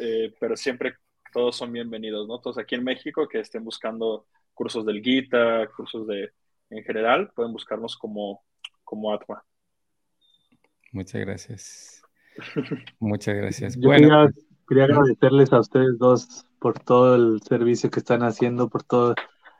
[0.00, 0.94] eh, pero siempre
[1.32, 2.40] todos son bienvenidos, ¿no?
[2.40, 6.32] Todos aquí en México que estén buscando cursos del Gita, cursos de,
[6.70, 8.42] en general, pueden buscarnos como,
[8.84, 9.44] como Atma.
[10.92, 12.02] Muchas gracias.
[12.98, 13.76] Muchas gracias.
[13.76, 14.28] bueno,
[14.66, 19.14] quería, agradecerles a ustedes dos por todo el servicio que están haciendo, por todo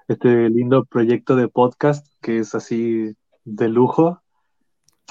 [0.09, 3.15] este lindo proyecto de podcast que es así
[3.45, 4.23] de lujo.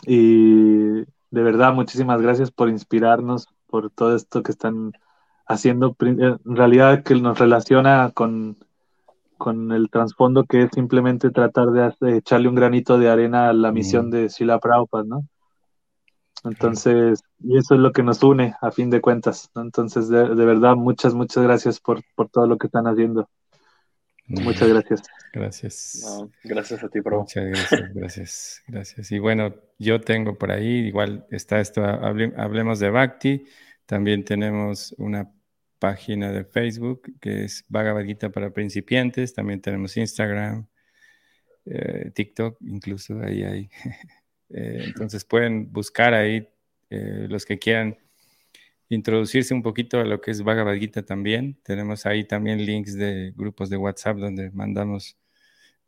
[0.05, 4.93] Y de verdad, muchísimas gracias por inspirarnos, por todo esto que están
[5.45, 5.95] haciendo.
[5.99, 8.57] En realidad que nos relaciona con,
[9.37, 13.71] con el trasfondo que es simplemente tratar de, echarle un granito de arena a la
[13.71, 15.27] misión de Sila Prabhupada, ¿no?
[16.43, 19.49] Entonces, y eso es lo que nos une a fin de cuentas.
[19.55, 23.27] Entonces, de, verdad, muchas, muchas gracias por, por todo lo que están haciendo.
[24.27, 25.01] Muchas gracias.
[25.33, 26.29] Gracias.
[26.43, 27.19] gracias a ti, Pro.
[27.21, 29.11] Muchas gracias, gracias, gracias.
[29.11, 33.45] Y bueno, yo tengo por ahí, igual está esto, hablemos de Bhakti.
[33.85, 35.31] También tenemos una
[35.79, 39.33] página de Facebook que es Bhagavad para principiantes.
[39.33, 40.67] También tenemos Instagram,
[41.65, 43.69] eh, TikTok, incluso ahí hay.
[44.49, 46.47] Eh, entonces pueden buscar ahí
[46.89, 47.97] eh, los que quieran
[48.89, 51.59] introducirse un poquito a lo que es Bhagavad Gita también.
[51.63, 55.17] Tenemos ahí también links de grupos de WhatsApp donde mandamos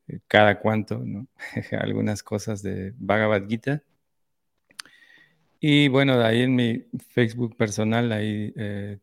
[0.08, 1.28] eh, cada cuanto, ¿no?
[1.80, 3.84] algunas cosas de Bhagavad Gita.
[5.62, 9.00] Y bueno, ahí en mi Facebook personal, ahí eh,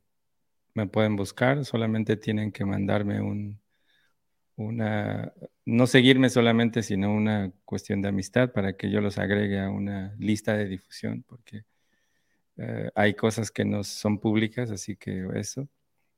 [0.74, 3.60] me pueden buscar, solamente tienen que mandarme un,
[4.56, 5.32] una,
[5.66, 10.14] no seguirme solamente, sino una cuestión de amistad para que yo los agregue a una
[10.18, 11.64] lista de difusión, porque
[12.58, 15.68] eh, hay cosas que no son públicas, así que eso.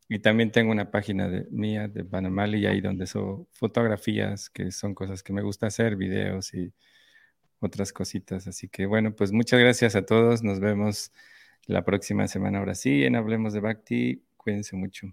[0.08, 4.94] Y también tengo una página de, mía de Banamali, ahí donde son fotografías, que son
[4.94, 6.72] cosas que me gusta hacer, videos y
[7.60, 8.46] otras cositas.
[8.48, 10.42] Así que bueno, pues muchas gracias a todos.
[10.42, 11.12] Nos vemos
[11.66, 14.24] la próxima semana ahora sí en Hablemos de Bhakti.
[14.36, 15.08] Cuídense mucho.